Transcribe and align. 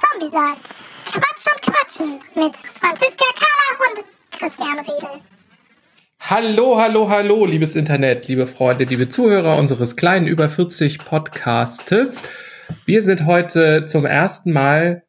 Zombie-Salz. 0.00 0.84
Quatschen 1.04 1.52
und 1.54 1.62
Quatschen 1.62 2.20
mit 2.34 2.56
Franziska 2.56 3.24
Kahler 3.34 3.78
und 3.88 4.04
Christian 4.30 4.78
Riedel. 4.80 5.20
Hallo, 6.20 6.78
hallo, 6.78 7.08
hallo, 7.08 7.44
liebes 7.44 7.76
Internet, 7.76 8.28
liebe 8.28 8.46
Freunde, 8.46 8.84
liebe 8.84 9.08
Zuhörer 9.08 9.58
unseres 9.58 9.94
kleinen 9.94 10.26
über 10.26 10.48
40 10.48 10.98
Podcastes. 11.00 12.24
Wir 12.86 13.02
sind 13.02 13.26
heute 13.26 13.86
zum 13.86 14.06
ersten 14.06 14.52
Mal 14.52 15.04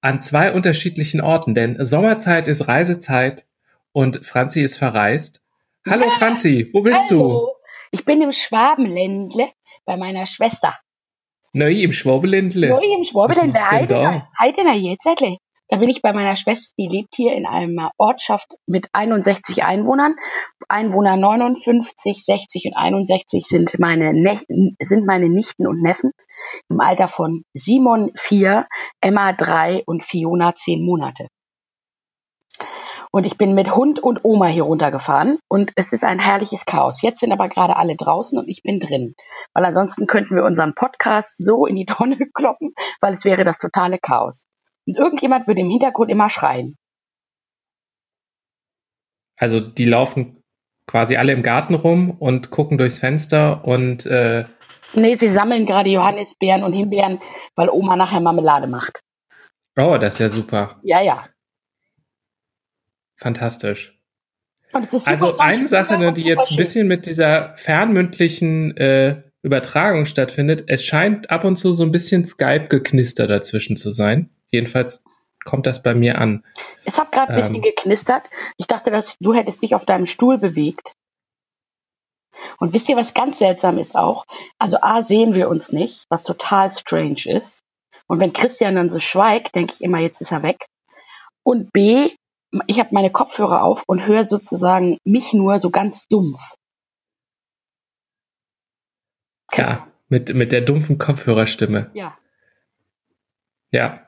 an 0.00 0.22
zwei 0.22 0.52
unterschiedlichen 0.52 1.20
Orten, 1.20 1.54
denn 1.54 1.84
Sommerzeit 1.84 2.48
ist 2.48 2.68
Reisezeit 2.68 3.44
und 3.92 4.24
Franzi 4.24 4.62
ist 4.62 4.78
verreist. 4.78 5.44
Hallo 5.88 6.08
Franzi, 6.10 6.70
wo 6.72 6.82
bist 6.82 7.10
Hallo. 7.10 7.56
Ich 7.90 8.04
bin 8.04 8.22
im 8.22 8.32
Schwabenländle 8.32 9.48
bei 9.84 9.96
meiner 9.96 10.26
Schwester. 10.26 10.78
Neu 11.54 11.72
im 11.72 11.92
Schwabeländle. 11.92 12.70
Neu 12.70 12.94
im 12.94 13.04
Heidener. 13.70 14.28
Heidener 14.38 14.74
jetzt, 14.74 15.02
Säckle. 15.02 15.36
Da 15.68 15.78
bin 15.78 15.88
ich 15.88 16.02
bei 16.02 16.12
meiner 16.12 16.36
Schwester, 16.36 16.72
die 16.78 16.88
lebt 16.88 17.14
hier 17.14 17.32
in 17.34 17.46
einer 17.46 17.92
Ortschaft 17.96 18.54
mit 18.66 18.88
61 18.92 19.64
Einwohnern. 19.64 20.14
Einwohner 20.68 21.16
59, 21.16 22.24
60 22.24 22.66
und 22.66 22.76
61 22.76 23.46
sind 23.46 23.78
meine, 23.78 24.12
ne 24.12 24.40
sind 24.80 25.06
meine 25.06 25.28
Nichten 25.28 25.66
und 25.66 25.80
Neffen 25.80 26.12
im 26.68 26.80
Alter 26.80 27.08
von 27.08 27.44
Simon 27.54 28.12
4, 28.16 28.66
Emma 29.00 29.32
3 29.32 29.82
und 29.86 30.02
Fiona 30.02 30.54
10 30.54 30.84
Monate. 30.84 31.28
Und 33.14 33.26
ich 33.26 33.36
bin 33.36 33.54
mit 33.54 33.76
Hund 33.76 33.98
und 33.98 34.24
Oma 34.24 34.46
hier 34.46 34.62
runtergefahren 34.62 35.38
und 35.48 35.72
es 35.76 35.92
ist 35.92 36.02
ein 36.02 36.18
herrliches 36.18 36.64
Chaos. 36.64 37.02
Jetzt 37.02 37.20
sind 37.20 37.30
aber 37.30 37.50
gerade 37.50 37.76
alle 37.76 37.94
draußen 37.94 38.38
und 38.38 38.48
ich 38.48 38.62
bin 38.62 38.80
drin. 38.80 39.14
Weil 39.52 39.66
ansonsten 39.66 40.06
könnten 40.06 40.34
wir 40.34 40.44
unseren 40.44 40.74
Podcast 40.74 41.36
so 41.36 41.66
in 41.66 41.76
die 41.76 41.84
Tonne 41.84 42.16
kloppen, 42.34 42.72
weil 43.02 43.12
es 43.12 43.24
wäre 43.24 43.44
das 43.44 43.58
totale 43.58 43.98
Chaos. 43.98 44.46
Und 44.86 44.96
irgendjemand 44.96 45.46
würde 45.46 45.60
im 45.60 45.68
Hintergrund 45.70 46.10
immer 46.10 46.30
schreien. 46.30 46.76
Also 49.38 49.60
die 49.60 49.84
laufen 49.84 50.42
quasi 50.86 51.16
alle 51.16 51.32
im 51.32 51.42
Garten 51.42 51.74
rum 51.74 52.10
und 52.18 52.50
gucken 52.50 52.78
durchs 52.78 52.98
Fenster 52.98 53.64
und 53.66 54.06
äh, 54.06 54.46
Nee, 54.94 55.14
sie 55.16 55.28
sammeln 55.28 55.64
gerade 55.64 55.90
Johannisbeeren 55.90 56.64
und 56.64 56.72
Himbeeren, 56.72 57.18
weil 57.56 57.70
Oma 57.70 57.96
nachher 57.96 58.20
Marmelade 58.20 58.66
macht. 58.66 59.00
oh, 59.78 59.96
das 59.98 60.14
ist 60.14 60.20
ja 60.20 60.28
super. 60.28 60.80
Ja, 60.82 61.00
ja. 61.00 61.26
Fantastisch. 63.22 63.96
Also 64.72 65.38
eine 65.38 65.68
Sache, 65.68 65.98
ne, 65.98 66.12
die 66.12 66.22
jetzt 66.22 66.50
ein 66.50 66.56
bisschen 66.56 66.88
mit 66.88 67.06
dieser 67.06 67.54
fernmündlichen 67.56 68.76
äh, 68.76 69.22
Übertragung 69.42 70.06
stattfindet, 70.06 70.64
es 70.66 70.84
scheint 70.84 71.30
ab 71.30 71.44
und 71.44 71.56
zu 71.56 71.72
so 71.72 71.82
ein 71.82 71.92
bisschen 71.92 72.24
Skype-Geknister 72.24 73.26
dazwischen 73.26 73.76
zu 73.76 73.90
sein. 73.90 74.30
Jedenfalls 74.50 75.04
kommt 75.44 75.66
das 75.66 75.82
bei 75.82 75.94
mir 75.94 76.18
an. 76.18 76.44
Es 76.84 76.98
hat 76.98 77.12
gerade 77.12 77.30
ein 77.30 77.36
bisschen 77.36 77.56
Ähm. 77.56 77.62
geknistert. 77.62 78.22
Ich 78.56 78.66
dachte, 78.66 78.90
dass 78.90 79.16
du 79.20 79.34
hättest 79.34 79.62
dich 79.62 79.74
auf 79.74 79.84
deinem 79.84 80.06
Stuhl 80.06 80.38
bewegt. 80.38 80.94
Und 82.58 82.72
wisst 82.72 82.88
ihr, 82.88 82.96
was 82.96 83.14
ganz 83.14 83.38
seltsam 83.38 83.78
ist 83.78 83.94
auch? 83.94 84.24
Also 84.58 84.78
A, 84.80 85.02
sehen 85.02 85.34
wir 85.34 85.48
uns 85.48 85.72
nicht, 85.72 86.06
was 86.08 86.24
total 86.24 86.70
strange 86.70 87.22
ist. 87.26 87.62
Und 88.06 88.20
wenn 88.20 88.32
Christian 88.32 88.74
dann 88.74 88.90
so 88.90 89.00
schweigt, 89.00 89.54
denke 89.54 89.74
ich 89.74 89.82
immer, 89.82 89.98
jetzt 89.98 90.20
ist 90.20 90.32
er 90.32 90.42
weg. 90.42 90.66
Und 91.42 91.72
B, 91.72 92.10
ich 92.66 92.78
habe 92.78 92.90
meine 92.92 93.10
Kopfhörer 93.10 93.62
auf 93.62 93.84
und 93.86 94.06
höre 94.06 94.24
sozusagen 94.24 94.98
mich 95.04 95.32
nur 95.32 95.58
so 95.58 95.70
ganz 95.70 96.06
dumpf. 96.08 96.54
Ja, 99.54 99.86
mit, 100.08 100.34
mit 100.34 100.52
der 100.52 100.60
dumpfen 100.62 100.98
Kopfhörerstimme. 100.98 101.90
Ja. 101.94 102.16
Ja. 103.70 104.06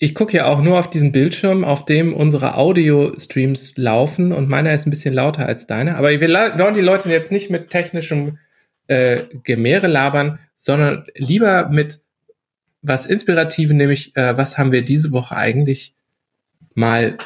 Ich 0.00 0.14
gucke 0.14 0.36
ja 0.36 0.46
auch 0.46 0.60
nur 0.60 0.78
auf 0.78 0.90
diesen 0.90 1.10
Bildschirm, 1.10 1.64
auf 1.64 1.84
dem 1.84 2.14
unsere 2.14 2.56
Audio-Streams 2.56 3.76
laufen 3.76 4.32
und 4.32 4.48
meiner 4.48 4.72
ist 4.72 4.86
ein 4.86 4.90
bisschen 4.90 5.14
lauter 5.14 5.46
als 5.46 5.66
deiner. 5.66 5.96
Aber 5.96 6.10
wir 6.10 6.20
wollen 6.20 6.74
die 6.74 6.80
Leute 6.80 7.10
jetzt 7.10 7.32
nicht 7.32 7.50
mit 7.50 7.70
technischem 7.70 8.38
äh, 8.86 9.24
Gemäre 9.42 9.88
labern, 9.88 10.38
sondern 10.56 11.06
lieber 11.14 11.68
mit 11.68 12.00
was 12.80 13.06
Inspirativen, 13.06 13.76
nämlich 13.76 14.16
äh, 14.16 14.36
was 14.36 14.56
haben 14.56 14.70
wir 14.70 14.82
diese 14.82 15.10
Woche 15.10 15.36
eigentlich 15.36 15.94
mal 16.78 17.18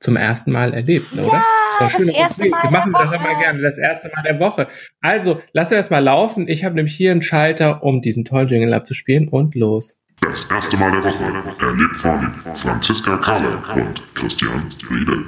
zum 0.00 0.16
ersten 0.16 0.52
Mal 0.52 0.74
erlebt, 0.74 1.12
oder? 1.14 1.22
Ja, 1.22 1.44
Ist 1.70 1.76
doch 1.76 1.80
ein 1.80 1.84
das 1.86 1.92
schöner 1.92 2.14
erste 2.14 2.42
Rubrik. 2.42 2.52
Mal 2.52 2.62
Wir 2.64 2.70
machen 2.70 2.92
wir 2.92 2.98
doch 2.98 3.06
Woche. 3.06 3.16
immer 3.16 3.38
gerne 3.40 3.62
das 3.62 3.78
erste 3.78 4.10
Mal 4.14 4.22
der 4.22 4.38
Woche. 4.40 4.68
Also, 5.00 5.40
lassen 5.52 5.70
wir 5.72 5.78
es 5.78 5.90
mal 5.90 6.04
laufen. 6.04 6.46
Ich 6.48 6.64
habe 6.64 6.74
nämlich 6.74 6.94
hier 6.94 7.10
einen 7.10 7.22
Schalter, 7.22 7.82
um 7.82 8.00
diesen 8.02 8.24
tollen 8.24 8.48
Jingle 8.48 8.74
abzuspielen 8.74 9.28
und 9.28 9.54
los. 9.54 9.98
Das 10.20 10.44
erste 10.50 10.76
Mal 10.76 10.90
der 10.92 11.04
Woche 11.04 11.24
erlebt 11.66 11.96
von 11.96 12.34
Franziska 12.56 13.16
Kahle 13.18 13.56
und 13.74 14.02
Christian 14.14 14.70
Riedel. 14.90 15.24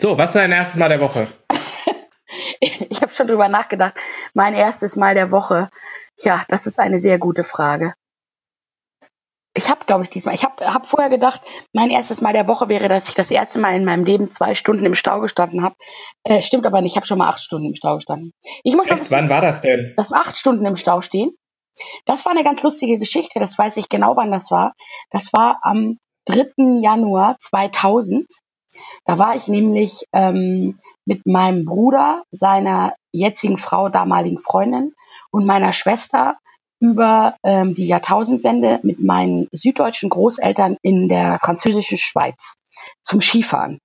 So, 0.00 0.16
was 0.18 0.30
ist 0.30 0.36
dein 0.36 0.52
erstes 0.52 0.78
Mal 0.78 0.88
der 0.88 1.00
Woche? 1.00 1.26
Ich 2.60 3.02
habe 3.02 3.12
schon 3.12 3.26
drüber 3.26 3.48
nachgedacht. 3.48 3.94
Mein 4.32 4.54
erstes 4.54 4.96
Mal 4.96 5.14
der 5.14 5.30
Woche. 5.30 5.68
Ja, 6.18 6.44
das 6.48 6.66
ist 6.66 6.78
eine 6.80 6.98
sehr 6.98 7.18
gute 7.18 7.44
Frage. 7.44 7.92
Ich 9.56 9.70
habe, 9.70 9.86
glaube 9.86 10.02
ich, 10.02 10.10
diesmal, 10.10 10.34
ich 10.34 10.44
habe 10.44 10.72
hab 10.72 10.86
vorher 10.86 11.08
gedacht, 11.08 11.40
mein 11.72 11.90
erstes 11.90 12.20
Mal 12.20 12.34
der 12.34 12.46
Woche 12.46 12.68
wäre, 12.68 12.88
dass 12.88 13.08
ich 13.08 13.14
das 13.14 13.30
erste 13.30 13.58
Mal 13.58 13.74
in 13.74 13.84
meinem 13.86 14.04
Leben 14.04 14.30
zwei 14.30 14.54
Stunden 14.54 14.84
im 14.84 14.94
Stau 14.94 15.20
gestanden 15.20 15.62
habe. 15.62 15.74
Äh, 16.24 16.42
stimmt 16.42 16.66
aber 16.66 16.82
nicht, 16.82 16.92
ich 16.92 16.96
habe 16.96 17.06
schon 17.06 17.18
mal 17.18 17.28
acht 17.28 17.40
Stunden 17.40 17.68
im 17.68 17.74
Stau 17.74 17.94
gestanden. 17.94 18.32
Ich 18.64 18.76
muss 18.76 18.86
noch 18.86 18.96
Echt? 18.96 19.06
wissen, 19.06 19.14
Wann 19.14 19.30
war 19.30 19.40
das 19.40 19.62
denn? 19.62 19.94
dass 19.96 20.12
acht 20.12 20.36
Stunden 20.36 20.66
im 20.66 20.76
Stau 20.76 21.00
stehen. 21.00 21.34
Das 22.04 22.24
war 22.26 22.32
eine 22.32 22.44
ganz 22.44 22.62
lustige 22.62 22.98
Geschichte, 22.98 23.38
das 23.40 23.58
weiß 23.58 23.78
ich 23.78 23.88
genau, 23.88 24.16
wann 24.16 24.30
das 24.30 24.50
war. 24.50 24.74
Das 25.10 25.32
war 25.32 25.58
am 25.62 25.98
3. 26.26 26.80
Januar 26.82 27.36
2000. 27.38 28.26
Da 29.06 29.18
war 29.18 29.36
ich 29.36 29.48
nämlich 29.48 30.04
ähm, 30.12 30.78
mit 31.06 31.26
meinem 31.26 31.64
Bruder, 31.64 32.24
seiner 32.30 32.94
jetzigen 33.12 33.56
Frau, 33.56 33.88
damaligen 33.88 34.38
Freundin 34.38 34.92
und 35.30 35.46
meiner 35.46 35.72
Schwester 35.72 36.36
über 36.80 37.36
ähm, 37.42 37.74
die 37.74 37.86
Jahrtausendwende 37.86 38.80
mit 38.82 39.02
meinen 39.02 39.48
süddeutschen 39.52 40.10
Großeltern 40.10 40.76
in 40.82 41.08
der 41.08 41.38
französischen 41.40 41.98
Schweiz 41.98 42.54
zum 43.02 43.20
Skifahren. 43.20 43.78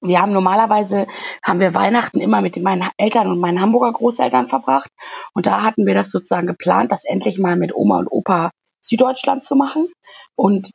Wir 0.00 0.20
haben 0.20 0.32
normalerweise, 0.32 1.06
haben 1.42 1.58
wir 1.58 1.74
Weihnachten 1.74 2.20
immer 2.20 2.40
mit 2.40 2.56
meinen 2.62 2.88
Eltern 2.98 3.26
und 3.26 3.40
meinen 3.40 3.60
Hamburger 3.60 3.92
Großeltern 3.92 4.46
verbracht. 4.46 4.90
Und 5.34 5.46
da 5.46 5.62
hatten 5.62 5.86
wir 5.86 5.94
das 5.94 6.10
sozusagen 6.10 6.46
geplant, 6.46 6.92
das 6.92 7.04
endlich 7.04 7.38
mal 7.38 7.56
mit 7.56 7.74
Oma 7.74 7.98
und 7.98 8.08
Opa 8.08 8.50
Süddeutschland 8.80 9.42
zu 9.42 9.56
machen. 9.56 9.88
Und 10.36 10.70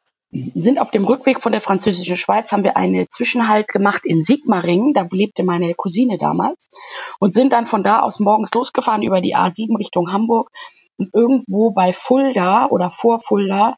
sind 0.56 0.80
auf 0.80 0.91
dem 0.91 1.06
Rückweg 1.06 1.41
von 1.41 1.52
der 1.52 1.62
französischen 1.62 2.18
Schweiz, 2.18 2.52
haben 2.52 2.64
wir 2.64 2.75
einen 2.75 3.06
Zwischenhalt 3.09 3.68
gemacht 3.68 4.02
in 4.03 4.20
Sigmaringen, 4.20 4.94
da 4.94 5.08
lebte 5.12 5.44
meine 5.44 5.74
Cousine 5.75 6.18
damals, 6.18 6.70
und 7.20 7.34
sind 7.34 7.53
dann 7.53 7.68
von 7.68 7.84
da 7.84 8.02
aus 8.02 8.20
morgens 8.20 8.52
losgefahren 8.53 9.03
über 9.03 9.22
die 9.22 9.35
A7 9.35 9.78
Richtung 9.78 10.12
Hamburg. 10.12 10.50
Und 10.97 11.09
irgendwo 11.13 11.71
bei 11.71 11.93
Fulda 11.93 12.67
oder 12.67 12.91
vor 12.91 13.19
Fulda 13.19 13.75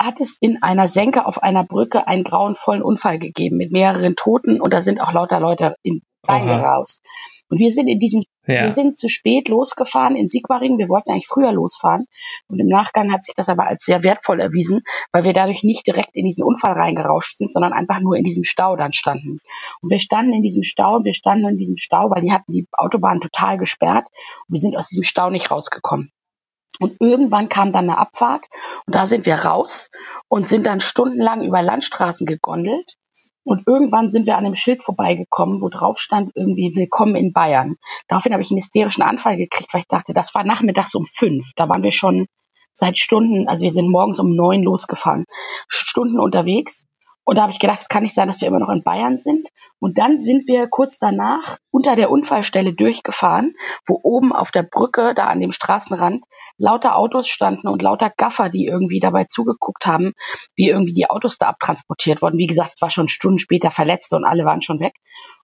hat 0.00 0.20
es 0.20 0.36
in 0.40 0.62
einer 0.62 0.88
Senke 0.88 1.26
auf 1.26 1.42
einer 1.42 1.64
Brücke 1.64 2.06
einen 2.06 2.24
grauenvollen 2.24 2.82
Unfall 2.82 3.18
gegeben 3.18 3.56
mit 3.56 3.72
mehreren 3.72 4.16
Toten 4.16 4.60
und 4.60 4.72
da 4.72 4.82
sind 4.82 5.00
auch 5.00 5.12
lauter 5.12 5.40
Leute 5.40 5.76
in 5.82 6.02
Aha. 6.26 6.36
reingeraust. 6.36 7.02
Und 7.48 7.58
wir 7.58 7.72
sind 7.72 7.88
in 7.88 8.00
diesem 8.00 8.24
Ja. 8.46 8.62
wir 8.62 8.70
sind 8.70 8.98
zu 8.98 9.08
spät 9.08 9.48
losgefahren 9.48 10.16
in 10.16 10.26
Sigmaringen. 10.28 10.78
Wir 10.78 10.88
wollten 10.88 11.10
eigentlich 11.10 11.28
früher 11.28 11.52
losfahren. 11.52 12.06
Und 12.48 12.58
im 12.58 12.66
Nachgang 12.66 13.12
hat 13.12 13.22
sich 13.22 13.34
das 13.34 13.48
aber 13.48 13.66
als 13.66 13.84
sehr 13.84 14.02
wertvoll 14.02 14.40
erwiesen, 14.40 14.82
weil 15.12 15.24
wir 15.24 15.32
dadurch 15.32 15.62
nicht 15.62 15.86
direkt 15.86 16.14
in 16.14 16.26
diesen 16.26 16.42
Unfall 16.42 16.72
reingerauscht 16.72 17.36
sind, 17.36 17.52
sondern 17.52 17.72
einfach 17.72 18.00
nur 18.00 18.16
in 18.16 18.24
diesem 18.24 18.44
Stau 18.44 18.76
dann 18.76 18.92
standen. 18.92 19.38
Und 19.80 19.90
wir 19.90 19.98
standen 19.98 20.32
in 20.32 20.42
diesem 20.42 20.62
Stau 20.62 20.96
und 20.96 21.04
wir 21.04 21.14
standen 21.14 21.48
in 21.48 21.56
diesem 21.56 21.76
Stau, 21.76 22.10
weil 22.10 22.22
die 22.22 22.32
hatten 22.32 22.52
die 22.52 22.66
Autobahn 22.72 23.20
total 23.20 23.58
gesperrt. 23.58 24.08
Und 24.48 24.54
wir 24.54 24.60
sind 24.60 24.76
aus 24.76 24.88
diesem 24.88 25.04
Stau 25.04 25.30
nicht 25.30 25.50
rausgekommen. 25.50 26.10
Und 26.80 26.96
irgendwann 27.00 27.48
kam 27.48 27.72
dann 27.72 27.88
eine 27.88 27.98
Abfahrt 27.98 28.46
und 28.86 28.94
da 28.94 29.06
sind 29.06 29.26
wir 29.26 29.36
raus 29.36 29.90
und 30.28 30.48
sind 30.48 30.66
dann 30.66 30.80
stundenlang 30.80 31.42
über 31.42 31.62
Landstraßen 31.62 32.26
gegondelt. 32.26 32.94
Und 33.44 33.64
irgendwann 33.66 34.10
sind 34.10 34.26
wir 34.26 34.38
an 34.38 34.46
einem 34.46 34.54
Schild 34.54 34.82
vorbeigekommen, 34.82 35.60
wo 35.60 35.68
drauf 35.68 35.98
stand 35.98 36.32
irgendwie 36.34 36.74
Willkommen 36.74 37.14
in 37.14 37.32
Bayern. 37.32 37.76
Daraufhin 38.08 38.32
habe 38.32 38.42
ich 38.42 38.50
einen 38.50 38.58
hysterischen 38.58 39.02
Anfall 39.02 39.36
gekriegt, 39.36 39.72
weil 39.74 39.82
ich 39.82 39.88
dachte, 39.88 40.14
das 40.14 40.34
war 40.34 40.44
nachmittags 40.44 40.94
um 40.94 41.04
fünf. 41.04 41.52
Da 41.54 41.68
waren 41.68 41.82
wir 41.82 41.92
schon 41.92 42.26
seit 42.72 42.96
Stunden, 42.98 43.46
also 43.46 43.64
wir 43.64 43.70
sind 43.70 43.90
morgens 43.90 44.18
um 44.18 44.34
neun 44.34 44.62
losgefahren, 44.62 45.26
Stunden 45.68 46.18
unterwegs. 46.18 46.86
Und 47.24 47.38
da 47.38 47.42
habe 47.42 47.52
ich 47.52 47.58
gedacht, 47.58 47.80
es 47.80 47.88
kann 47.88 48.02
nicht 48.02 48.14
sein, 48.14 48.28
dass 48.28 48.40
wir 48.40 48.48
immer 48.48 48.58
noch 48.58 48.68
in 48.68 48.82
Bayern 48.82 49.16
sind. 49.18 49.48
Und 49.78 49.98
dann 49.98 50.18
sind 50.18 50.46
wir 50.46 50.68
kurz 50.68 50.98
danach 50.98 51.56
unter 51.70 51.96
der 51.96 52.10
Unfallstelle 52.10 52.74
durchgefahren, 52.74 53.54
wo 53.86 53.98
oben 54.02 54.32
auf 54.32 54.50
der 54.50 54.62
Brücke, 54.62 55.14
da 55.14 55.26
an 55.26 55.40
dem 55.40 55.52
Straßenrand, 55.52 56.24
lauter 56.58 56.96
Autos 56.96 57.28
standen 57.28 57.68
und 57.68 57.82
lauter 57.82 58.12
Gaffer, 58.16 58.50
die 58.50 58.66
irgendwie 58.66 59.00
dabei 59.00 59.24
zugeguckt 59.24 59.86
haben, 59.86 60.12
wie 60.54 60.68
irgendwie 60.68 60.94
die 60.94 61.08
Autos 61.08 61.38
da 61.38 61.48
abtransportiert 61.48 62.22
wurden. 62.22 62.38
Wie 62.38 62.46
gesagt, 62.46 62.72
es 62.76 62.82
war 62.82 62.90
schon 62.90 63.08
Stunden 63.08 63.38
später 63.38 63.70
verletzt 63.70 64.12
und 64.12 64.24
alle 64.24 64.44
waren 64.44 64.62
schon 64.62 64.80
weg. 64.80 64.94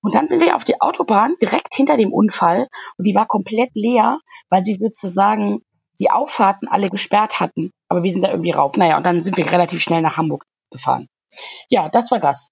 Und 0.03 0.15
dann 0.15 0.29
sind 0.29 0.41
wir 0.41 0.57
auf 0.57 0.65
die 0.65 0.81
Autobahn 0.81 1.35
direkt 1.43 1.75
hinter 1.75 1.97
dem 1.97 2.13
Unfall 2.13 2.69
und 2.99 3.07
die 3.07 3.15
war 3.15 3.27
komplett 3.27 3.71
leer, 3.75 4.19
weil 4.49 4.65
sie 4.65 4.75
sozusagen 4.75 5.63
die 5.99 6.11
Auffahrten 6.11 6.69
alle 6.69 6.89
gesperrt 6.89 7.41
hatten. 7.41 7.73
Aber 7.89 8.03
wir 8.03 8.13
sind 8.13 8.23
da 8.23 8.31
irgendwie 8.31 8.53
rauf. 8.53 8.77
Naja, 8.77 8.97
und 8.97 9.05
dann 9.05 9.23
sind 9.25 9.37
wir 9.37 9.51
relativ 9.51 9.83
schnell 9.83 10.03
nach 10.03 10.17
Hamburg 10.17 10.45
gefahren. 10.71 11.09
Ja, 11.69 11.89
das 11.89 12.11
war 12.11 12.21
das. 12.21 12.51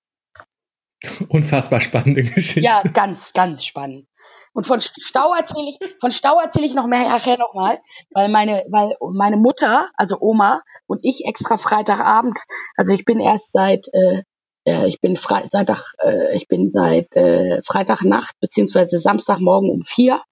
Unfassbar 1.29 1.81
spannende 1.81 2.23
Geschichte. 2.23 2.61
Ja, 2.61 2.83
ganz, 2.83 3.33
ganz 3.33 3.65
spannend. 3.65 4.07
Und 4.53 4.67
von 4.67 4.81
Stau 4.81 5.35
erzähle 5.35 5.69
ich, 5.69 5.79
von 6.01 6.11
Stau 6.11 6.41
erzähle 6.41 6.67
ich 6.67 6.75
noch 6.75 6.87
mehr 6.87 7.09
nachher 7.09 7.39
nochmal, 7.39 7.79
weil 8.11 8.29
meine, 8.29 8.65
weil 8.71 8.97
meine 9.13 9.37
Mutter, 9.37 9.91
also 9.95 10.17
Oma 10.21 10.63
und 10.87 11.01
ich 11.03 11.25
extra 11.27 11.57
Freitagabend, 11.59 12.39
also 12.77 12.93
ich 12.93 13.05
bin 13.05 13.21
erst 13.21 13.53
seit, 13.53 13.87
äh, 13.93 14.23
äh 14.65 14.89
ich 14.89 15.01
bin 15.01 15.17
Fre 15.17 15.47
Freitag, 15.53 15.95
äh, 16.03 16.37
ich 16.37 16.49
bin 16.49 16.73
seit 16.73 17.15
äh, 17.15 17.63
Freitagnacht 17.63 18.35
beziehungsweise 18.41 18.99
Samstagmorgen 18.99 19.71
um 19.71 19.83
vier 19.83 20.23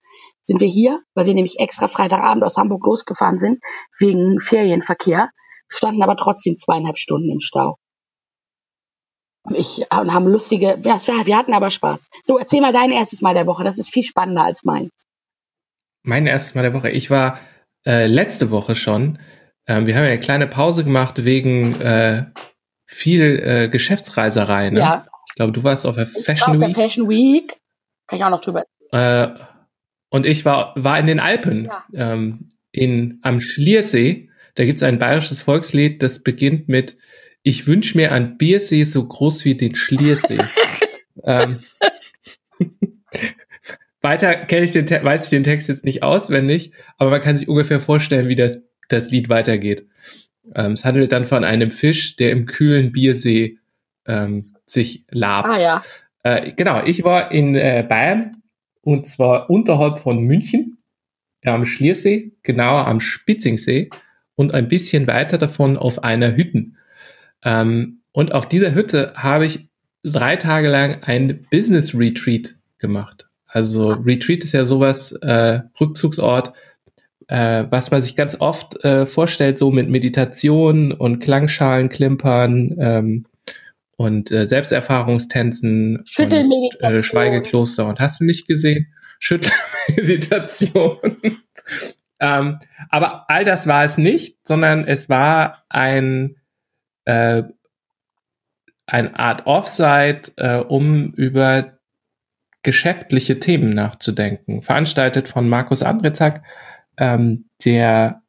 sind 0.43 0.61
wir 0.61 0.69
hier, 0.69 1.01
weil 1.15 1.27
wir 1.27 1.35
nämlich 1.35 1.59
extra 1.59 1.89
Freitagabend 1.89 2.45
aus 2.45 2.57
Hamburg 2.57 2.85
losgefahren 2.87 3.37
sind 3.37 3.61
wegen 3.99 4.41
Ferienverkehr, 4.41 5.31
standen 5.69 6.03
aber 6.03 6.17
trotzdem 6.17 6.57
zweieinhalb 6.57 6.99
Stunden 6.99 7.31
im 7.31 7.41
Stau. 7.41 7.79
Ich 9.55 9.79
und 9.91 10.13
haben 10.13 10.27
lustige, 10.27 10.79
ja, 10.83 10.99
wir 11.27 11.37
hatten 11.37 11.53
aber 11.55 11.71
Spaß. 11.71 12.09
So, 12.25 12.39
erzähl 12.39 12.61
mal 12.61 12.73
dein 12.73 12.91
erstes 12.91 13.21
Mal 13.21 13.35
der 13.35 13.47
Woche. 13.47 13.65
Das 13.65 13.79
ist 13.79 13.91
viel 13.93 14.03
spannender 14.03 14.43
als 14.45 14.65
meins. 14.65 14.91
Mein 16.03 16.27
erstes 16.27 16.55
Mal 16.55 16.63
der 16.63 16.75
Woche. 16.75 16.91
Ich 16.91 17.11
war 17.11 17.39
äh, 17.87 18.07
letzte 18.07 18.51
Woche 18.51 18.75
schon. 18.75 19.19
Ähm, 19.67 19.87
wir 19.87 19.97
haben 19.97 20.05
ja 20.05 20.11
eine 20.11 20.21
kleine 20.21 20.47
Pause 20.47 20.85
gemacht 20.85 21.25
wegen 21.25 21.81
äh, 21.81 22.27
viel 22.87 23.41
äh, 23.43 23.69
Geschäftsreiserei. 23.69 24.71
Ne? 24.71 24.81
Ja. 24.81 25.07
Ich 25.29 25.35
glaube, 25.35 25.53
du 25.53 25.65
warst 25.65 25.87
auf 25.87 25.97
der 25.97 26.05
Ich 26.07 26.25
Fashion 26.25 26.47
war 26.49 26.55
auf 26.55 26.59
der 26.61 26.69
Week. 26.69 26.77
Fashion 26.77 27.09
Week. 27.09 27.57
Kann 28.07 28.19
ich 28.19 28.25
auch 28.25 28.31
noch 28.31 28.41
drüber. 28.41 28.65
Äh, 28.93 29.29
und 30.11 30.25
ich 30.27 30.45
war, 30.45 30.73
war 30.77 30.99
in 30.99 31.07
den 31.07 31.19
Alpen, 31.21 31.65
Ja. 31.67 31.85
ähm, 31.95 32.51
in, 32.73 33.19
am 33.23 33.41
Schliersee. 33.41 34.31
Da 34.55 34.65
gibt 34.65 34.77
es 34.79 34.83
ein 34.83 34.99
bayerisches 34.99 35.43
Volkslied, 35.43 36.03
das 36.03 36.23
beginnt 36.23 36.69
mit 36.69 36.97
Ich 37.49 37.69
wünsche 37.69 37.97
mir 37.97 38.11
ein 38.11 38.39
Biersee 38.39 38.83
so 38.83 39.07
groß 39.07 39.45
wie 39.45 39.55
den 39.55 39.77
Schliersee. 39.77 40.41
ähm, 41.23 41.59
weiter 44.01 44.35
kenne 44.35 44.65
ich 44.65 44.73
den, 44.73 44.85
weiß 44.85 45.23
ich 45.23 45.31
den 45.31 45.45
Text 45.45 45.69
jetzt 45.69 45.85
nicht 45.85 46.03
auswendig, 46.03 46.73
aber 46.99 47.11
man 47.11 47.21
kann 47.21 47.37
sich 47.37 47.47
ungefähr 47.47 47.79
vorstellen, 47.79 48.27
wie 48.27 48.35
das, 48.35 48.63
das 48.89 49.13
Lied 49.13 49.29
weitergeht. 49.29 49.87
Ähm, 50.57 50.73
es 50.73 50.85
handelt 50.85 51.13
dann 51.13 51.25
von 51.25 51.45
einem 51.45 51.71
Fisch, 51.71 52.17
der 52.17 52.33
im 52.33 52.47
kühlen 52.47 52.91
Biersee 52.91 53.59
ähm, 54.07 54.57
sich 54.65 55.05
labt. 55.11 55.49
Ah 55.49 55.61
ja. 55.61 55.85
Äh, 56.25 56.51
genau, 56.51 56.83
ich 56.83 57.05
war 57.05 57.31
in 57.31 57.55
äh, 57.55 57.87
Bayern 57.89 58.43
und 58.81 59.07
zwar 59.07 59.51
unterhalb 59.51 60.01
von 60.01 60.19
München 60.19 60.79
am 61.45 61.65
Schliersee, 61.65 62.33
genauer 62.43 62.89
am 62.89 62.99
Spitzingsee 62.99 63.89
und 64.35 64.53
ein 64.53 64.67
bisschen 64.67 65.07
weiter 65.07 65.39
davon 65.39 65.77
auf 65.77 66.03
einer 66.03 66.35
Hütte. 66.35 66.73
Ähm, 67.47 68.01
und 68.11 68.33
auf 68.33 68.49
dieser 68.49 68.75
Hütte 68.75 69.15
habe 69.15 69.47
ich 69.47 69.69
drei 70.03 70.37
Tage 70.37 70.69
lang 70.69 71.03
ein 71.03 71.47
Business 71.51 71.95
Retreat 71.95 72.57
gemacht. 72.79 73.29
Also 73.47 73.91
Retreat 73.91 74.43
ist 74.43 74.53
ja 74.53 74.65
sowas, 74.65 75.13
äh, 75.23 75.61
Rückzugsort, 75.81 76.53
äh, 77.29 77.65
was 77.71 77.91
man 77.91 78.01
sich 78.01 78.17
ganz 78.17 78.41
oft 78.41 78.85
äh, 78.85 79.07
vorstellt, 79.07 79.59
so 79.59 79.71
mit 79.71 79.89
Meditation 79.89 80.93
und 80.93 81.21
Klangschalen 81.21 81.89
klimpern 81.89 82.77
ähm, 82.81 83.27
und 83.97 84.31
äh, 84.33 84.47
Selbsterfahrungstänzen 84.47 85.99
und 85.99 86.09
Schüttelmeditation. 86.09 86.95
äh, 86.99 87.03
Schweigekloster 87.03 87.87
und 87.87 88.01
hast 88.01 88.21
du 88.21 88.25
nicht 88.25 88.49
gesehen? 88.49 88.93
Schüttelmeditation. 89.21 90.99
ähm, 92.21 92.59
aber 92.91 93.31
all 93.31 93.45
das 93.45 93.69
war 93.69 93.85
es 93.85 93.99
nicht, 93.99 94.37
sondern 94.47 94.85
es 94.87 95.09
war 95.09 95.65
ein 95.69 96.37
äh, 97.07 97.45
eine 98.87 99.19
Art 99.19 99.47
Offsite, 99.47 100.33
äh, 100.37 100.59
um 100.59 101.13
über 101.15 101.79
geschäftliche 102.63 103.39
Themen 103.39 103.71
nachzudenken. 103.71 104.63
Veranstaltet 104.63 105.29
von 105.29 105.49
Markus 105.49 105.83
Andrezak, 105.83 106.43
ähm, 106.99 107.49
der 107.65 108.23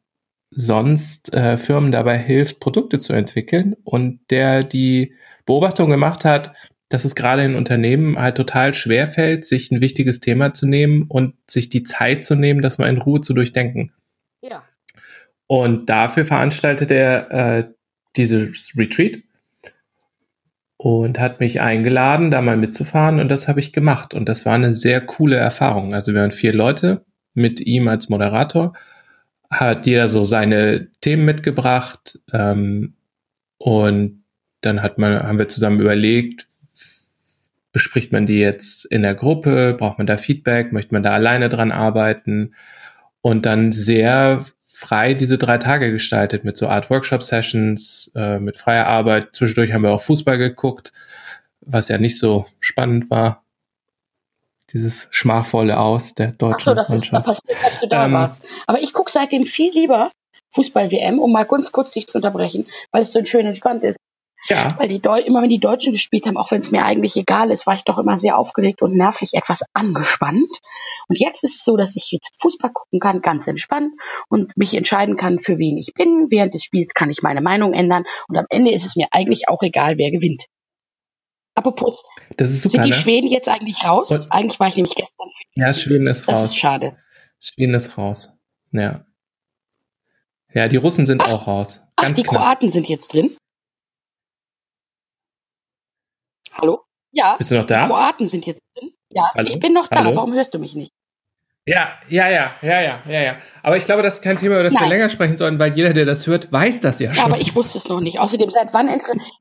sonst 0.51 1.33
äh, 1.33 1.57
Firmen 1.57 1.91
dabei 1.91 2.17
hilft, 2.17 2.59
Produkte 2.59 2.99
zu 2.99 3.13
entwickeln 3.13 3.75
und 3.83 4.19
der 4.29 4.63
die 4.63 5.13
Beobachtung 5.45 5.89
gemacht 5.89 6.25
hat, 6.25 6.53
dass 6.89 7.03
es 7.03 7.15
gerade 7.15 7.43
in 7.43 7.55
Unternehmen 7.55 8.17
halt 8.17 8.37
total 8.37 8.73
schwer 8.73 9.07
fällt, 9.07 9.45
sich 9.45 9.71
ein 9.71 9.81
wichtiges 9.81 10.19
Thema 10.19 10.53
zu 10.53 10.67
nehmen 10.67 11.03
und 11.07 11.35
sich 11.49 11.69
die 11.69 11.83
Zeit 11.83 12.23
zu 12.23 12.35
nehmen, 12.35 12.61
das 12.61 12.77
mal 12.77 12.89
in 12.89 12.97
Ruhe 12.97 13.21
zu 13.21 13.33
durchdenken. 13.33 13.91
Ja. 14.41 14.63
Und 15.47 15.89
dafür 15.89 16.25
veranstaltet 16.25 16.91
er 16.91 17.31
äh, 17.31 17.73
dieses 18.17 18.73
Retreat 18.77 19.19
und 20.77 21.19
hat 21.19 21.39
mich 21.39 21.59
eingeladen, 21.59 22.31
da 22.31 22.41
mal 22.41 22.57
mitzufahren 22.57 23.19
und 23.19 23.29
das 23.29 23.47
habe 23.47 23.59
ich 23.59 23.73
gemacht. 23.73 24.13
Und 24.13 24.29
das 24.29 24.45
war 24.45 24.53
eine 24.53 24.73
sehr 24.73 25.01
coole 25.01 25.35
Erfahrung. 25.35 25.93
Also 25.93 26.13
wir 26.13 26.21
waren 26.21 26.31
vier 26.31 26.53
Leute 26.53 27.05
mit 27.33 27.59
ihm 27.59 27.87
als 27.87 28.09
Moderator, 28.09 28.73
hat 29.49 29.87
jeder 29.87 30.07
so 30.07 30.23
seine 30.23 30.89
Themen 31.01 31.25
mitgebracht 31.25 32.19
ähm, 32.31 32.95
und 33.57 34.23
dann 34.61 34.81
hat 34.81 34.97
man, 34.97 35.19
haben 35.23 35.39
wir 35.39 35.47
zusammen 35.47 35.79
überlegt, 35.79 36.47
bespricht 37.71 38.11
man 38.11 38.25
die 38.25 38.39
jetzt 38.39 38.85
in 38.85 39.03
der 39.03 39.13
Gruppe, 39.13 39.75
braucht 39.77 39.97
man 39.97 40.07
da 40.07 40.17
Feedback, 40.17 40.73
möchte 40.73 40.93
man 40.93 41.03
da 41.03 41.11
alleine 41.11 41.49
dran 41.49 41.71
arbeiten 41.71 42.55
und 43.21 43.45
dann 43.45 43.71
sehr 43.71 44.45
frei 44.77 45.15
diese 45.15 45.39
drei 45.39 45.57
Tage 45.57 45.91
gestaltet 45.91 46.43
mit 46.43 46.55
so 46.55 46.67
Art 46.67 46.91
Workshop-Sessions, 46.91 48.11
äh, 48.15 48.37
mit 48.37 48.57
freier 48.57 48.85
Arbeit. 48.85 49.35
Zwischendurch 49.35 49.73
haben 49.73 49.81
wir 49.81 49.89
auch 49.89 50.01
Fußball 50.01 50.37
geguckt, 50.37 50.93
was 51.61 51.87
ja 51.89 51.97
nicht 51.97 52.19
so 52.19 52.45
spannend 52.59 53.09
war. 53.09 53.43
Dieses 54.73 55.07
schmachvolle 55.09 55.79
Aus 55.79 56.13
der 56.13 56.29
Ach 56.33 56.37
deutschen 56.37 56.65
so, 56.65 56.75
das 56.75 56.91
ist 56.91 57.11
Mannschaft. 57.11 57.25
passiert, 57.25 57.65
als 57.65 57.79
du 57.79 57.87
da 57.87 58.05
Ähm, 58.05 58.13
warst. 58.13 58.43
Aber 58.67 58.79
ich 58.79 58.93
gucke 58.93 59.09
seitdem 59.11 59.45
viel 59.45 59.73
lieber 59.73 60.11
Fußball-WM, 60.51 61.17
um 61.17 61.31
mal 61.31 61.45
ganz 61.45 61.71
kurz 61.71 61.93
dich 61.93 62.05
zu 62.05 62.19
unterbrechen, 62.19 62.67
weil 62.91 63.01
es 63.01 63.11
so 63.11 63.25
schön 63.25 63.47
entspannt 63.47 63.83
ist. 63.83 63.97
Ja, 64.49 64.75
Weil 64.77 64.87
die 64.87 65.01
Deu 65.01 65.19
immer 65.19 65.41
wenn 65.41 65.49
die 65.49 65.59
Deutschen 65.59 65.93
gespielt 65.93 66.25
haben, 66.27 66.37
auch 66.37 66.51
wenn 66.51 66.61
es 66.61 66.69
mir 66.71 66.85
eigentlich 66.85 67.15
egal 67.17 67.49
ist, 67.51 67.65
war 67.67 67.73
ich 67.73 67.83
doch 67.83 67.97
immer 67.97 68.17
sehr 68.17 68.37
aufgeregt 68.37 68.81
und 68.83 68.95
nervlich 68.95 69.31
etwas 69.33 69.63
angespannt. 69.73 70.47
Und 71.07 71.19
jetzt 71.19 71.43
ist 71.43 71.55
es 71.55 71.63
so, 71.65 71.75
dass 71.75 71.95
ich 71.95 72.11
jetzt 72.11 72.29
Fußball 72.39 72.71
gucken 72.71 72.99
kann, 72.99 73.21
ganz 73.21 73.47
entspannt 73.47 73.91
und 74.29 74.55
mich 74.55 74.73
entscheiden 74.75 75.17
kann, 75.17 75.39
für 75.39 75.57
wen 75.57 75.77
ich 75.77 75.93
bin. 75.95 76.27
Während 76.29 76.53
des 76.53 76.63
Spiels 76.63 76.93
kann 76.93 77.09
ich 77.09 77.21
meine 77.23 77.41
Meinung 77.41 77.73
ändern 77.73 78.03
und 78.27 78.37
am 78.37 78.45
Ende 78.49 78.71
ist 78.71 78.85
es 78.85 78.95
mir 78.95 79.07
eigentlich 79.11 79.49
auch 79.49 79.61
egal, 79.63 79.97
wer 79.97 80.11
gewinnt. 80.11 80.45
Apropos, 81.55 82.03
das 82.37 82.51
ist 82.51 82.61
sind 82.61 82.71
super, 82.71 82.83
die 82.83 82.91
ne? 82.91 82.95
Schweden 82.95 83.27
jetzt 83.27 83.49
eigentlich 83.49 83.83
raus? 83.83 84.11
Und- 84.11 84.31
eigentlich 84.31 84.59
war 84.59 84.67
ich 84.67 84.75
nämlich 84.75 84.93
gestern 84.95 85.27
für 85.29 85.43
Ja, 85.59 85.73
Schweden 85.73 86.05
ist 86.07 86.27
Das 86.27 86.35
raus. 86.35 86.43
ist 86.43 86.57
schade. 86.57 86.95
Schweden 87.39 87.73
ist 87.73 87.97
raus. 87.97 88.37
Ja. 88.71 89.05
Ja, 90.53 90.67
die 90.67 90.77
Russen 90.77 91.05
sind 91.07 91.21
Ach, 91.23 91.33
auch 91.33 91.47
raus. 91.47 91.81
Ach, 91.95 92.03
Ganz 92.03 92.17
die 92.17 92.23
knapp. 92.23 92.35
Kroaten 92.43 92.69
sind 92.69 92.87
jetzt 92.87 93.13
drin. 93.13 93.35
Hallo? 96.59 96.81
Ja, 97.11 97.35
Bist 97.37 97.51
du 97.51 97.55
noch 97.55 97.65
die 97.65 97.73
da? 97.73 97.87
Kroaten 97.87 98.27
sind 98.27 98.45
jetzt 98.45 98.61
drin. 98.75 98.91
Ja, 99.09 99.31
Hallo? 99.35 99.47
ich 99.49 99.59
bin 99.59 99.73
noch 99.73 99.87
da. 99.87 100.03
Hallo? 100.03 100.15
Warum 100.15 100.33
hörst 100.33 100.53
du 100.53 100.59
mich 100.59 100.75
nicht? 100.75 100.91
Ja, 101.65 101.99
ja, 102.07 102.29
ja, 102.29 102.55
ja, 102.61 102.81
ja, 102.81 103.01
ja, 103.07 103.21
ja. 103.21 103.37
Aber 103.61 103.75
ich 103.75 103.83
glaube, 103.83 104.01
das 104.01 104.15
ist 104.15 104.21
kein 104.21 104.37
Thema, 104.37 104.55
über 104.55 104.63
das 104.63 104.73
wir 104.73 104.79
Nein. 104.81 104.89
länger 104.89 105.09
sprechen 105.09 105.35
sollen, 105.35 105.59
weil 105.59 105.73
jeder, 105.75 105.91
der 105.91 106.05
das 106.05 106.25
hört, 106.25 106.49
weiß 106.49 106.79
das 106.79 106.99
ja 106.99 107.09
Ja, 107.09 107.15
schon. 107.15 107.25
aber 107.25 107.41
ich 107.41 107.55
wusste 107.55 107.77
es 107.77 107.89
noch 107.89 107.99
nicht. 107.99 108.19
Außerdem, 108.19 108.49
seit 108.51 108.73
wann 108.73 108.87
interessiert. 108.87 109.33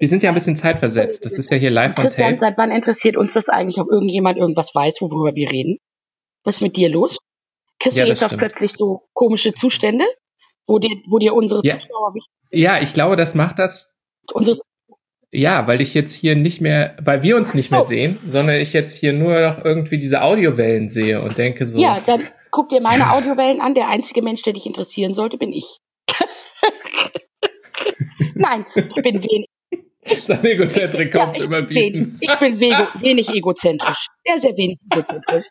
Wir 0.00 0.08
sind 0.08 0.22
ja 0.22 0.30
ein 0.30 0.34
bisschen 0.34 0.54
zeitversetzt. 0.56 1.24
Das 1.24 1.32
ist 1.32 1.50
ja 1.50 1.56
hier 1.56 1.70
live 1.70 1.96
on 1.98 2.04
Christian, 2.04 2.30
tape. 2.30 2.40
seit 2.40 2.58
wann 2.58 2.70
interessiert 2.70 3.16
uns 3.16 3.34
das 3.34 3.48
eigentlich, 3.48 3.80
ob 3.80 3.88
irgendjemand 3.90 4.38
irgendwas 4.38 4.74
weiß, 4.74 5.00
worüber 5.00 5.34
wir 5.34 5.50
reden? 5.50 5.78
Was 6.44 6.56
ist 6.56 6.62
mit 6.62 6.76
dir 6.76 6.88
los? 6.88 7.18
Kriegst 7.80 7.98
Ja, 7.98 8.04
du 8.04 8.10
jetzt 8.10 8.22
auch 8.22 8.36
plötzlich 8.36 8.72
so 8.72 9.08
komische 9.12 9.52
Zustände, 9.52 10.04
wo 10.68 10.78
dir, 10.78 10.90
wo 11.10 11.18
dir 11.18 11.34
unsere 11.34 11.62
Ja. 11.64 11.76
Zuschauer 11.76 12.14
wichtig 12.14 12.32
Ja, 12.52 12.80
ich 12.80 12.94
glaube, 12.94 13.16
das 13.16 13.34
macht 13.34 13.58
das, 13.58 13.92
unsere 14.32 14.56
ja, 15.32 15.66
weil 15.66 15.80
ich 15.80 15.94
jetzt 15.94 16.12
hier 16.14 16.36
nicht 16.36 16.60
mehr, 16.60 16.96
weil 17.02 17.22
wir 17.22 17.36
uns 17.36 17.54
nicht 17.54 17.68
Ach 17.68 17.78
mehr 17.78 17.82
so. 17.82 17.88
sehen, 17.88 18.18
sondern 18.26 18.56
ich 18.60 18.72
jetzt 18.72 18.96
hier 18.96 19.12
nur 19.12 19.40
noch 19.40 19.64
irgendwie 19.64 19.98
diese 19.98 20.22
Audiowellen 20.22 20.88
sehe 20.88 21.20
und 21.22 21.36
denke 21.38 21.66
so, 21.66 21.78
Ja, 21.78 22.00
dann 22.06 22.22
guck 22.50 22.68
dir 22.70 22.80
meine 22.80 23.12
Audiowellen 23.12 23.60
an. 23.60 23.74
Der 23.74 23.88
einzige 23.88 24.22
Mensch, 24.22 24.42
der 24.42 24.52
dich 24.54 24.66
interessieren 24.66 25.14
sollte, 25.14 25.38
bin 25.38 25.52
ich. 25.52 25.78
Nein, 28.34 28.64
ich 28.74 29.02
bin 29.02 29.22
wenig. 29.22 29.48
sein 30.22 30.44
Egozentrikum 30.44 31.20
Ja, 31.20 31.32
zu 31.32 31.42
ich, 31.44 31.48
bin 31.48 31.58
überbieten. 31.58 32.20
wenig, 32.20 32.22
ich 32.30 32.34
bin 32.38 32.60
wego, 32.60 32.86
wenig 33.00 33.28
egozentrisch. 33.30 34.06
Sehr, 34.26 34.38
sehr 34.38 34.56
wenig 34.56 34.78
egozentrisch. 34.90 35.46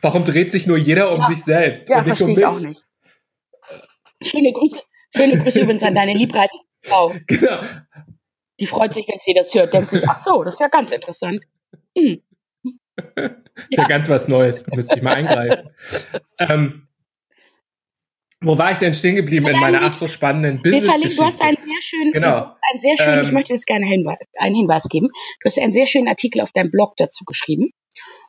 Warum 0.00 0.24
dreht 0.24 0.50
sich 0.50 0.66
nur 0.66 0.78
jeder 0.78 1.12
um 1.12 1.20
Ja. 1.20 1.26
sich 1.26 1.44
selbst 1.44 1.88
Ja, 1.88 1.98
und 1.98 2.06
nicht 2.06 2.16
verstehe 2.18 2.34
um 2.34 2.38
ich 2.38 2.46
auch 2.46 2.60
nicht. 2.60 2.84
Schöne 4.22 4.52
Grüße, 4.52 4.78
schöne 5.18 5.38
Grüße 5.42 5.60
übrigens 5.60 5.82
an 5.82 5.94
deine 5.94 6.14
liebreizende 6.14 6.66
Frau. 6.82 7.14
Genau. 7.26 7.60
Die 8.60 8.66
freut 8.66 8.92
sich, 8.92 9.06
wenn 9.08 9.20
sie 9.20 9.34
das 9.34 9.54
hört, 9.54 9.72
denkt 9.72 9.90
sich, 9.90 10.08
ach 10.08 10.18
so, 10.18 10.42
das 10.42 10.54
ist 10.54 10.60
ja 10.60 10.66
ganz 10.68 10.90
interessant. 10.90 11.44
Hm. 11.96 12.22
Ist 13.70 13.78
ja 13.78 13.86
ganz 13.86 14.08
was 14.08 14.26
Neues. 14.26 14.66
Müsste 14.66 14.96
ich 14.96 15.02
mal 15.02 15.14
eingreifen. 15.14 15.70
ähm, 16.38 16.88
wo 18.40 18.56
war 18.56 18.70
ich 18.72 18.78
denn 18.78 18.94
stehen 18.94 19.16
geblieben 19.16 19.46
in 19.48 19.58
meiner 19.58 19.82
ach 19.82 19.96
so 19.96 20.06
spannenden 20.06 20.60
verlinken, 20.62 21.16
du 21.16 21.22
hast 21.24 21.42
einen 21.42 21.56
sehr 21.56 21.82
schönen, 21.82 22.12
Genau. 22.12 22.54
einen 22.70 22.80
sehr 22.80 22.96
schönen, 22.96 23.22
ich 23.22 23.28
Ähm, 23.28 23.34
möchte 23.34 23.52
das 23.52 23.64
gerne 23.64 23.84
Hinweis, 23.86 24.18
einen 24.38 24.54
Hinweis 24.54 24.88
geben. 24.88 25.08
Du 25.40 25.44
hast 25.46 25.58
einen 25.58 25.72
sehr 25.72 25.86
schönen 25.86 26.08
Artikel 26.08 26.40
auf 26.40 26.52
deinem 26.52 26.70
Blog 26.70 26.94
dazu 26.96 27.24
geschrieben. 27.24 27.70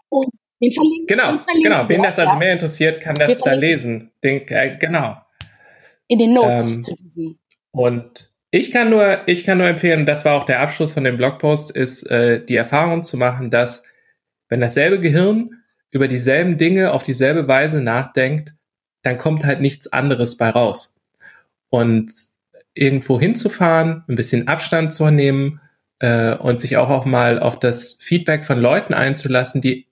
Und 0.10 0.30
den 0.62 0.72
verlinken, 0.72 1.06
Genau, 1.08 1.32
den 1.32 1.40
verlinken 1.42 1.72
genau. 1.72 1.90
Wen 1.90 2.04
das 2.04 2.18
also 2.18 2.36
mehr 2.36 2.54
interessiert, 2.54 3.02
kann 3.02 3.16
das 3.16 3.40
da 3.40 3.54
lesen. 3.54 4.12
Den, 4.24 4.48
äh, 4.48 4.78
genau. 4.80 5.18
In 6.10 6.20
den 6.20 6.34
Notes 6.34 6.76
ähm, 6.76 6.84
zu 6.84 6.96
diesem. 6.96 7.40
Und 7.72 8.32
ich 8.52 8.72
kann 8.72 8.90
nur, 8.90 9.28
ich 9.28 9.46
kann 9.46 9.60
nur 9.60 9.68
empfehlen, 9.68 10.06
das 10.06 10.26
war 10.26 10.36
auch 10.36 10.44
der 10.44 10.60
Abschluss 10.60 10.94
von 10.94 11.06
dem 11.06 11.18
Blogpost, 11.18 11.72
ist 11.72 12.04
äh, 12.10 12.44
die 12.44 12.56
Erfahrung 12.56 13.04
zu 13.04 13.16
machen, 13.16 13.50
dass 13.50 13.84
wenn 14.50 14.60
dasselbe 14.60 15.00
Gehirn 15.00 15.52
über 15.92 16.08
dieselben 16.08 16.58
Dinge 16.58 16.92
auf 16.92 17.04
dieselbe 17.04 17.48
Weise 17.48 17.82
nachdenkt, 17.82 18.56
dann 19.04 19.18
kommt 19.18 19.46
halt 19.46 19.62
nichts 19.62 19.92
anderes 19.94 20.38
bei 20.38 20.50
raus. 20.50 20.96
Und 21.70 22.12
irgendwo 22.74 23.20
hinzufahren, 23.20 24.04
ein 24.08 24.16
bisschen 24.16 24.48
Abstand 24.48 24.92
zu 24.92 25.10
nehmen 25.12 25.62
äh, 26.00 26.36
und 26.36 26.60
sich 26.60 26.78
auch, 26.78 26.90
auch 26.90 27.06
mal 27.06 27.40
auf 27.40 27.60
das 27.60 27.98
Feedback 28.00 28.44
von 28.44 28.60
Leuten 28.60 28.94
einzulassen, 28.94 29.62
die 29.62 29.88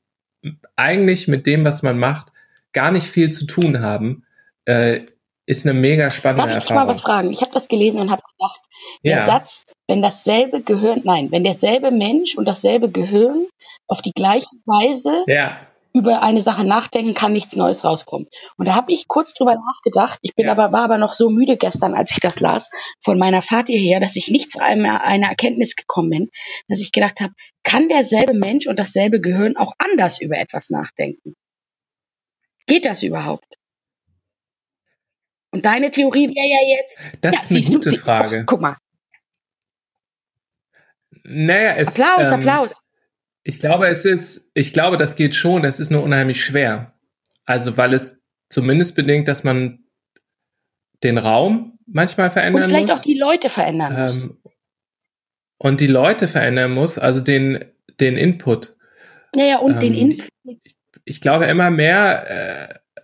eigentlich 0.75 1.27
mit 1.27 1.45
dem, 1.45 1.63
was 1.63 1.83
man 1.83 1.99
macht, 1.99 2.31
gar 2.73 2.91
nicht 2.91 3.07
viel 3.07 3.29
zu 3.31 3.45
tun 3.45 3.81
haben, 3.81 4.23
äh, 4.65 5.01
ist 5.47 5.65
eine 5.65 5.73
mega 5.73 6.11
spannende 6.11 6.43
Darf 6.43 6.51
ich 6.51 6.55
Erfahrung. 6.57 6.83
mal 6.83 6.87
was 6.89 7.01
fragen? 7.01 7.31
Ich 7.33 7.41
habe 7.41 7.51
das 7.53 7.67
gelesen 7.67 8.01
und 8.01 8.11
habe 8.11 8.21
gedacht, 8.37 8.61
der 9.03 9.17
ja. 9.17 9.25
Satz, 9.25 9.65
wenn 9.87 10.01
dasselbe 10.01 10.61
Gehirn, 10.61 11.01
nein, 11.05 11.31
wenn 11.31 11.43
derselbe 11.43 11.89
Mensch 11.89 12.37
und 12.37 12.45
dasselbe 12.45 12.91
Gehirn 12.91 13.47
auf 13.87 14.01
die 14.01 14.11
gleiche 14.11 14.49
Weise 14.65 15.23
Ja, 15.25 15.57
über 15.93 16.21
eine 16.21 16.41
Sache 16.43 16.63
nachdenken, 16.63 17.15
kann 17.15 17.33
nichts 17.33 17.55
Neues 17.55 17.83
rauskommen. 17.83 18.27
Und 18.57 18.67
da 18.67 18.75
habe 18.75 18.91
ich 18.91 19.07
kurz 19.07 19.33
drüber 19.33 19.55
nachgedacht. 19.55 20.19
Ich 20.21 20.35
bin 20.35 20.45
Ja. 20.45 20.51
aber 20.51 20.71
war 20.71 20.83
aber 20.83 20.97
noch 20.99 21.13
so 21.13 21.29
müde 21.31 21.57
gestern, 21.57 21.95
als 21.95 22.11
ich 22.11 22.19
das 22.19 22.39
las, 22.39 22.69
von 23.01 23.17
meiner 23.17 23.41
Fahrt 23.41 23.67
hierher, 23.69 23.99
dass 23.99 24.15
ich 24.15 24.27
nicht 24.27 24.51
zu 24.51 24.59
einem, 24.61 24.85
einer 24.85 25.27
Erkenntnis 25.29 25.75
gekommen 25.75 26.09
bin, 26.11 26.29
dass 26.67 26.81
ich 26.81 26.91
gedacht 26.91 27.19
habe, 27.21 27.33
kann 27.63 27.89
derselbe 27.89 28.33
Mensch 28.35 28.67
und 28.67 28.77
dasselbe 28.77 29.19
Gehirn 29.21 29.57
auch 29.57 29.73
anders 29.79 30.19
über 30.21 30.37
etwas 30.37 30.69
nachdenken? 30.69 31.33
Geht 32.67 32.85
das 32.85 33.01
überhaupt? 33.01 33.45
Und 35.51 35.65
deine 35.65 35.91
Theorie 35.91 36.27
wäre 36.29 36.47
ja 36.47 36.77
jetzt. 36.77 37.01
das 37.21 37.33
ja, 37.33 37.39
ist 37.41 37.51
eine 37.51 37.61
du, 37.61 37.73
gute 37.73 37.89
sie- 37.91 37.97
Frage. 37.97 38.39
Oh, 38.41 38.45
guck 38.45 38.61
mal. 38.61 38.77
Naja, 41.23 41.75
es, 41.75 41.89
Applaus, 41.89 42.27
ähm, 42.31 42.39
Applaus. 42.39 42.81
Ich 43.43 43.59
glaube, 43.59 43.87
es 43.87 44.05
ist, 44.05 44.49
ich 44.53 44.73
glaube, 44.73 44.97
das 44.97 45.15
geht 45.15 45.35
schon, 45.35 45.63
es 45.65 45.79
ist 45.79 45.89
nur 45.89 46.03
unheimlich 46.03 46.43
schwer. 46.43 46.93
Also, 47.45 47.77
weil 47.77 47.93
es 47.93 48.21
zumindest 48.49 48.95
bedingt, 48.95 49.27
dass 49.27 49.43
man 49.43 49.83
den 51.03 51.17
Raum 51.17 51.79
manchmal 51.85 52.27
Und 52.27 52.33
verändern 52.33 52.63
vielleicht 52.69 52.89
muss. 52.89 52.99
auch 52.99 53.03
die 53.03 53.17
Leute 53.17 53.49
verändern 53.49 54.01
muss. 54.03 54.23
ähm, 54.25 54.37
und 55.59 55.81
die 55.81 55.87
Leute 55.87 56.27
verändern 56.27 56.71
muss, 56.73 56.97
also 56.99 57.19
den, 57.19 57.65
den 57.99 58.17
Input. 58.17 58.75
Ja, 59.35 59.45
ja, 59.45 59.57
und 59.59 59.81
den 59.81 59.93
ähm, 59.93 60.11
Inf 60.11 60.29
Ich 61.05 61.19
glaube 61.21 61.45
immer 61.45 61.71
mehr, 61.71 62.29
äh, 62.69 63.03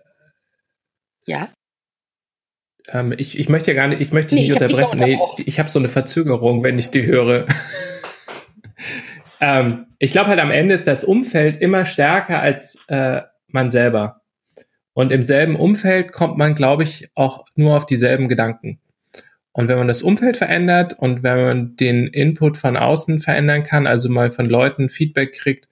ja. 1.26 1.50
Ähm, 2.94 3.12
ich, 3.18 3.38
ich 3.38 3.48
möchte 3.48 3.72
ja 3.72 3.76
gar 3.76 3.88
nicht, 3.88 4.00
ich 4.00 4.12
möchte 4.12 4.34
Nee, 4.34 4.42
nicht 4.42 4.54
dich 4.54 4.62
unterbrechen. 4.62 5.20
auch 5.20 5.36
Nee, 5.36 5.44
ich 5.44 5.58
habe 5.58 5.68
so 5.68 5.80
eine 5.80 5.88
Verzögerung, 5.88 6.62
wenn 6.62 6.78
ich 6.78 6.90
die 6.90 7.04
höre. 7.04 7.44
ähm, 9.40 9.86
ich 9.98 10.12
glaube 10.12 10.28
halt 10.28 10.40
am 10.40 10.52
Ende 10.52 10.74
ist 10.74 10.86
das 10.86 11.02
Umfeld 11.02 11.60
immer 11.60 11.84
stärker 11.84 12.40
als 12.40 12.78
äh, 12.86 13.22
man 13.48 13.70
selber. 13.70 14.22
Und 14.92 15.10
im 15.10 15.24
selben 15.24 15.56
Umfeld 15.56 16.12
kommt 16.12 16.38
man, 16.38 16.54
glaube 16.54 16.84
ich, 16.84 17.10
auch 17.16 17.44
nur 17.56 17.76
auf 17.76 17.84
dieselben 17.84 18.28
Gedanken. 18.28 18.78
Und 19.50 19.66
wenn 19.68 19.78
man 19.78 19.88
das 19.88 20.04
Umfeld 20.04 20.36
verändert 20.36 20.94
und 20.96 21.24
wenn 21.24 21.42
man 21.42 21.76
den 21.76 22.06
Input 22.06 22.58
von 22.58 22.76
außen 22.76 23.18
verändern 23.18 23.64
kann, 23.64 23.88
also 23.88 24.08
mal 24.08 24.30
von 24.30 24.46
Leuten 24.46 24.88
Feedback 24.88 25.32
kriegt, 25.32 25.68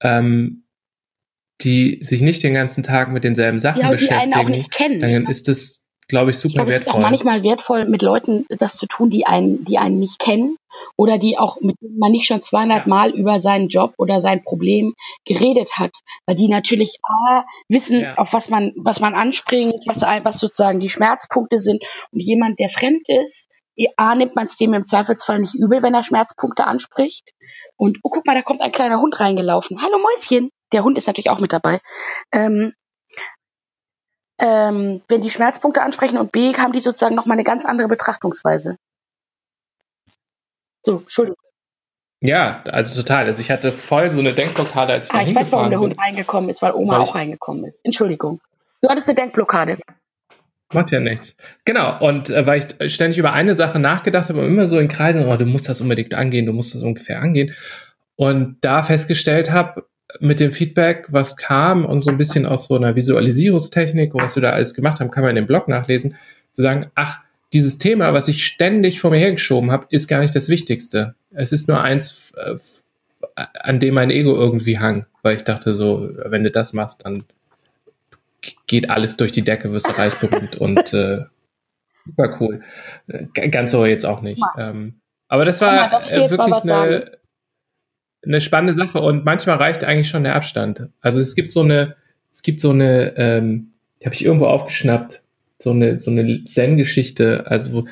ähm, 0.00 0.64
die 1.60 1.98
sich 2.02 2.22
nicht 2.22 2.42
den 2.42 2.54
ganzen 2.54 2.82
Tag 2.82 3.10
mit 3.12 3.24
denselben 3.24 3.60
Sachen 3.60 3.82
Ja, 3.82 3.90
beschäftigen, 3.90 4.64
dann 5.00 5.26
ist 5.26 5.48
das, 5.48 5.82
glaube 6.08 6.30
ich, 6.30 6.36
Ich 6.36 6.42
super 6.42 6.54
glaube, 6.54 6.70
es 6.70 6.76
ist 6.76 6.82
auch 6.88 6.94
wertvoll. 6.94 7.02
manchmal 7.02 7.42
wertvoll, 7.44 7.84
mit 7.86 8.02
Leuten 8.02 8.46
das 8.48 8.76
zu 8.76 8.86
tun, 8.86 9.10
die 9.10 9.26
einen, 9.26 9.64
die 9.64 9.78
einen 9.78 9.98
nicht 9.98 10.18
kennen 10.18 10.56
oder 10.96 11.18
die 11.18 11.38
auch 11.38 11.60
mit 11.60 11.76
denen 11.80 11.98
man 11.98 12.12
nicht 12.12 12.26
schon 12.26 12.42
200 12.42 12.80
Ja. 12.80 12.88
Mal 12.88 13.10
über 13.10 13.40
seinen 13.40 13.68
Job 13.68 13.94
oder 13.98 14.20
sein 14.20 14.42
Problem 14.42 14.94
geredet 15.24 15.72
hat, 15.76 15.92
weil 16.26 16.36
die 16.36 16.48
natürlich 16.48 16.98
A, 17.02 17.44
wissen, 17.68 18.00
Ja. 18.00 18.14
auf 18.16 18.32
was 18.32 18.50
man, 18.50 18.72
was 18.76 19.00
man 19.00 19.14
anspringt, 19.14 19.74
was, 19.86 20.02
was 20.02 20.38
sozusagen 20.38 20.80
die 20.80 20.90
Schmerzpunkte 20.90 21.58
sind. 21.58 21.82
Und 22.12 22.20
jemand, 22.20 22.58
der 22.60 22.68
fremd 22.68 23.08
ist, 23.08 23.48
A, 23.96 24.14
nimmt 24.14 24.34
man 24.36 24.46
es 24.46 24.56
dem 24.56 24.72
im 24.74 24.86
Zweifelsfall 24.86 25.40
nicht 25.40 25.54
übel, 25.54 25.82
wenn 25.82 25.92
er 25.94 26.02
Schmerzpunkte 26.02 26.64
anspricht. 26.66 27.30
Und, 27.76 27.98
oh, 28.02 28.08
guck 28.10 28.26
mal, 28.26 28.34
da 28.34 28.40
kommt 28.42 28.62
ein 28.62 28.72
kleiner 28.72 29.00
Hund 29.00 29.20
reingelaufen. 29.20 29.82
Hallo 29.82 29.98
Mäuschen. 29.98 30.48
Der 30.72 30.82
Hund 30.82 30.96
ist 30.96 31.06
natürlich 31.08 31.28
auch 31.30 31.40
mit 31.40 31.52
dabei. 31.52 31.80
Ähm, 32.32 32.72
ähm, 34.38 35.00
wenn 35.08 35.22
die 35.22 35.30
Schmerzpunkte 35.30 35.82
ansprechen 35.82 36.18
und 36.18 36.32
B, 36.32 36.54
haben 36.54 36.72
die 36.72 36.80
sozusagen 36.80 37.14
nochmal 37.14 37.36
eine 37.36 37.44
ganz 37.44 37.64
andere 37.64 37.88
Betrachtungsweise. 37.88 38.76
So, 40.84 40.98
Entschuldigung. 40.98 41.38
Ja, 42.20 42.62
also 42.70 43.00
total. 43.00 43.26
Also 43.26 43.40
ich 43.40 43.50
hatte 43.50 43.72
voll 43.72 44.08
so 44.08 44.20
eine 44.20 44.32
Denkblockade, 44.32 44.92
als 44.92 45.10
Ah, 45.10 45.22
ich 45.22 45.34
weiß, 45.34 45.52
warum 45.52 45.70
der 45.70 45.78
bin. 45.78 45.90
Hund 45.90 45.98
reingekommen 45.98 46.48
ist, 46.50 46.62
weil 46.62 46.72
Oma 46.72 46.94
Weil 46.94 47.00
auch 47.00 47.14
reingekommen 47.14 47.64
ist. 47.64 47.84
Entschuldigung. 47.84 48.40
Du 48.80 48.88
hattest 48.88 49.08
eine 49.08 49.16
Denkblockade. 49.16 49.78
Macht 50.72 50.90
ja 50.90 51.00
nichts. 51.00 51.36
Genau, 51.64 51.98
und 52.00 52.30
äh, 52.30 52.46
weil 52.46 52.66
ich 52.80 52.94
ständig 52.94 53.18
über 53.18 53.32
eine 53.32 53.54
Sache 53.54 53.78
nachgedacht 53.78 54.28
habe 54.28 54.40
und 54.40 54.46
immer 54.46 54.66
so 54.66 54.78
in 54.78 54.88
Kreisen, 54.88 55.26
oh, 55.26 55.36
du 55.36 55.46
musst 55.46 55.68
das 55.68 55.80
unbedingt 55.80 56.14
angehen, 56.14 56.46
du 56.46 56.52
musst 56.52 56.74
das 56.74 56.82
ungefähr 56.82 57.20
angehen. 57.20 57.54
Und 58.16 58.58
da 58.62 58.82
festgestellt 58.82 59.50
habe, 59.50 59.86
mit 60.20 60.40
dem 60.40 60.52
Feedback, 60.52 61.06
was 61.08 61.36
kam 61.36 61.84
und 61.84 62.00
so 62.00 62.10
ein 62.10 62.18
bisschen 62.18 62.46
aus 62.46 62.66
so 62.66 62.76
einer 62.76 62.94
Visualisierungstechnik 62.96 64.14
und 64.14 64.22
was 64.22 64.36
wir 64.36 64.42
da 64.42 64.50
alles 64.50 64.74
gemacht 64.74 65.00
haben, 65.00 65.10
kann 65.10 65.22
man 65.22 65.30
in 65.30 65.36
dem 65.36 65.46
Blog 65.46 65.68
nachlesen, 65.68 66.16
zu 66.52 66.62
sagen, 66.62 66.86
ach, 66.94 67.20
dieses 67.52 67.78
Thema, 67.78 68.12
was 68.12 68.28
ich 68.28 68.44
ständig 68.44 69.00
vor 69.00 69.10
mir 69.10 69.18
hergeschoben 69.18 69.70
habe, 69.70 69.86
ist 69.90 70.08
gar 70.08 70.20
nicht 70.20 70.34
das 70.34 70.48
Wichtigste. 70.48 71.14
Es 71.30 71.52
ist 71.52 71.68
nur 71.68 71.80
eins, 71.80 72.32
äh, 72.36 72.56
an 73.34 73.80
dem 73.80 73.94
mein 73.94 74.10
Ego 74.10 74.34
irgendwie 74.34 74.78
hang, 74.78 75.06
weil 75.22 75.36
ich 75.36 75.44
dachte 75.44 75.74
so, 75.74 76.10
wenn 76.24 76.44
du 76.44 76.50
das 76.50 76.72
machst, 76.72 77.04
dann 77.04 77.24
geht 78.66 78.90
alles 78.90 79.16
durch 79.16 79.32
die 79.32 79.42
Decke, 79.42 79.72
wirst 79.72 79.88
du 79.88 79.92
reich 79.92 80.14
berühmt 80.20 80.56
und 80.56 80.92
äh, 80.92 81.24
super 82.06 82.36
cool. 82.40 82.62
Ganz 83.50 83.70
so 83.70 83.84
jetzt 83.84 84.06
auch 84.06 84.22
nicht. 84.22 84.42
Ähm, 84.58 85.00
aber 85.28 85.44
das 85.44 85.60
war 85.60 86.10
äh, 86.10 86.30
wirklich 86.30 86.54
eine, 86.62 87.15
eine 88.24 88.40
spannende 88.40 88.74
Sache 88.74 89.00
und 89.00 89.24
manchmal 89.24 89.56
reicht 89.56 89.84
eigentlich 89.84 90.08
schon 90.08 90.24
der 90.24 90.34
Abstand. 90.34 90.88
Also 91.00 91.20
es 91.20 91.34
gibt 91.34 91.52
so 91.52 91.62
eine, 91.62 91.96
es 92.30 92.42
gibt 92.42 92.60
so 92.60 92.70
eine, 92.70 93.16
ähm, 93.16 93.72
die 94.00 94.06
habe 94.06 94.14
ich 94.14 94.24
irgendwo 94.24 94.46
aufgeschnappt, 94.46 95.22
so 95.58 95.70
eine, 95.70 95.96
so 95.98 96.10
eine 96.10 96.44
Zen-Geschichte, 96.44 97.46
also 97.46 97.72
wo, 97.72 97.88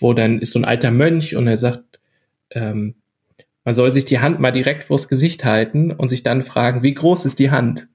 wo 0.00 0.12
dann 0.12 0.40
ist 0.40 0.52
so 0.52 0.58
ein 0.58 0.64
alter 0.64 0.90
Mönch 0.90 1.36
und 1.36 1.46
er 1.46 1.58
sagt, 1.58 2.00
ähm, 2.50 2.94
man 3.64 3.74
soll 3.74 3.92
sich 3.92 4.06
die 4.06 4.20
Hand 4.20 4.40
mal 4.40 4.50
direkt 4.50 4.84
vors 4.84 5.08
Gesicht 5.08 5.44
halten 5.44 5.92
und 5.92 6.08
sich 6.08 6.22
dann 6.22 6.42
fragen, 6.42 6.82
wie 6.82 6.94
groß 6.94 7.26
ist 7.26 7.38
die 7.38 7.50
Hand? 7.50 7.88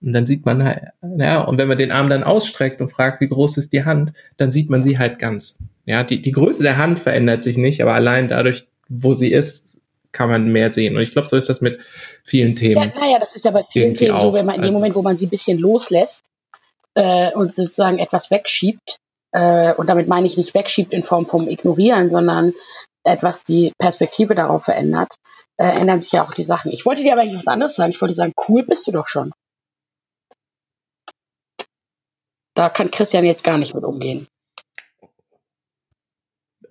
Und 0.00 0.12
dann 0.12 0.26
sieht 0.26 0.44
man 0.44 0.62
halt, 0.62 0.82
ja, 1.18 1.40
und 1.40 1.56
wenn 1.56 1.66
man 1.66 1.78
den 1.78 1.90
Arm 1.90 2.10
dann 2.10 2.22
ausstreckt 2.22 2.82
und 2.82 2.90
fragt, 2.90 3.22
wie 3.22 3.28
groß 3.28 3.56
ist 3.56 3.72
die 3.72 3.84
Hand, 3.84 4.12
dann 4.36 4.52
sieht 4.52 4.68
man 4.68 4.82
sie 4.82 4.98
halt 4.98 5.18
ganz. 5.18 5.58
Ja, 5.86 6.04
die, 6.04 6.20
die 6.20 6.32
Größe 6.32 6.62
der 6.62 6.76
Hand 6.76 6.98
verändert 6.98 7.42
sich 7.42 7.56
nicht, 7.56 7.80
aber 7.80 7.94
allein 7.94 8.28
dadurch, 8.28 8.66
wo 8.88 9.14
sie 9.14 9.32
ist, 9.32 9.80
kann 10.14 10.30
man 10.30 10.50
mehr 10.50 10.70
sehen. 10.70 10.96
Und 10.96 11.02
ich 11.02 11.10
glaube, 11.12 11.28
so 11.28 11.36
ist 11.36 11.50
das 11.50 11.60
mit 11.60 11.80
vielen 12.24 12.50
Ja, 12.52 12.56
Themen. 12.56 12.92
naja, 12.96 13.18
das 13.18 13.34
ist 13.36 13.44
ja 13.44 13.50
bei 13.50 13.62
vielen 13.62 13.94
Themen 13.94 14.18
so, 14.18 14.32
wenn 14.32 14.46
man 14.46 14.54
in 14.54 14.62
dem 14.62 14.68
Also- 14.68 14.78
Moment, 14.78 14.94
wo 14.94 15.02
man 15.02 15.18
sie 15.18 15.26
ein 15.26 15.30
bisschen 15.30 15.58
loslässt 15.58 16.22
äh, 16.94 17.32
und 17.32 17.54
sozusagen 17.54 17.98
etwas 17.98 18.30
wegschiebt, 18.30 18.96
äh, 19.32 19.74
und 19.74 19.88
damit 19.88 20.08
meine 20.08 20.26
ich 20.26 20.36
nicht 20.38 20.54
wegschiebt 20.54 20.92
in 20.94 21.02
Form 21.02 21.26
vom 21.26 21.48
Ignorieren, 21.48 22.10
sondern 22.10 22.54
etwas 23.04 23.42
die 23.42 23.72
Perspektive 23.78 24.34
darauf 24.34 24.64
verändert, 24.64 25.12
äh, 25.58 25.66
ändern 25.66 26.00
sich 26.00 26.12
ja 26.12 26.22
auch 26.22 26.32
die 26.32 26.44
Sachen. 26.44 26.72
Ich 26.72 26.86
wollte 26.86 27.02
dir 27.02 27.12
aber 27.12 27.22
eigentlich 27.22 27.38
was 27.38 27.48
anderes 27.48 27.74
sagen. 27.74 27.90
Ich 27.92 28.00
wollte 28.00 28.14
sagen, 28.14 28.32
cool 28.48 28.64
bist 28.64 28.86
du 28.86 28.92
doch 28.92 29.06
schon. 29.08 29.32
Da 32.54 32.68
kann 32.70 32.90
Christian 32.92 33.24
jetzt 33.24 33.42
gar 33.44 33.58
nicht 33.58 33.74
mit 33.74 33.82
umgehen. 33.84 34.28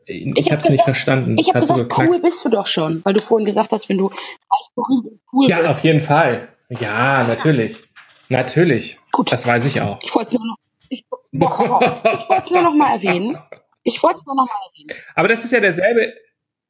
Ich, 0.06 0.26
Ich 0.38 0.46
hab 0.46 0.52
habe 0.60 0.64
es 0.64 0.70
nicht 0.70 0.84
verstanden. 0.84 1.38
Ich 1.38 1.50
habe 1.50 1.62
gesagt, 1.62 1.98
cool 1.98 2.22
bist 2.22 2.44
du 2.46 2.50
doch 2.50 2.68
schon, 2.68 3.02
weil 3.06 3.14
du 3.14 3.22
vorhin 3.22 3.46
gesagt 3.46 3.72
hast, 3.72 3.90
wenn 3.90 3.98
du 3.98 4.08
reich 4.08 4.68
berühmt 4.76 5.06
und 5.06 5.20
cool 5.34 5.50
Ja, 5.50 5.62
bist. 5.62 5.78
auf 5.78 5.84
jeden 5.84 6.02
Fall. 6.02 6.48
Ja, 6.70 7.24
natürlich. 7.26 7.82
Natürlich. 8.30 9.00
Gut. 9.12 9.32
Das 9.32 9.46
weiß 9.46 9.66
ich 9.66 9.82
auch. 9.82 10.00
Ich 10.04 10.14
wollte 10.16 10.30
es 10.30 10.34
nur 10.40 10.48
noch, 10.48 10.58
ich, 10.90 11.06
ich 11.32 12.30
wollte 12.30 12.42
es 12.44 12.52
nur 12.52 12.62
noch 12.64 12.74
mal 12.76 12.94
erwähnen. 12.96 13.38
Ich 13.84 14.02
wollte 14.02 14.20
es 14.20 14.26
nur 14.26 14.36
noch 14.36 14.46
mal 14.46 14.60
erwähnen. 14.72 15.00
Aber 15.16 15.28
das 15.28 15.44
ist 15.46 15.52
ja 15.52 15.60
derselbe, 15.60 16.14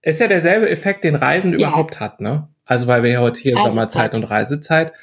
ist 0.02 0.20
ja 0.20 0.28
derselbe 0.28 0.70
Effekt, 0.70 1.04
den 1.04 1.16
Reisen 1.16 1.58
Ja. 1.58 1.68
überhaupt 1.70 2.00
hat, 2.00 2.20
ne? 2.22 2.48
Also 2.66 2.88
weil 2.88 3.04
wir 3.04 3.12
ja 3.12 3.20
heute 3.22 3.40
hier 3.42 3.54
Reisezeit. 3.56 3.72
Sommerzeit 3.74 4.16
und 4.16 4.24
Reisezeit 4.24 4.94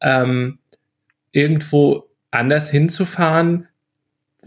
ähm, 0.00 0.58
irgendwo 1.30 2.04
anders 2.30 2.70
hinzufahren, 2.70 3.68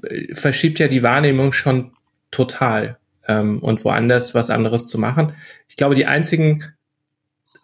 äh, 0.03 0.33
verschiebt 0.33 0.79
ja 0.79 0.87
die 0.87 1.03
Wahrnehmung 1.03 1.53
schon 1.53 1.93
total 2.31 2.97
ähm, 3.27 3.59
und 3.59 3.83
woanders 3.83 4.33
was 4.33 4.49
anderes 4.49 4.87
zu 4.87 4.99
machen. 4.99 5.33
Ich 5.67 5.75
glaube, 5.75 5.95
die 5.95 6.05
einzigen 6.05 6.63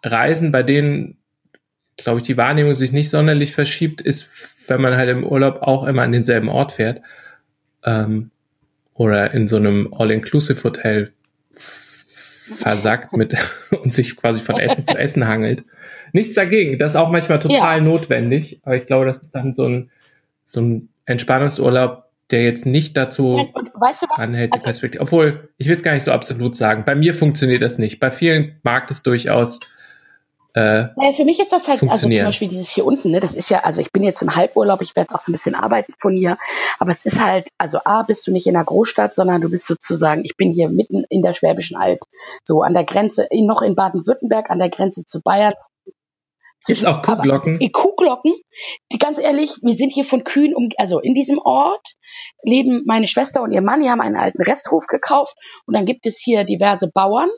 Reisen, 0.02 0.52
bei 0.52 0.62
denen, 0.62 1.18
glaube 1.96 2.20
ich, 2.20 2.26
die 2.26 2.36
Wahrnehmung 2.36 2.74
sich 2.74 2.92
nicht 2.92 3.10
sonderlich 3.10 3.54
verschiebt, 3.54 4.00
ist, 4.00 4.28
wenn 4.66 4.80
man 4.80 4.96
halt 4.96 5.10
im 5.10 5.24
Urlaub 5.24 5.62
auch 5.62 5.86
immer 5.86 6.02
an 6.02 6.12
denselben 6.12 6.48
Ort 6.48 6.72
fährt 6.72 7.00
ähm, 7.84 8.30
oder 8.94 9.32
in 9.32 9.46
so 9.46 9.56
einem 9.56 9.92
All-Inclusive-Hotel 9.92 11.12
versackt 11.50 13.12
mit 13.16 13.34
und 13.82 13.92
sich 13.92 14.16
quasi 14.16 14.42
von 14.42 14.58
Essen 14.58 14.84
zu 14.84 14.96
Essen 14.96 15.26
hangelt. 15.26 15.64
Nichts 16.12 16.34
dagegen, 16.34 16.78
das 16.78 16.92
ist 16.92 16.96
auch 16.96 17.10
manchmal 17.10 17.38
total 17.38 17.80
notwendig, 17.80 18.60
aber 18.64 18.76
ich 18.76 18.86
glaube, 18.86 19.06
das 19.06 19.22
ist 19.22 19.34
dann 19.34 19.54
so 19.54 19.66
ein, 19.66 19.90
so 20.44 20.60
ein 20.60 20.88
Entspannungsurlaub, 21.06 22.01
der 22.30 22.44
jetzt 22.44 22.64
nicht 22.66 22.96
dazu 22.96 23.34
Nein, 23.36 23.50
Und 23.52 23.70
weißt 23.74 24.02
du 24.02 24.06
was? 24.08 24.18
anhält, 24.18 24.54
die 24.54 24.58
Also, 24.58 24.64
Perspektive. 24.64 25.02
Obwohl, 25.02 25.48
ich 25.58 25.68
will 25.68 25.76
es 25.76 25.82
gar 25.82 25.92
nicht 25.92 26.04
so 26.04 26.12
absolut 26.12 26.56
sagen. 26.56 26.84
Bei 26.84 26.94
mir 26.94 27.14
funktioniert 27.14 27.62
das 27.62 27.78
nicht. 27.78 28.00
Bei 28.00 28.10
vielen 28.10 28.58
mag 28.62 28.90
es 28.90 29.02
durchaus. 29.02 29.60
Äh, 30.54 30.88
Naja, 30.96 31.12
für 31.14 31.24
mich 31.24 31.40
ist 31.40 31.50
das 31.50 31.66
halt, 31.66 31.82
also 31.82 32.08
zum. 32.08 32.12
Beispiel 32.26 32.48
dieses 32.48 32.68
hier 32.70 32.84
unten, 32.84 33.10
ne, 33.10 33.20
das 33.20 33.34
ist 33.34 33.48
ja, 33.48 33.60
also 33.60 33.80
ich 33.80 33.90
bin 33.90 34.02
jetzt 34.02 34.20
im 34.20 34.36
Halburlaub, 34.36 34.82
ich 34.82 34.94
werde 34.94 35.14
auch 35.14 35.20
so 35.20 35.30
ein 35.30 35.32
bisschen 35.32 35.54
arbeiten 35.54 35.94
von 35.98 36.14
hier, 36.14 36.36
aber 36.78 36.90
es 36.90 37.06
ist 37.06 37.24
halt, 37.24 37.48
also 37.56 37.78
A, 37.86 38.02
bist 38.02 38.26
du 38.26 38.32
nicht 38.32 38.46
in 38.46 38.52
der 38.52 38.64
Großstadt, 38.64 39.14
sondern 39.14 39.40
du 39.40 39.48
bist 39.48 39.66
sozusagen, 39.66 40.26
ich 40.26 40.36
bin 40.36 40.52
hier 40.52 40.68
mitten 40.68 41.04
in 41.08 41.22
der 41.22 41.32
Schwäbischen 41.32 41.78
Alb, 41.78 42.00
so 42.44 42.60
an 42.60 42.74
der 42.74 42.84
Grenze, 42.84 43.28
noch 43.32 43.62
in 43.62 43.74
Baden-Württemberg, 43.74 44.50
an 44.50 44.58
der 44.58 44.68
Grenze 44.68 45.06
zu 45.06 45.22
Bayern. 45.22 45.54
Gibt's 46.66 46.84
auch 46.84 46.98
aber- 46.98 47.16
Kuhglocken? 47.16 47.60
In 47.60 47.72
Kuhglocken, 47.72 48.34
die 48.92 48.98
ganz 48.98 49.18
ehrlich, 49.18 49.56
wir 49.62 49.74
sind 49.74 49.90
hier 49.92 50.04
von 50.04 50.24
Kühen 50.24 50.54
um, 50.54 50.68
also 50.76 51.00
in 51.00 51.14
diesem 51.14 51.38
Ort 51.38 51.94
leben 52.42 52.82
meine 52.86 53.06
Schwester 53.06 53.42
und 53.42 53.52
ihr 53.52 53.62
Mann, 53.62 53.82
die 53.82 53.90
haben 53.90 54.00
einen 54.00 54.16
alten 54.16 54.42
Resthof 54.42 54.86
gekauft 54.86 55.36
und 55.66 55.74
dann 55.74 55.86
gibt 55.86 56.06
es 56.06 56.20
hier 56.22 56.44
diverse 56.44 56.90
Bauern. 56.92 57.30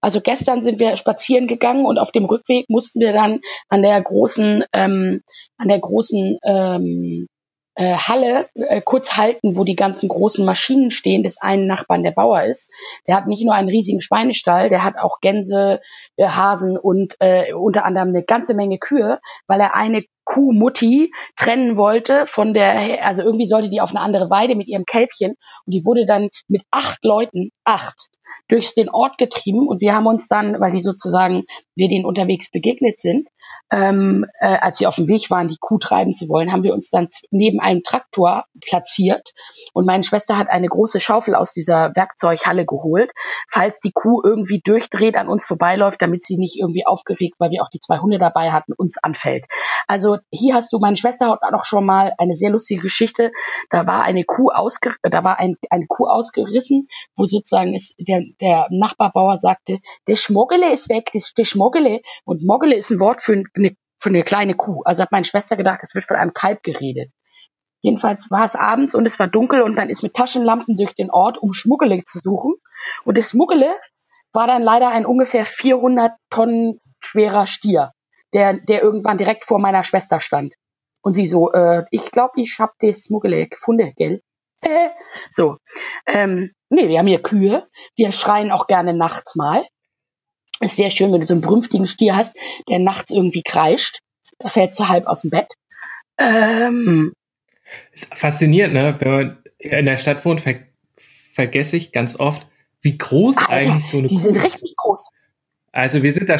Also 0.00 0.20
gestern 0.20 0.62
sind 0.62 0.78
wir 0.78 0.96
spazieren 0.96 1.46
gegangen 1.46 1.84
und 1.86 1.98
auf 1.98 2.10
dem 2.10 2.24
Rückweg 2.24 2.64
mussten 2.68 3.00
wir 3.00 3.12
dann 3.12 3.40
an 3.68 3.82
der 3.82 4.00
großen, 4.02 4.64
ähm, 4.72 5.22
an 5.56 5.68
der 5.68 5.78
großen 5.78 6.38
ähm, 6.44 7.26
äh, 7.74 7.94
Halle 7.94 8.48
äh, 8.54 8.80
kurz 8.80 9.16
halten, 9.16 9.56
wo 9.56 9.64
die 9.64 9.76
ganzen 9.76 10.08
großen 10.08 10.44
Maschinen 10.44 10.90
stehen, 10.90 11.22
des 11.22 11.40
einen 11.40 11.66
Nachbarn 11.66 12.02
der 12.02 12.12
Bauer 12.12 12.42
ist. 12.42 12.70
Der 13.06 13.16
hat 13.16 13.26
nicht 13.26 13.44
nur 13.44 13.54
einen 13.54 13.68
riesigen 13.68 14.00
Schweinestall, 14.00 14.68
der 14.68 14.84
hat 14.84 14.98
auch 14.98 15.20
Gänse, 15.20 15.80
äh, 16.16 16.26
Hasen 16.26 16.76
und 16.78 17.14
äh, 17.20 17.52
unter 17.52 17.84
anderem 17.84 18.08
eine 18.08 18.22
ganze 18.22 18.54
Menge 18.54 18.78
Kühe, 18.78 19.18
weil 19.46 19.60
er 19.60 19.74
eine 19.74 20.04
Kuhmutti 20.24 21.12
trennen 21.36 21.76
wollte 21.76 22.26
von 22.26 22.54
der, 22.54 23.04
also 23.04 23.22
irgendwie 23.22 23.46
sollte 23.46 23.68
die 23.68 23.80
auf 23.80 23.90
eine 23.90 24.00
andere 24.00 24.30
Weide 24.30 24.54
mit 24.54 24.68
ihrem 24.68 24.86
Kälbchen 24.86 25.32
und 25.66 25.74
die 25.74 25.84
wurde 25.84 26.06
dann 26.06 26.30
mit 26.48 26.62
acht 26.70 27.04
Leuten, 27.04 27.50
acht, 27.64 28.08
durchs 28.48 28.74
den 28.74 28.88
Ort 28.88 29.18
getrieben 29.18 29.68
und 29.68 29.80
wir 29.80 29.94
haben 29.94 30.06
uns 30.06 30.28
dann, 30.28 30.60
weil 30.60 30.70
sie 30.70 30.80
sozusagen, 30.80 31.44
wir 31.74 31.88
denen 31.88 32.04
unterwegs 32.04 32.50
begegnet 32.50 32.98
sind, 32.98 33.28
ähm, 33.70 34.26
äh, 34.40 34.46
als 34.46 34.78
sie 34.78 34.86
auf 34.86 34.96
dem 34.96 35.08
Weg 35.08 35.30
waren, 35.30 35.48
die 35.48 35.58
Kuh 35.58 35.78
treiben 35.78 36.12
zu 36.12 36.28
wollen, 36.28 36.52
haben 36.52 36.62
wir 36.62 36.74
uns 36.74 36.90
dann 36.90 37.08
neben 37.30 37.60
einem 37.60 37.82
Traktor 37.82 38.44
platziert 38.60 39.32
und 39.72 39.86
meine 39.86 40.04
Schwester 40.04 40.38
hat 40.38 40.50
eine 40.50 40.68
große 40.68 41.00
Schaufel 41.00 41.34
aus 41.34 41.52
dieser 41.52 41.92
Werkzeughalle 41.94 42.66
geholt, 42.66 43.10
falls 43.50 43.80
die 43.80 43.92
Kuh 43.92 44.22
irgendwie 44.22 44.60
durchdreht, 44.60 45.16
an 45.16 45.28
uns 45.28 45.46
vorbeiläuft, 45.46 46.00
damit 46.00 46.22
sie 46.22 46.36
nicht 46.36 46.58
irgendwie 46.58 46.86
aufgeregt, 46.86 47.36
weil 47.38 47.50
wir 47.50 47.62
auch 47.62 47.70
die 47.70 47.80
zwei 47.80 47.98
Hunde 47.98 48.18
dabei 48.18 48.52
hatten, 48.52 48.72
uns 48.76 48.96
anfällt. 49.02 49.46
Also 49.86 50.18
hier 50.30 50.54
hast 50.54 50.72
du, 50.72 50.78
meine 50.78 50.96
Schwester 50.96 51.38
hat 51.42 51.54
auch 51.54 51.64
schon 51.64 51.84
mal 51.84 52.12
eine 52.18 52.36
sehr 52.36 52.50
lustige 52.50 52.82
Geschichte. 52.82 53.32
Da 53.70 53.86
war 53.86 54.02
eine 54.02 54.24
Kuh 54.24 54.50
ausge, 54.50 54.94
da 55.02 55.24
war 55.24 55.38
ein, 55.38 55.56
eine 55.70 55.86
Kuh 55.86 56.06
ausgerissen, 56.06 56.88
wo 57.16 57.24
sozusagen 57.24 57.74
ist 57.74 57.94
der, 57.98 58.22
der 58.40 58.66
Nachbarbauer 58.70 59.38
sagte, 59.38 59.78
der 60.06 60.16
Schmoggele 60.16 60.72
ist 60.72 60.88
weg, 60.88 61.10
das, 61.12 61.34
der 61.34 61.44
Schmoggele. 61.44 62.00
Und 62.24 62.44
Moggele 62.44 62.76
ist 62.76 62.90
ein 62.90 63.00
Wort 63.00 63.20
für 63.20 63.33
eine, 63.34 63.76
für 63.98 64.08
eine 64.08 64.22
kleine 64.22 64.54
Kuh. 64.54 64.82
Also 64.84 65.02
hat 65.02 65.12
meine 65.12 65.24
Schwester 65.24 65.56
gedacht, 65.56 65.80
es 65.82 65.94
wird 65.94 66.04
von 66.04 66.16
einem 66.16 66.34
Kalb 66.34 66.62
geredet. 66.62 67.10
Jedenfalls 67.80 68.30
war 68.30 68.44
es 68.44 68.56
abends 68.56 68.94
und 68.94 69.04
es 69.04 69.18
war 69.18 69.28
dunkel 69.28 69.60
und 69.60 69.76
man 69.76 69.90
ist 69.90 70.02
mit 70.02 70.14
Taschenlampen 70.14 70.76
durch 70.76 70.94
den 70.94 71.10
Ort, 71.10 71.36
um 71.36 71.52
Schmuggele 71.52 72.02
zu 72.04 72.18
suchen. 72.18 72.54
Und 73.04 73.18
das 73.18 73.30
Schmuggele 73.30 73.74
war 74.32 74.46
dann 74.46 74.62
leider 74.62 74.88
ein 74.88 75.04
ungefähr 75.04 75.44
400 75.44 76.12
Tonnen 76.30 76.80
schwerer 77.00 77.46
Stier, 77.46 77.92
der, 78.32 78.54
der 78.54 78.82
irgendwann 78.82 79.18
direkt 79.18 79.44
vor 79.44 79.58
meiner 79.58 79.84
Schwester 79.84 80.20
stand. 80.20 80.54
Und 81.02 81.14
sie 81.14 81.26
so, 81.26 81.52
äh, 81.52 81.84
ich 81.90 82.10
glaube, 82.10 82.40
ich 82.40 82.58
hab 82.58 82.72
das 82.78 83.04
Schmuggele 83.04 83.46
gefunden, 83.48 83.92
gell? 83.96 84.22
So. 85.30 85.58
Ähm, 86.06 86.52
nee, 86.70 86.88
wir 86.88 86.98
haben 86.98 87.06
hier 87.06 87.20
Kühe. 87.22 87.68
Wir 87.96 88.12
schreien 88.12 88.50
auch 88.50 88.66
gerne 88.66 88.94
nachts 88.94 89.36
mal. 89.36 89.66
Ist 90.64 90.76
sehr 90.76 90.90
schön, 90.90 91.12
wenn 91.12 91.20
du 91.20 91.26
so 91.26 91.34
einen 91.34 91.40
brünftigen 91.40 91.86
Stier 91.86 92.16
hast, 92.16 92.36
der 92.68 92.78
nachts 92.78 93.10
irgendwie 93.10 93.42
kreischt. 93.42 93.98
Da 94.38 94.48
fällst 94.48 94.78
du 94.80 94.88
halb 94.88 95.06
aus 95.06 95.20
dem 95.20 95.30
Bett. 95.30 95.48
Ähm, 96.18 97.12
Ist 97.92 98.14
faszinierend, 98.14 98.74
ne? 98.74 98.96
Wenn 98.98 99.12
man 99.12 99.38
in 99.58 99.86
der 99.86 99.96
Stadt 99.96 100.24
wohnt, 100.24 100.40
ver 100.40 100.56
vergesse 100.96 101.76
ich 101.76 101.90
ganz 101.90 102.18
oft, 102.20 102.46
wie 102.80 102.96
groß 102.96 103.36
Alter, 103.38 103.50
eigentlich 103.50 103.90
so 103.90 103.98
eine 103.98 104.06
die 104.06 104.14
Kuh 104.14 104.20
sind 104.20 104.36
ist. 104.36 104.44
richtig 104.44 104.76
groß. 104.76 105.10
Also 105.72 106.02
wir 106.04 106.12
sind 106.12 106.28
da 106.28 106.36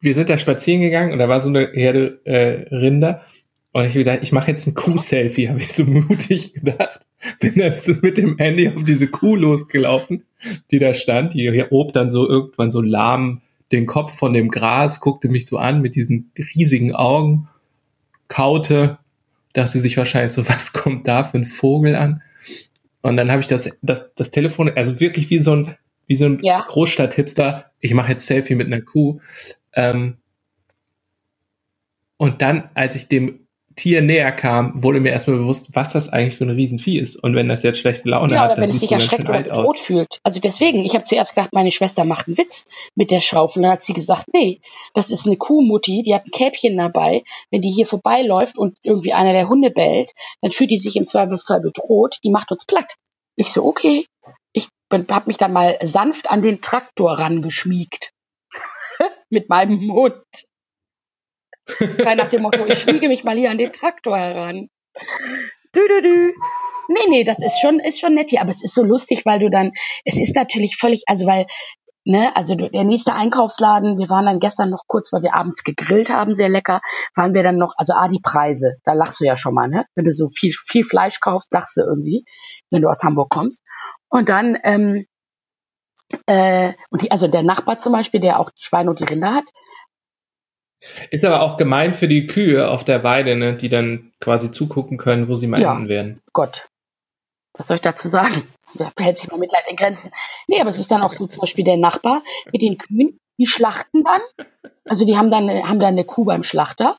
wir 0.00 0.14
sind 0.14 0.28
da 0.28 0.36
spazieren 0.36 0.82
gegangen 0.82 1.12
und 1.12 1.18
da 1.18 1.28
war 1.28 1.40
so 1.40 1.48
eine 1.48 1.70
Herde 1.72 2.20
äh, 2.24 2.74
Rinder 2.74 3.24
und 3.72 3.86
ich 3.86 3.94
gedacht, 3.94 4.20
ich 4.22 4.32
mache 4.32 4.50
jetzt 4.50 4.66
ein 4.66 4.74
Kuh-Selfie, 4.74 5.48
habe 5.48 5.60
ich 5.60 5.72
so 5.72 5.84
mutig 5.86 6.54
gedacht. 6.54 7.00
Bin 7.40 7.54
dann 7.56 7.72
so 7.72 7.94
mit 8.02 8.18
dem 8.18 8.36
Handy 8.38 8.68
auf 8.68 8.84
diese 8.84 9.08
Kuh 9.08 9.34
losgelaufen, 9.34 10.24
die 10.70 10.78
da 10.78 10.94
stand. 10.94 11.34
Die 11.34 11.62
hob 11.70 11.92
dann 11.92 12.10
so 12.10 12.28
irgendwann 12.28 12.70
so 12.70 12.80
lahm 12.80 13.40
den 13.72 13.86
Kopf 13.86 14.16
von 14.16 14.32
dem 14.32 14.50
Gras, 14.50 15.00
guckte 15.00 15.28
mich 15.28 15.46
so 15.46 15.58
an 15.58 15.80
mit 15.80 15.94
diesen 15.94 16.32
riesigen 16.54 16.94
Augen, 16.94 17.48
kaute, 18.28 18.98
dachte 19.52 19.78
sich 19.78 19.96
wahrscheinlich 19.96 20.32
so, 20.32 20.48
was 20.48 20.72
kommt 20.72 21.06
da 21.08 21.24
für 21.24 21.38
ein 21.38 21.44
Vogel 21.44 21.96
an? 21.96 22.22
Und 23.02 23.16
dann 23.16 23.30
habe 23.30 23.40
ich 23.40 23.48
das, 23.48 23.70
das, 23.82 24.12
das 24.14 24.30
Telefon, 24.30 24.70
also 24.74 25.00
wirklich 25.00 25.30
wie 25.30 25.40
so 25.40 25.54
ein, 25.54 25.76
wie 26.06 26.14
so 26.14 26.26
ein 26.26 26.40
Ja. 26.42 26.64
Großstadt-Hipster, 26.68 27.70
ich 27.80 27.94
mache 27.94 28.12
jetzt 28.12 28.26
Selfie 28.26 28.54
mit 28.54 28.66
einer 28.66 28.82
Kuh. 28.82 29.20
Ähm, 29.72 30.18
und 32.16 32.42
dann, 32.42 32.70
als 32.74 32.96
ich 32.96 33.06
dem 33.08 33.47
Tier 33.78 34.02
näher 34.02 34.32
kam, 34.32 34.82
wurde 34.82 35.00
mir 35.00 35.10
erstmal 35.10 35.38
bewusst, 35.38 35.68
was 35.72 35.92
das 35.92 36.08
eigentlich 36.08 36.36
für 36.36 36.44
ein 36.44 36.50
Riesenvieh 36.50 36.98
ist. 36.98 37.16
Und 37.16 37.34
wenn 37.34 37.48
das 37.48 37.62
jetzt 37.62 37.78
schlechte 37.78 38.08
Laune 38.08 38.34
Ja, 38.34 38.40
hat, 38.40 38.46
oder 38.46 38.54
dann 38.56 38.64
wenn 38.64 38.70
es 38.70 38.80
sich 38.80 38.92
erschreckt 38.92 39.28
oder 39.28 39.42
bedroht 39.42 39.76
aus. 39.76 39.80
fühlt. 39.80 40.18
Also 40.22 40.40
deswegen, 40.40 40.84
ich 40.84 40.94
habe 40.94 41.04
zuerst 41.04 41.34
gedacht, 41.34 41.52
meine 41.52 41.70
Schwester 41.70 42.04
macht 42.04 42.26
einen 42.26 42.36
Witz 42.36 42.66
mit 42.96 43.10
der 43.10 43.20
Schaufel. 43.20 43.62
Dann 43.62 43.72
hat 43.72 43.82
sie 43.82 43.92
gesagt, 43.94 44.26
nee, 44.34 44.60
das 44.94 45.10
ist 45.10 45.26
eine 45.26 45.36
Kuhmutti, 45.36 46.02
die 46.02 46.14
hat 46.14 46.26
ein 46.26 46.32
Kälbchen 46.32 46.76
dabei. 46.76 47.22
Wenn 47.50 47.62
die 47.62 47.70
hier 47.70 47.86
vorbeiläuft 47.86 48.58
und 48.58 48.76
irgendwie 48.82 49.12
einer 49.12 49.32
der 49.32 49.48
Hunde 49.48 49.70
bellt, 49.70 50.12
dann 50.42 50.50
fühlt 50.50 50.70
die 50.70 50.78
sich 50.78 50.96
im 50.96 51.06
Zweifelsfall 51.06 51.60
bedroht, 51.60 52.18
die 52.24 52.30
macht 52.30 52.50
uns 52.50 52.66
platt. 52.66 52.94
Ich 53.36 53.52
so, 53.52 53.64
okay. 53.64 54.04
Ich 54.52 54.66
habe 54.92 55.24
mich 55.26 55.36
dann 55.36 55.52
mal 55.52 55.78
sanft 55.82 56.30
an 56.30 56.42
den 56.42 56.60
Traktor 56.60 57.18
rangeschmiegt. 57.18 58.10
mit 59.30 59.48
meinem 59.48 59.86
Mund. 59.86 60.24
Frei 61.68 62.14
nach 62.14 62.28
dem 62.30 62.42
Motto, 62.42 62.64
ich 62.66 62.78
schmiege 62.78 63.08
mich 63.08 63.24
mal 63.24 63.36
hier 63.36 63.50
an 63.50 63.58
den 63.58 63.72
Traktor 63.72 64.16
heran. 64.18 64.68
Dü, 65.74 65.80
dü, 65.88 66.02
dü. 66.02 66.32
Nee, 66.88 67.06
nee, 67.10 67.24
das 67.24 67.40
ist 67.44 67.60
schon, 67.60 67.78
ist 67.80 68.00
schon 68.00 68.14
nett 68.14 68.30
hier, 68.30 68.40
aber 68.40 68.50
es 68.50 68.64
ist 68.64 68.74
so 68.74 68.82
lustig, 68.82 69.26
weil 69.26 69.38
du 69.38 69.50
dann, 69.50 69.72
es 70.04 70.18
ist 70.18 70.34
natürlich 70.34 70.76
völlig, 70.78 71.02
also 71.06 71.26
weil, 71.26 71.44
ne, 72.04 72.34
also 72.34 72.54
du- 72.54 72.70
der 72.70 72.84
nächste 72.84 73.12
Einkaufsladen, 73.12 73.98
wir 73.98 74.08
waren 74.08 74.24
dann 74.24 74.40
gestern 74.40 74.70
noch 74.70 74.84
kurz, 74.86 75.12
weil 75.12 75.22
wir 75.22 75.34
abends 75.34 75.62
gegrillt 75.64 76.08
haben, 76.08 76.34
sehr 76.34 76.48
lecker, 76.48 76.80
waren 77.14 77.34
wir 77.34 77.42
dann 77.42 77.56
noch, 77.58 77.74
also 77.76 77.92
A, 77.92 78.08
die 78.08 78.20
Preise, 78.22 78.76
da 78.84 78.94
lachst 78.94 79.20
du 79.20 79.26
ja 79.26 79.36
schon 79.36 79.52
mal, 79.52 79.68
ne? 79.68 79.84
Wenn 79.94 80.06
du 80.06 80.12
so 80.12 80.28
viel, 80.30 80.52
viel 80.52 80.82
Fleisch 80.84 81.20
kaufst, 81.20 81.52
lachst 81.52 81.76
du 81.76 81.82
irgendwie, 81.82 82.24
wenn 82.70 82.80
du 82.80 82.88
aus 82.88 83.02
Hamburg 83.04 83.28
kommst. 83.28 83.62
Und 84.08 84.30
dann, 84.30 84.56
ähm, 84.64 85.04
äh, 86.26 86.72
und 86.88 87.02
die, 87.02 87.10
also 87.10 87.28
der 87.28 87.42
Nachbar 87.42 87.76
zum 87.76 87.92
Beispiel, 87.92 88.20
der 88.20 88.40
auch 88.40 88.50
die 88.50 88.62
Schweine 88.64 88.88
und 88.88 88.98
die 89.00 89.04
Rinder 89.04 89.34
hat, 89.34 89.44
Ist 91.10 91.24
aber 91.24 91.42
auch 91.42 91.56
gemeint 91.56 91.96
für 91.96 92.08
die 92.08 92.26
Kühe 92.26 92.68
auf 92.70 92.84
der 92.84 93.02
Weide, 93.02 93.36
ne, 93.36 93.54
die 93.56 93.68
dann 93.68 94.12
quasi 94.20 94.50
zugucken 94.52 94.96
können, 94.96 95.28
wo 95.28 95.34
sie 95.34 95.46
mal 95.46 95.60
Ja. 95.60 95.72
enden 95.74 95.88
werden. 95.88 96.20
Gott, 96.32 96.68
was 97.56 97.66
soll 97.66 97.76
ich 97.76 97.82
dazu 97.82 98.08
sagen? 98.08 98.46
Da 98.74 98.92
hält 98.98 99.16
sich 99.16 99.30
mal 99.30 99.38
Mitleid 99.38 99.64
in 99.68 99.76
Grenzen. 99.76 100.10
Nee, 100.46 100.60
aber 100.60 100.70
es 100.70 100.78
ist 100.78 100.90
dann 100.90 101.02
auch 101.02 101.10
so 101.10 101.26
zum 101.26 101.40
Beispiel 101.40 101.64
der 101.64 101.78
Nachbar 101.78 102.22
mit 102.52 102.62
den 102.62 102.76
Kühen, 102.78 103.18
die 103.38 103.46
schlachten 103.46 104.04
dann. 104.04 104.20
Also 104.84 105.04
die 105.04 105.16
haben 105.16 105.30
dann, 105.30 105.48
haben 105.68 105.78
dann 105.78 105.94
eine 105.94 106.04
Kuh 106.04 106.24
beim 106.24 106.42
Schlachter. 106.42 106.96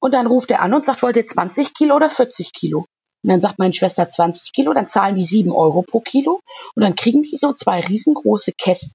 Und 0.00 0.12
dann 0.14 0.26
ruft 0.26 0.50
er 0.50 0.60
an 0.60 0.74
und 0.74 0.84
sagt, 0.84 1.02
wollt 1.02 1.16
ihr 1.16 1.26
20 1.26 1.74
Kilo 1.74 1.96
oder 1.96 2.10
40 2.10 2.52
Kilo? 2.52 2.80
Und 3.24 3.30
dann 3.30 3.40
sagt 3.40 3.58
meine 3.58 3.72
Schwester 3.72 4.08
20 4.10 4.52
Kilo, 4.52 4.72
dann 4.74 4.86
zahlen 4.86 5.14
die 5.14 5.24
7 5.24 5.50
Euro 5.52 5.82
pro 5.82 6.00
Kilo. 6.00 6.40
Und 6.74 6.82
dann 6.82 6.96
kriegen 6.96 7.22
die 7.22 7.36
so 7.36 7.52
zwei 7.54 7.80
riesengroße 7.80 8.52
Kästen 8.52 8.92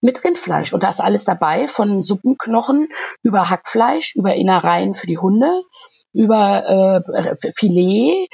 mit 0.00 0.22
Rindfleisch. 0.24 0.72
Und 0.72 0.82
da 0.82 0.90
ist 0.90 1.00
alles 1.00 1.24
dabei, 1.24 1.68
von 1.68 2.02
Suppenknochen 2.02 2.88
über 3.22 3.50
Hackfleisch, 3.50 4.14
über 4.16 4.34
Innereien 4.34 4.94
für 4.94 5.06
die 5.06 5.18
Hunde, 5.18 5.62
über 6.12 7.04
äh, 7.12 7.52
Filet, 7.54 8.28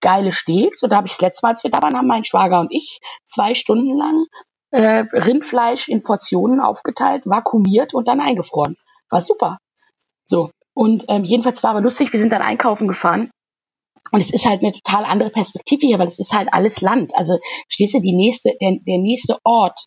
geile 0.00 0.32
Steaks. 0.32 0.82
Und 0.82 0.90
da 0.90 0.96
habe 0.96 1.06
ich 1.06 1.14
das 1.14 1.22
letzte 1.22 1.44
Mal, 1.44 1.50
als 1.50 1.64
wir 1.64 1.70
da 1.70 1.82
waren, 1.82 1.96
haben 1.96 2.06
mein 2.06 2.24
Schwager 2.24 2.60
und 2.60 2.72
ich 2.72 3.00
zwei 3.24 3.54
Stunden 3.54 3.96
lang 3.96 4.26
äh, 4.70 5.04
Rindfleisch 5.12 5.88
in 5.88 6.02
Portionen 6.02 6.60
aufgeteilt, 6.60 7.26
vakuumiert 7.26 7.94
und 7.94 8.06
dann 8.06 8.20
eingefroren. 8.20 8.76
War 9.10 9.22
super. 9.22 9.58
So. 10.26 10.50
Und 10.74 11.06
ähm, 11.08 11.24
jedenfalls 11.24 11.62
war 11.64 11.74
es 11.74 11.82
lustig, 11.82 12.12
wir 12.12 12.20
sind 12.20 12.32
dann 12.32 12.42
einkaufen 12.42 12.86
gefahren. 12.86 13.30
Und 14.12 14.20
es 14.20 14.30
ist 14.30 14.46
halt 14.46 14.62
eine 14.62 14.72
total 14.72 15.04
andere 15.04 15.30
Perspektive 15.30 15.86
hier, 15.86 15.98
weil 15.98 16.06
es 16.06 16.18
ist 16.18 16.32
halt 16.32 16.48
alles 16.52 16.80
Land. 16.80 17.12
Also, 17.16 17.38
du, 17.78 18.00
die 18.00 18.14
nächste, 18.14 18.54
der, 18.60 18.78
der 18.86 18.98
nächste 18.98 19.38
Ort, 19.44 19.86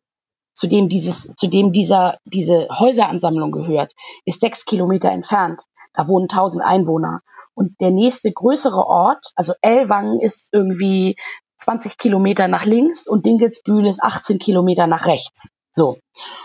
zu 0.53 0.67
dem 0.67 0.89
dieses, 0.89 1.29
zu 1.35 1.47
dem 1.47 1.71
dieser, 1.71 2.17
diese 2.25 2.67
Häuseransammlung 2.69 3.51
gehört, 3.51 3.93
ist 4.25 4.41
sechs 4.41 4.65
Kilometer 4.65 5.11
entfernt. 5.11 5.63
Da 5.93 6.07
wohnen 6.07 6.27
tausend 6.27 6.63
Einwohner. 6.63 7.21
Und 7.53 7.79
der 7.81 7.91
nächste 7.91 8.31
größere 8.31 8.85
Ort, 8.85 9.31
also 9.35 9.53
Ellwangen 9.61 10.19
ist 10.19 10.53
irgendwie 10.53 11.15
20 11.57 11.97
Kilometer 11.97 12.47
nach 12.47 12.65
links 12.65 13.07
und 13.07 13.25
Dingelsbühl 13.25 13.85
ist 13.85 14.01
18 14.01 14.39
Kilometer 14.39 14.87
nach 14.87 15.05
rechts. 15.05 15.49
So. 15.71 15.99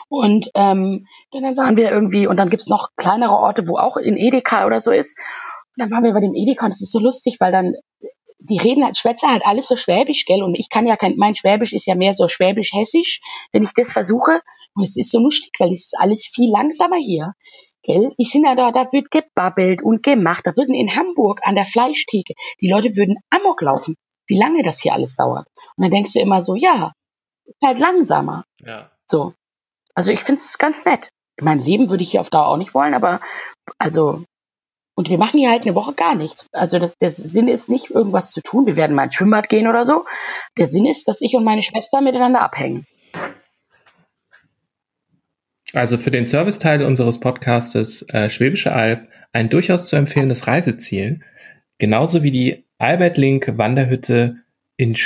Und 0.08 0.50
ähm, 0.54 1.06
dann 1.32 1.56
waren 1.56 1.76
wir 1.76 1.90
irgendwie, 1.90 2.26
und 2.26 2.36
dann 2.36 2.50
gibt's 2.50 2.68
noch 2.68 2.90
kleinere 2.96 3.34
Orte, 3.34 3.66
wo 3.66 3.76
auch 3.76 3.96
in 3.96 4.16
Edeka 4.16 4.66
oder 4.66 4.80
so 4.80 4.90
ist. 4.90 5.18
Und 5.76 5.82
dann 5.82 5.90
waren 5.90 6.04
wir 6.04 6.12
bei 6.12 6.20
dem 6.20 6.34
Edeka 6.34 6.66
und 6.66 6.70
das 6.70 6.80
ist 6.80 6.92
so 6.92 7.00
lustig, 7.00 7.36
weil 7.40 7.52
dann 7.52 7.74
die 8.46 8.58
reden 8.58 8.84
halt, 8.84 8.96
Schwätzer 8.96 9.28
halt 9.28 9.44
alles 9.44 9.68
so 9.68 9.76
schwäbisch, 9.76 10.24
gell? 10.24 10.42
Und 10.42 10.54
ich 10.54 10.68
kann 10.70 10.86
ja 10.86 10.96
kein, 10.96 11.16
mein 11.16 11.34
Schwäbisch 11.34 11.72
ist 11.72 11.86
ja 11.86 11.94
mehr 11.94 12.14
so 12.14 12.28
schwäbisch-hessisch. 12.28 13.20
Wenn 13.52 13.62
ich 13.62 13.72
das 13.74 13.92
versuche, 13.92 14.40
und 14.74 14.82
es 14.82 14.96
ist 14.96 15.10
so 15.10 15.18
lustig, 15.18 15.52
weil 15.58 15.72
es 15.72 15.86
ist 15.86 15.98
alles 15.98 16.26
viel 16.26 16.50
langsamer 16.50 16.96
hier. 16.96 17.32
Gell? 17.82 18.12
Die 18.18 18.24
sind 18.24 18.44
ja 18.44 18.54
da, 18.54 18.72
da 18.72 18.92
wird 18.92 19.10
gebabbelt 19.10 19.82
und 19.82 20.02
gemacht. 20.02 20.46
Da 20.46 20.56
würden 20.56 20.74
in 20.74 20.94
Hamburg 20.96 21.40
an 21.42 21.54
der 21.54 21.64
Fleischtheke, 21.64 22.34
die 22.60 22.68
Leute 22.68 22.96
würden 22.96 23.16
Amok 23.30 23.62
laufen, 23.62 23.96
wie 24.26 24.38
lange 24.38 24.62
das 24.62 24.80
hier 24.80 24.92
alles 24.92 25.16
dauert. 25.16 25.46
Und 25.76 25.82
dann 25.82 25.90
denkst 25.90 26.12
du 26.12 26.20
immer 26.20 26.42
so, 26.42 26.54
ja, 26.54 26.92
ist 27.44 27.62
halt 27.64 27.78
langsamer. 27.78 28.44
Ja. 28.60 28.90
So. 29.06 29.34
Also 29.94 30.12
ich 30.12 30.20
finde 30.20 30.40
es 30.40 30.58
ganz 30.58 30.84
nett. 30.84 31.08
Mein 31.40 31.58
Leben 31.58 31.90
würde 31.90 32.02
ich 32.02 32.10
hier 32.10 32.20
auf 32.20 32.30
Dauer 32.30 32.48
auch 32.48 32.56
nicht 32.56 32.74
wollen, 32.74 32.94
aber 32.94 33.20
also 33.78 34.24
und 34.96 35.10
wir 35.10 35.18
machen 35.18 35.38
hier 35.38 35.50
halt 35.50 35.64
eine 35.64 35.74
Woche 35.74 35.92
gar 35.92 36.14
nichts. 36.14 36.46
Also 36.52 36.78
das, 36.78 36.96
der 36.96 37.10
Sinn 37.10 37.48
ist 37.48 37.68
nicht, 37.68 37.90
irgendwas 37.90 38.30
zu 38.30 38.40
tun. 38.40 38.64
Wir 38.66 38.76
werden 38.76 38.96
mal 38.96 39.04
ins 39.04 39.14
Schwimmbad 39.14 39.50
gehen 39.50 39.68
oder 39.68 39.84
so. 39.84 40.06
Der 40.56 40.66
Sinn 40.66 40.86
ist, 40.86 41.06
dass 41.06 41.20
ich 41.20 41.36
und 41.36 41.44
meine 41.44 41.62
Schwester 41.62 42.00
miteinander 42.00 42.40
abhängen. 42.40 42.86
Also 45.74 45.98
für 45.98 46.10
den 46.10 46.24
Serviceteil 46.24 46.82
unseres 46.82 47.20
Podcastes 47.20 48.08
äh, 48.08 48.30
Schwäbische 48.30 48.72
Alb 48.72 49.06
ein 49.32 49.50
durchaus 49.50 49.86
zu 49.86 49.96
empfehlendes 49.96 50.46
Reiseziel. 50.46 51.20
Genauso 51.76 52.22
wie 52.22 52.30
die 52.30 52.64
Albert 52.78 53.18
Link 53.18 53.58
Wanderhütte 53.58 54.36
in, 54.78 54.96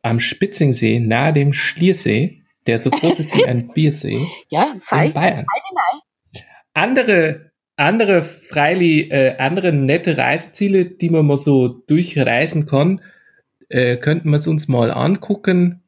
am 0.00 0.20
Spitzingsee 0.20 1.00
nahe 1.00 1.34
dem 1.34 1.52
Schliersee, 1.52 2.44
der 2.66 2.78
so 2.78 2.88
groß 2.88 3.18
ist 3.18 3.36
wie 3.36 3.44
ein 3.46 3.68
Biersee. 3.74 4.26
Ja, 4.48 4.74
fein. 4.80 5.08
In 5.08 5.12
Bayern. 5.12 5.46
Andere 6.72 7.48
andere 7.78 8.22
freilich 8.22 9.10
äh, 9.10 9.36
andere 9.38 9.72
nette 9.72 10.18
Reiseziele, 10.18 10.84
die 10.84 11.10
man 11.10 11.26
mal 11.26 11.36
so 11.36 11.68
durchreisen 11.68 12.66
kann, 12.66 13.00
äh, 13.68 13.96
könnten 13.96 14.30
wir 14.30 14.36
es 14.36 14.48
uns 14.48 14.68
mal 14.68 14.90
angucken. 14.90 15.82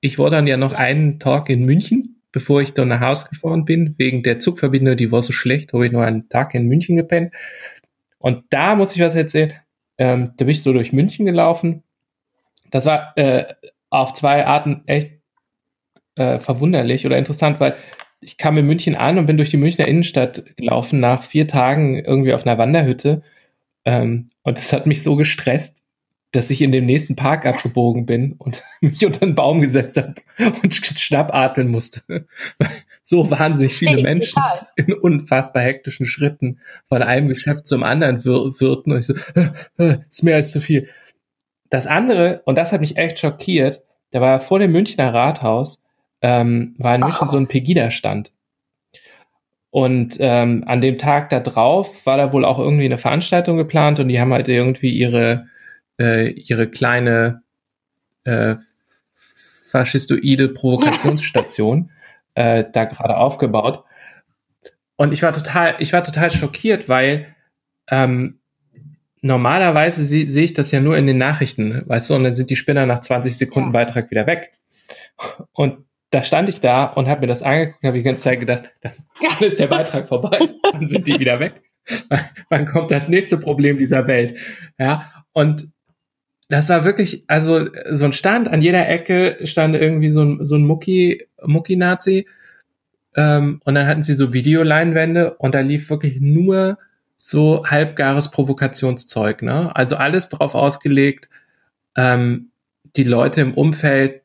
Ich 0.00 0.18
war 0.18 0.30
dann 0.30 0.46
ja 0.46 0.56
noch 0.56 0.72
einen 0.72 1.18
Tag 1.18 1.50
in 1.50 1.64
München, 1.64 2.22
bevor 2.32 2.62
ich 2.62 2.72
dann 2.72 2.88
nach 2.88 3.00
Hause 3.00 3.26
gefahren 3.28 3.64
bin, 3.64 3.94
wegen 3.98 4.22
der 4.22 4.38
Zugverbindung, 4.38 4.96
die 4.96 5.12
war 5.12 5.22
so 5.22 5.32
schlecht, 5.32 5.72
habe 5.72 5.86
ich 5.86 5.92
noch 5.92 6.00
einen 6.00 6.28
Tag 6.28 6.54
in 6.54 6.66
München 6.66 6.96
gepennt. 6.96 7.34
Und 8.18 8.44
da 8.50 8.74
muss 8.74 8.94
ich 8.94 9.02
was 9.02 9.14
erzählen. 9.14 9.52
Ähm, 9.98 10.32
da 10.36 10.44
bin 10.44 10.52
ich 10.52 10.62
so 10.62 10.72
durch 10.72 10.92
München 10.92 11.26
gelaufen. 11.26 11.82
Das 12.70 12.86
war 12.86 13.12
äh, 13.16 13.54
auf 13.90 14.14
zwei 14.14 14.46
Arten 14.46 14.82
echt 14.86 15.12
äh, 16.16 16.38
verwunderlich 16.38 17.04
oder 17.04 17.18
interessant, 17.18 17.60
weil 17.60 17.76
ich 18.24 18.38
kam 18.38 18.56
in 18.56 18.66
München 18.66 18.94
an 18.94 19.18
und 19.18 19.26
bin 19.26 19.36
durch 19.36 19.50
die 19.50 19.56
Münchner 19.56 19.86
Innenstadt 19.86 20.56
gelaufen 20.56 21.00
nach 21.00 21.22
vier 21.22 21.46
Tagen 21.46 21.98
irgendwie 21.98 22.32
auf 22.32 22.46
einer 22.46 22.58
Wanderhütte. 22.58 23.22
Ähm, 23.84 24.30
und 24.42 24.58
es 24.58 24.72
hat 24.72 24.86
mich 24.86 25.02
so 25.02 25.16
gestresst, 25.16 25.84
dass 26.32 26.50
ich 26.50 26.62
in 26.62 26.72
den 26.72 26.86
nächsten 26.86 27.14
Park 27.14 27.46
abgebogen 27.46 28.06
bin 28.06 28.32
und 28.38 28.62
mich 28.80 29.04
unter 29.04 29.22
einen 29.22 29.34
Baum 29.34 29.60
gesetzt 29.60 29.96
habe 29.96 30.14
und 30.62 30.74
schnappatmen 30.74 31.68
musste. 31.68 32.02
so 33.02 33.30
wahnsinnig 33.30 33.74
viele 33.74 34.02
Menschen 34.02 34.42
in 34.76 34.92
unfassbar 34.94 35.62
hektischen 35.62 36.06
Schritten 36.06 36.58
von 36.88 37.02
einem 37.02 37.28
Geschäft 37.28 37.66
zum 37.66 37.82
anderen 37.82 38.24
wir 38.24 38.32
wirten. 38.60 38.92
Und 38.92 38.98
ich 39.00 39.06
so, 39.06 39.14
ist 39.76 40.24
mehr 40.24 40.36
als 40.36 40.50
zu 40.50 40.60
viel. 40.60 40.88
Das 41.70 41.86
andere, 41.86 42.42
und 42.46 42.56
das 42.56 42.72
hat 42.72 42.80
mich 42.80 42.96
echt 42.96 43.18
schockiert, 43.18 43.82
da 44.10 44.20
war 44.20 44.40
vor 44.40 44.58
dem 44.58 44.72
Münchner 44.72 45.12
Rathaus 45.12 45.83
ähm, 46.24 46.74
war 46.78 46.94
in 46.94 47.02
München 47.02 47.28
so 47.28 47.36
ein 47.36 47.48
Pegida-Stand. 47.48 48.32
Und 49.68 50.16
ähm, 50.20 50.64
an 50.66 50.80
dem 50.80 50.96
Tag 50.96 51.28
da 51.28 51.38
drauf 51.38 52.06
war 52.06 52.16
da 52.16 52.32
wohl 52.32 52.46
auch 52.46 52.58
irgendwie 52.58 52.86
eine 52.86 52.96
Veranstaltung 52.96 53.58
geplant 53.58 54.00
und 54.00 54.08
die 54.08 54.18
haben 54.18 54.32
halt 54.32 54.48
irgendwie 54.48 54.90
ihre, 54.90 55.48
äh, 56.00 56.30
ihre 56.30 56.70
kleine 56.70 57.42
äh, 58.24 58.56
faschistoide 59.14 60.48
Provokationsstation 60.48 61.90
äh, 62.34 62.64
da 62.72 62.86
gerade 62.86 63.18
aufgebaut. 63.18 63.84
Und 64.96 65.12
ich 65.12 65.22
war 65.22 65.34
total, 65.34 65.74
ich 65.78 65.92
war 65.92 66.02
total 66.04 66.30
schockiert, 66.30 66.88
weil 66.88 67.34
ähm, 67.88 68.38
normalerweise 69.20 70.02
sehe 70.02 70.26
seh 70.26 70.44
ich 70.44 70.54
das 70.54 70.70
ja 70.70 70.80
nur 70.80 70.96
in 70.96 71.06
den 71.06 71.18
Nachrichten, 71.18 71.82
weißt 71.86 72.08
du, 72.08 72.14
und 72.14 72.24
dann 72.24 72.34
sind 72.34 72.48
die 72.48 72.56
Spinner 72.56 72.86
nach 72.86 73.00
20 73.00 73.36
Sekunden 73.36 73.72
Beitrag 73.72 74.10
wieder 74.10 74.26
weg. 74.26 74.52
Und 75.52 75.83
da 76.14 76.22
stand 76.22 76.48
ich 76.48 76.60
da 76.60 76.84
und 76.84 77.08
habe 77.08 77.22
mir 77.22 77.26
das 77.26 77.42
angeguckt 77.42 77.82
und 77.82 77.88
habe 77.88 77.98
die 77.98 78.04
ganze 78.04 78.24
Zeit 78.24 78.40
gedacht, 78.40 78.70
dann 78.82 78.92
ist 79.40 79.58
der 79.58 79.66
Beitrag 79.66 80.06
vorbei, 80.06 80.48
dann 80.72 80.86
sind 80.86 81.06
die 81.06 81.18
wieder 81.18 81.40
weg. 81.40 81.60
Wann 82.48 82.66
kommt 82.66 82.90
das 82.90 83.08
nächste 83.08 83.36
Problem 83.36 83.78
dieser 83.78 84.06
Welt? 84.06 84.34
Ja, 84.78 85.10
und 85.32 85.68
das 86.48 86.68
war 86.68 86.84
wirklich, 86.84 87.24
also 87.26 87.66
so 87.90 88.04
ein 88.04 88.12
Stand, 88.12 88.48
an 88.48 88.62
jeder 88.62 88.88
Ecke 88.88 89.38
stand 89.44 89.74
irgendwie 89.74 90.08
so 90.08 90.22
ein, 90.22 90.44
so 90.44 90.54
ein 90.54 90.66
Mucki, 90.66 91.26
Mucki-Nazi. 91.42 92.28
Ähm, 93.16 93.60
und 93.64 93.74
dann 93.74 93.86
hatten 93.86 94.02
sie 94.02 94.14
so 94.14 94.32
Videoleinwände 94.32 95.34
und 95.34 95.54
da 95.54 95.60
lief 95.60 95.90
wirklich 95.90 96.20
nur 96.20 96.78
so 97.16 97.64
halbgares 97.66 98.30
Provokationszeug, 98.30 99.42
ne? 99.42 99.74
Also 99.74 99.96
alles 99.96 100.28
drauf 100.28 100.54
ausgelegt, 100.54 101.28
ähm, 101.96 102.50
die 102.96 103.04
Leute 103.04 103.40
im 103.40 103.54
Umfeld 103.54 104.23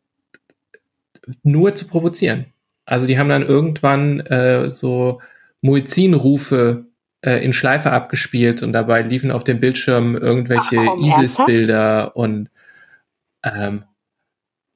nur 1.43 1.75
zu 1.75 1.87
provozieren. 1.87 2.45
Also 2.85 3.07
die 3.07 3.19
haben 3.19 3.29
dann 3.29 3.45
irgendwann 3.45 4.19
äh, 4.21 4.69
so 4.69 5.21
Muezzin-Rufe 5.61 6.85
äh, 7.21 7.43
in 7.43 7.53
Schleife 7.53 7.91
abgespielt 7.91 8.63
und 8.63 8.73
dabei 8.73 9.01
liefen 9.01 9.31
auf 9.31 9.43
dem 9.43 9.59
Bildschirm 9.59 10.15
irgendwelche 10.15 10.77
ISIS-Bilder 10.99 12.15
und 12.15 12.49
ähm, 13.43 13.83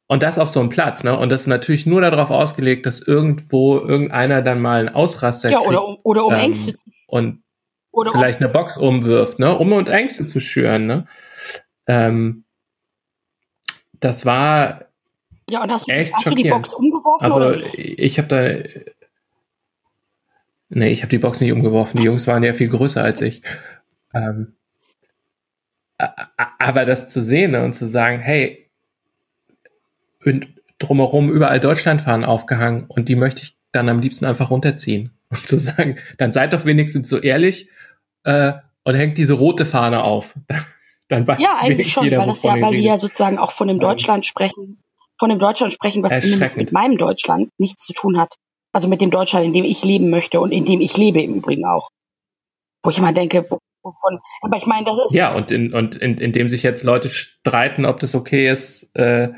und 0.08 0.22
das 0.22 0.38
auf 0.38 0.50
so 0.50 0.60
einem 0.60 0.70
Platz, 0.70 1.04
ne? 1.04 1.18
Und 1.18 1.32
das 1.32 1.42
ist 1.42 1.48
natürlich 1.48 1.86
nur 1.86 2.02
darauf 2.02 2.30
ausgelegt, 2.30 2.86
dass 2.86 3.02
irgendwo 3.02 3.80
irgendeiner 3.80 4.42
dann 4.42 4.62
mal 4.62 4.82
einen 4.82 4.90
Ausraster 4.90 5.50
ja, 5.50 5.58
kriegt. 5.58 5.70
Oder 5.70 5.88
um, 5.88 5.98
oder 6.04 6.26
um 6.26 6.34
ähm, 6.34 6.40
Ängste. 6.40 6.74
Und 7.08 7.42
oder 7.92 8.12
vielleicht 8.12 8.40
um, 8.40 8.46
eine 8.46 8.54
Box 8.54 8.78
umwirft, 8.78 9.40
ne? 9.40 9.58
Um 9.58 9.72
und 9.72 9.90
Ängste 9.90 10.28
zu 10.28 10.40
schüren, 10.40 10.86
ne? 10.86 11.06
Ähm, 11.88 12.44
das 14.00 14.26
war 14.26 14.86
ja, 15.50 15.64
und 15.64 15.72
hast, 15.72 15.88
Echt 15.90 16.14
hast 16.14 16.26
du 16.26 16.36
die 16.36 16.50
Box 16.50 16.74
umgeworfen? 16.74 17.24
Also 17.24 17.52
ich 17.76 18.18
habe 18.18 18.28
da. 18.28 18.94
Nee, 20.70 20.92
ich 20.92 21.02
habe 21.02 21.10
die 21.10 21.20
Box 21.20 21.42
nicht 21.42 21.52
umgeworfen. 21.52 22.00
Die 22.00 22.06
Jungs 22.06 22.26
waren 22.28 22.44
ja 22.44 22.54
viel 22.54 22.70
größer 22.70 23.04
als 23.04 23.22
ich. 23.22 23.44
Ähm, 24.14 24.56
aber 25.98 26.86
das 26.86 27.10
zu 27.10 27.22
sehen 27.22 27.52
ne, 27.52 27.64
und 27.64 27.74
zu 27.74 27.88
sagen, 27.88 28.20
hey, 28.20 28.70
und 30.26 30.48
drumherum 30.80 31.30
überall 31.30 31.60
Deutschlandfahnen 31.60 32.26
aufgehangen 32.26 32.86
und 32.88 33.10
die 33.10 33.16
möchte 33.16 33.44
ich 33.44 33.58
dann 33.72 33.90
am 33.90 34.00
liebsten 34.00 34.26
einfach 34.26 34.52
runterziehen. 34.52 35.12
Und 35.34 35.48
zu 35.48 35.58
sagen, 35.58 35.98
dann 36.20 36.32
seid 36.32 36.54
doch 36.54 36.64
wenigstens 36.64 37.10
so 37.10 37.18
ehrlich 37.18 37.68
äh, 38.24 38.54
und 38.84 38.94
hängt 38.94 39.18
diese 39.18 39.34
rote 39.34 39.66
Fahne 39.66 40.04
auf. 40.04 40.36
dann 41.08 41.28
weiß 41.28 41.40
ja, 41.40 41.58
eigentlich 41.60 41.92
schon, 41.92 42.04
jeder, 42.04 42.20
weil, 42.20 42.28
das 42.28 42.44
ja, 42.44 42.62
weil 42.62 42.74
die 42.74 42.84
ja 42.84 43.00
sozusagen 43.00 43.40
auch 43.40 43.52
von 43.52 43.68
dem 43.68 43.80
Deutschland 43.80 44.28
sprechen, 44.28 44.83
von 45.24 45.30
dem 45.30 45.40
Deutschland 45.40 45.72
sprechen, 45.72 46.04
was 46.04 46.22
zumindest 46.22 46.58
mit 46.58 46.74
meinem 46.74 46.98
Deutschland 46.98 47.48
nichts 47.58 47.86
zu 47.86 47.94
tun 47.94 48.20
hat. 48.20 48.36
Also 48.74 48.90
mit 48.90 49.00
dem 49.00 49.10
Deutschland, 49.10 49.46
in 49.46 49.54
dem 49.54 49.64
ich 49.64 49.82
leben 49.86 50.10
möchte 50.10 50.42
und 50.42 50.52
in 50.52 50.66
dem 50.66 50.82
ich 50.82 50.98
lebe 50.98 51.22
im 51.22 51.36
Übrigen 51.36 51.64
auch. 51.66 51.88
Wo 52.84 52.90
ich 52.90 52.98
immer 52.98 53.14
denke, 53.14 53.46
wo- 53.50 53.60
wovon, 53.84 54.20
aber 54.42 54.58
ich 54.58 54.66
meine, 54.66 54.86
das 54.86 54.98
ist, 55.06 55.16
Ja, 55.16 55.34
und 55.34 55.50
in, 55.50 55.74
und 55.74 55.96
in, 55.96 56.18
in 56.18 56.34
dem 56.34 56.50
sich 56.50 56.62
jetzt 56.62 56.84
Leute 56.84 57.08
streiten, 57.10 57.86
ob 57.86 58.02
das 58.02 58.16
okay 58.16 58.50
ist, 58.50 58.90
äh, 58.98 59.30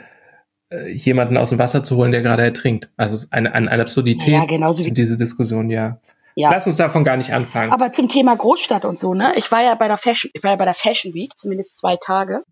äh, 0.72 0.92
jemanden 0.92 1.38
aus 1.38 1.50
dem 1.50 1.60
Wasser 1.60 1.84
zu 1.84 1.98
holen, 1.98 2.12
der 2.12 2.24
gerade 2.24 2.42
ertrinkt. 2.42 2.90
Also 2.98 3.14
es 3.16 3.26
ist 3.26 3.34
eine, 3.34 3.54
eine, 3.54 3.70
eine 3.70 3.84
Absurdität 3.84 4.34
Ja, 4.34 4.46
genauso 4.46 4.84
wie- 4.84 4.92
diese 4.92 5.18
Diskussion, 5.18 5.70
ja. 5.70 6.00
ja. 6.34 6.50
Lass 6.50 6.66
uns 6.66 6.78
davon 6.78 7.04
gar 7.04 7.18
nicht 7.18 7.32
anfangen. 7.32 7.72
Aber 7.72 7.92
zum 7.92 8.10
Thema 8.10 8.36
Großstadt 8.36 8.86
und 8.86 8.98
so, 8.98 9.14
ne? 9.14 9.34
Ich 9.38 9.52
war 9.52 9.62
ja 9.62 9.76
bei 9.76 9.88
der 9.88 9.98
Fashion, 9.98 10.32
ich 10.34 10.42
war 10.42 10.50
ja 10.50 10.58
bei 10.58 10.66
der 10.66 10.74
Fashion 10.74 11.14
Week, 11.14 11.32
zumindest 11.38 11.78
zwei 11.78 11.98
Tage, 11.98 12.44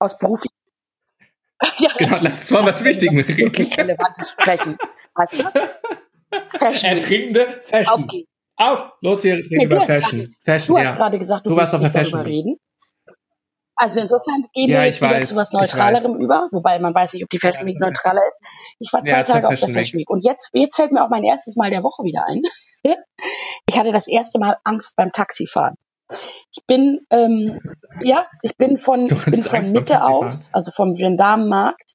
aus 0.00 0.18
beruflich. 0.18 0.50
ja, 1.78 1.90
genau, 1.96 2.16
lass 2.20 2.38
uns 2.40 2.50
mal 2.50 2.66
was 2.66 2.84
Wichtiges 2.84 3.28
was 3.28 3.36
wirklich 3.36 3.70
reden. 3.70 3.80
Relevantes 3.90 4.30
sprechen. 4.30 4.78
Weißt 5.14 5.32
du? 5.34 6.58
Fashion. 6.58 6.90
Ertrinkende 6.90 7.60
Fashion. 7.62 7.94
Auf 7.94 8.06
geht's. 8.06 8.30
Auf, 8.58 8.84
los, 9.02 9.22
wir 9.24 9.34
reden 9.36 9.48
Nee, 9.50 9.64
über 9.64 9.80
hast 9.80 9.86
Fashion. 9.86 10.18
gerade- 10.20 10.32
Fashion, 10.44 10.74
Du 10.74 10.78
hast 10.80 10.90
ja. 10.90 10.96
gerade 10.96 11.18
gesagt, 11.18 11.46
du, 11.46 11.50
Du 11.50 11.56
warst 11.56 11.74
auf 11.74 11.80
der 11.80 11.90
Fashion 11.90 12.20
reden. 12.20 12.56
Also 13.78 14.00
insofern 14.00 14.46
gehen 14.54 14.70
Ja, 14.70 14.80
wir 14.80 14.86
jetzt 14.86 15.02
wieder 15.02 15.20
zu 15.22 15.36
was 15.36 15.52
Neutralerem 15.52 16.16
über, 16.18 16.48
wobei 16.52 16.78
man 16.78 16.94
weiß 16.94 17.12
nicht, 17.12 17.22
ob 17.24 17.28
die 17.28 17.38
Fashion 17.38 17.66
Week 17.66 17.78
neutraler 17.78 18.22
ist. 18.26 18.40
Ich 18.78 18.90
war 18.92 19.04
zwei 19.04 19.10
Ja, 19.18 19.22
Tage 19.24 19.48
auf 19.48 19.60
der. 19.60 19.68
Fashion 19.74 19.98
Week 20.00 20.08
und 20.08 20.24
jetzt, 20.24 20.48
jetzt 20.54 20.76
fällt 20.76 20.92
mir 20.92 21.04
auch 21.04 21.10
mein 21.10 21.24
erstes 21.24 21.56
Mal 21.56 21.68
der 21.70 21.82
Woche 21.82 22.02
wieder 22.04 22.24
ein. 22.26 22.42
Ich 23.68 23.76
hatte 23.76 23.90
das 23.90 24.06
erste 24.06 24.38
Mal 24.38 24.56
Angst 24.62 24.94
beim 24.96 25.10
Taxifahren. 25.10 25.74
Ich 26.52 26.64
bin, 26.66 27.00
ähm, 27.10 27.60
ja, 28.00 28.26
ich 28.42 28.56
bin 28.56 28.76
von, 28.76 29.06
ich 29.06 29.24
bin 29.24 29.34
von 29.34 29.72
Mitte 29.72 30.02
aus, 30.02 30.50
also 30.52 30.70
vom 30.70 30.94
Gendarmenmarkt. 30.94 31.94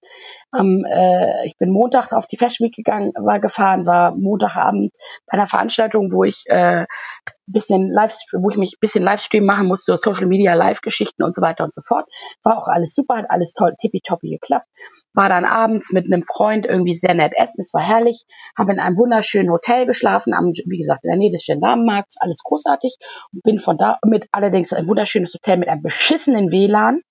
Am, 0.52 0.84
äh, 0.84 1.46
ich 1.48 1.58
bin 1.58 1.72
Montag 1.72 2.12
auf 2.12 2.28
die 2.28 2.38
Fashion 2.38 2.68
Week 2.68 2.76
gegangen, 2.76 3.14
war 3.16 3.40
gefahren, 3.40 3.86
war 3.86 4.16
Montagabend 4.16 4.94
bei 5.26 5.38
einer 5.38 5.48
Veranstaltung, 5.48 6.12
wo 6.12 6.24
ich 6.26 6.44
äh, 6.48 6.86
bisschen 7.52 7.92
Livestream, 7.92 8.44
wo 8.44 8.50
ich 8.50 8.58
mich 8.58 8.74
ein 8.74 8.80
bisschen 8.80 9.04
Livestream 9.04 9.46
machen 9.46 9.68
musste, 9.68 9.98
Social 9.98 10.28
Media 10.28 10.54
Live-Geschichten 10.54 11.24
und 11.24 11.36
so 11.36 11.42
weiter 11.42 11.64
und 11.64 11.74
so 11.74 11.82
fort. 11.82 12.10
War 12.44 12.58
auch 12.58 12.68
alles 12.68 12.94
super, 12.94 13.18
hat 13.18 13.30
alles 13.30 13.54
toll, 13.54 13.76
tippitoppi 13.80 14.30
geklappt. 14.30 14.68
War 15.14 15.30
dann 15.30 15.46
abends 15.46 15.92
mit 15.92 16.06
einem 16.06 16.24
Freund 16.24 16.66
irgendwie 16.66 16.94
sehr 16.94 17.14
nett 17.14 17.34
essen, 17.36 17.62
es 17.62 17.74
war 17.74 17.82
herrlich. 17.82 18.26
Habe 18.58 18.74
in 18.74 18.80
einem 18.80 18.98
wunderschönen 18.98 19.52
Hotel 19.52 19.86
geschlafen, 19.86 20.34
am, 20.34 20.52
wie 20.66 20.78
gesagt, 20.78 21.04
in 21.04 21.10
der 21.10 21.18
Nähe 21.18 21.32
des 21.32 21.46
Gendarmenmarkts, 21.46 22.16
alles 22.20 22.42
großartig. 22.44 22.96
Und 23.34 23.44
bin 23.44 23.60
von 23.60 23.78
da 23.78 24.00
mit 24.06 24.28
allerdings 24.32 24.72
ein 24.74 24.88
wunderschönes 24.88 25.34
Hotel 25.34 25.58
mit 25.58 25.70
einem 25.70 25.82
beschissenen 25.82 26.52
WLAN. 26.52 27.02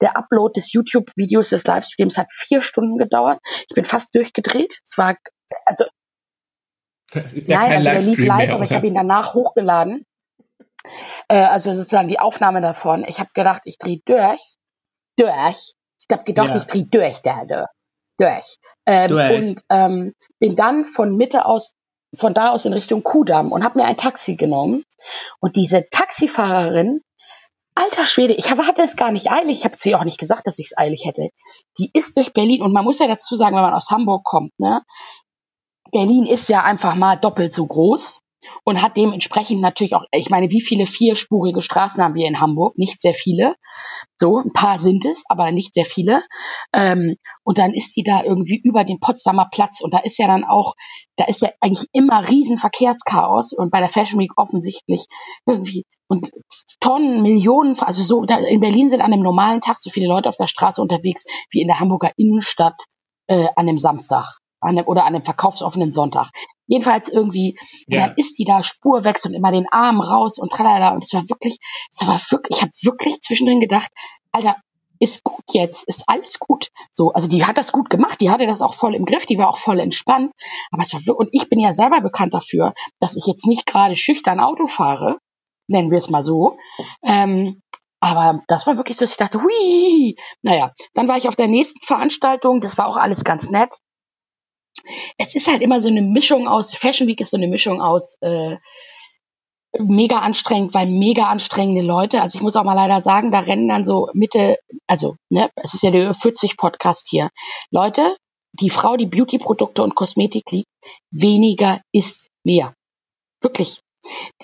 Der 0.00 0.16
Upload 0.16 0.52
des 0.54 0.72
YouTube-Videos 0.72 1.50
des 1.50 1.66
Livestreams 1.66 2.18
hat 2.18 2.30
vier 2.30 2.62
Stunden 2.62 2.98
gedauert. 2.98 3.40
Ich 3.68 3.74
bin 3.74 3.84
fast 3.84 4.14
durchgedreht. 4.14 4.80
Es 4.84 4.98
war, 4.98 5.16
also 5.64 5.84
Das 7.12 7.32
ist 7.32 7.48
ja 7.48 7.60
Nein, 7.60 7.68
kein 7.68 7.76
also 7.76 7.90
der 7.90 8.00
lief 8.00 8.06
Livestream 8.08 8.26
live, 8.28 8.46
mehr, 8.46 8.54
aber 8.54 8.64
ich 8.64 8.72
habe 8.72 8.86
ihn 8.86 8.94
danach 8.94 9.34
hochgeladen. 9.34 10.04
Äh, 11.28 11.44
also 11.44 11.74
sozusagen 11.74 12.08
die 12.08 12.18
Aufnahme 12.18 12.60
davon. 12.60 13.04
Ich 13.06 13.20
habe 13.20 13.30
gedacht, 13.34 13.62
ich 13.64 13.78
drehe 13.78 14.00
durch. 14.04 14.56
Durch. 15.16 15.74
Ich 16.08 16.12
habe 16.12 16.24
gedacht, 16.24 16.50
Ja. 16.50 16.56
ich 16.56 16.66
drehe 16.66 16.84
durch, 16.84 17.22
da, 17.22 17.44
da. 17.44 17.68
Durch. 18.18 18.58
Ähm, 18.86 19.08
Durch. 19.08 19.30
Und 19.32 19.64
ähm, 19.70 20.14
bin 20.38 20.54
dann 20.56 20.84
von 20.84 21.16
Mitte 21.16 21.44
aus, 21.46 21.72
von 22.14 22.34
da 22.34 22.50
aus 22.50 22.64
in 22.64 22.72
Richtung 22.72 23.02
Kudamm 23.02 23.52
und 23.52 23.64
habe 23.64 23.78
mir 23.78 23.84
ein 23.86 23.96
Taxi 23.96 24.36
genommen. 24.36 24.84
Und 25.40 25.56
diese 25.56 25.88
Taxifahrerin, 25.90 27.00
alter 27.74 28.04
Schwede, 28.06 28.34
ich 28.34 28.50
hatte 28.50 28.82
es 28.82 28.96
gar 28.96 29.12
nicht 29.12 29.30
eilig. 29.30 29.58
Ich 29.60 29.64
habe 29.64 29.76
sie 29.78 29.94
auch 29.94 30.04
nicht 30.04 30.18
gesagt, 30.18 30.46
dass 30.46 30.58
ich 30.58 30.66
es 30.72 30.78
eilig 30.78 31.04
hätte. 31.06 31.30
Die 31.78 31.90
ist 31.94 32.16
durch 32.16 32.32
Berlin 32.32 32.62
und 32.62 32.72
man 32.72 32.84
muss 32.84 32.98
ja 32.98 33.06
dazu 33.06 33.34
sagen, 33.34 33.56
wenn 33.56 33.62
man 33.62 33.74
aus 33.74 33.90
Hamburg 33.90 34.24
kommt, 34.24 34.52
ne? 34.58 34.82
Berlin 35.90 36.26
ist 36.26 36.48
ja 36.48 36.62
einfach 36.62 36.94
mal 36.94 37.16
doppelt 37.16 37.52
so 37.52 37.66
groß 37.66 38.21
und 38.64 38.82
hat 38.82 38.96
dementsprechend 38.96 39.60
natürlich 39.60 39.94
auch, 39.94 40.04
ich 40.12 40.30
meine, 40.30 40.50
wie 40.50 40.60
viele 40.60 40.86
vierspurige 40.86 41.62
Straßen 41.62 42.02
haben 42.02 42.14
wir 42.14 42.26
in 42.26 42.40
Hamburg? 42.40 42.78
Nicht 42.78 43.00
sehr 43.00 43.14
viele. 43.14 43.54
So, 44.18 44.38
ein 44.38 44.52
paar 44.52 44.78
sind 44.78 45.04
es, 45.04 45.24
aber 45.28 45.50
nicht 45.52 45.74
sehr 45.74 45.84
viele. 45.84 46.22
Ähm, 46.72 47.16
und 47.44 47.58
dann 47.58 47.74
ist 47.74 47.96
die 47.96 48.02
da 48.02 48.22
irgendwie 48.22 48.60
über 48.62 48.84
den 48.84 49.00
Potsdamer 49.00 49.48
Platz 49.50 49.80
und 49.80 49.94
da 49.94 49.98
ist 49.98 50.18
ja 50.18 50.26
dann 50.26 50.44
auch, 50.44 50.74
da 51.16 51.24
ist 51.24 51.42
ja 51.42 51.50
eigentlich 51.60 51.88
immer 51.92 52.28
riesen 52.28 52.58
Verkehrschaos 52.58 53.52
und 53.52 53.70
bei 53.70 53.80
der 53.80 53.88
Fashion 53.88 54.20
Week 54.20 54.32
offensichtlich 54.36 55.06
irgendwie 55.46 55.84
und 56.08 56.30
Tonnen, 56.80 57.22
Millionen, 57.22 57.78
also 57.80 58.02
so, 58.02 58.24
da 58.26 58.36
in 58.38 58.60
Berlin 58.60 58.90
sind 58.90 59.00
an 59.00 59.12
einem 59.12 59.22
normalen 59.22 59.62
Tag 59.62 59.78
so 59.78 59.88
viele 59.88 60.08
Leute 60.08 60.28
auf 60.28 60.36
der 60.36 60.46
Straße 60.46 60.82
unterwegs 60.82 61.24
wie 61.50 61.62
in 61.62 61.68
der 61.68 61.80
Hamburger 61.80 62.12
Innenstadt 62.16 62.82
äh, 63.28 63.46
an 63.56 63.68
einem 63.68 63.78
Samstag 63.78 64.38
an 64.62 64.78
einem, 64.78 64.86
oder 64.86 65.02
an 65.02 65.14
einem 65.14 65.24
verkaufsoffenen 65.24 65.90
Sonntag. 65.90 66.30
Jedenfalls 66.72 67.10
irgendwie, 67.10 67.58
Ja. 67.86 68.06
dann 68.06 68.14
ist 68.16 68.38
die 68.38 68.44
da 68.44 68.62
Spurwechsel 68.62 69.30
und 69.30 69.36
immer 69.36 69.52
den 69.52 69.66
Arm 69.70 70.00
raus 70.00 70.38
und 70.38 70.50
tralala. 70.50 70.94
Und 70.94 71.04
es 71.04 71.12
war 71.12 71.20
wirklich, 71.28 71.58
es 71.90 72.06
war 72.08 72.18
wirklich, 72.30 72.56
ich 72.56 72.62
habe 72.62 72.72
wirklich 72.82 73.20
zwischendrin 73.20 73.60
gedacht, 73.60 73.90
Alter, 74.32 74.56
ist 74.98 75.22
gut 75.22 75.44
jetzt, 75.50 75.86
ist 75.86 76.04
alles 76.06 76.38
gut. 76.38 76.68
So, 76.94 77.12
also 77.12 77.28
die 77.28 77.44
hat 77.44 77.58
das 77.58 77.72
gut 77.72 77.90
gemacht, 77.90 78.22
die 78.22 78.30
hatte 78.30 78.46
das 78.46 78.62
auch 78.62 78.72
voll 78.72 78.94
im 78.94 79.04
Griff, 79.04 79.26
die 79.26 79.36
war 79.36 79.50
auch 79.50 79.58
voll 79.58 79.80
entspannt. 79.80 80.32
Aber 80.70 80.82
es 80.82 80.94
war 80.94 81.00
wirklich, 81.00 81.18
und 81.18 81.28
ich 81.32 81.50
bin 81.50 81.60
ja 81.60 81.74
selber 81.74 82.00
bekannt 82.00 82.32
dafür, 82.32 82.72
dass 83.00 83.16
ich 83.16 83.26
jetzt 83.26 83.46
nicht 83.46 83.66
gerade 83.66 83.94
schüchtern 83.94 84.40
Auto 84.40 84.66
fahre, 84.66 85.18
nennen 85.66 85.90
wir 85.90 85.98
es 85.98 86.08
mal 86.08 86.24
so. 86.24 86.56
Ähm, 87.02 87.60
aber 88.00 88.40
das 88.48 88.66
war 88.66 88.78
wirklich 88.78 88.96
so, 88.96 89.04
dass 89.04 89.12
ich 89.12 89.18
dachte, 89.18 89.42
hui. 89.42 90.16
Naja, 90.40 90.72
dann 90.94 91.06
war 91.06 91.18
ich 91.18 91.28
auf 91.28 91.36
der 91.36 91.48
nächsten 91.48 91.84
Veranstaltung, 91.84 92.62
das 92.62 92.78
war 92.78 92.86
auch 92.86 92.96
alles 92.96 93.24
ganz 93.24 93.50
nett 93.50 93.76
es 95.18 95.34
ist 95.34 95.48
halt 95.48 95.62
immer 95.62 95.80
so 95.80 95.88
eine 95.88 96.02
Mischung 96.02 96.48
aus, 96.48 96.74
Fashion 96.74 97.06
Week 97.06 97.20
ist 97.20 97.30
so 97.30 97.36
eine 97.36 97.48
Mischung 97.48 97.80
aus 97.80 98.16
äh, 98.20 98.56
mega 99.78 100.18
anstrengend, 100.18 100.74
weil 100.74 100.86
mega 100.86 101.26
anstrengende 101.26 101.82
Leute, 101.82 102.20
also 102.20 102.36
ich 102.36 102.42
muss 102.42 102.56
auch 102.56 102.64
mal 102.64 102.74
leider 102.74 103.02
sagen, 103.02 103.32
da 103.32 103.40
rennen 103.40 103.68
dann 103.68 103.84
so 103.84 104.08
Mitte, 104.12 104.58
also, 104.86 105.16
ne, 105.30 105.50
es 105.56 105.74
ist 105.74 105.82
ja 105.82 105.90
der 105.90 106.12
40 106.14 106.56
Podcast 106.56 107.06
hier. 107.08 107.30
Leute, 107.70 108.16
die 108.52 108.70
Frau, 108.70 108.96
die 108.96 109.06
Beauty-Produkte 109.06 109.82
und 109.82 109.94
Kosmetik 109.94 110.50
liebt, 110.50 110.68
weniger 111.10 111.80
ist 111.92 112.28
mehr. 112.44 112.74
Wirklich. 113.40 113.80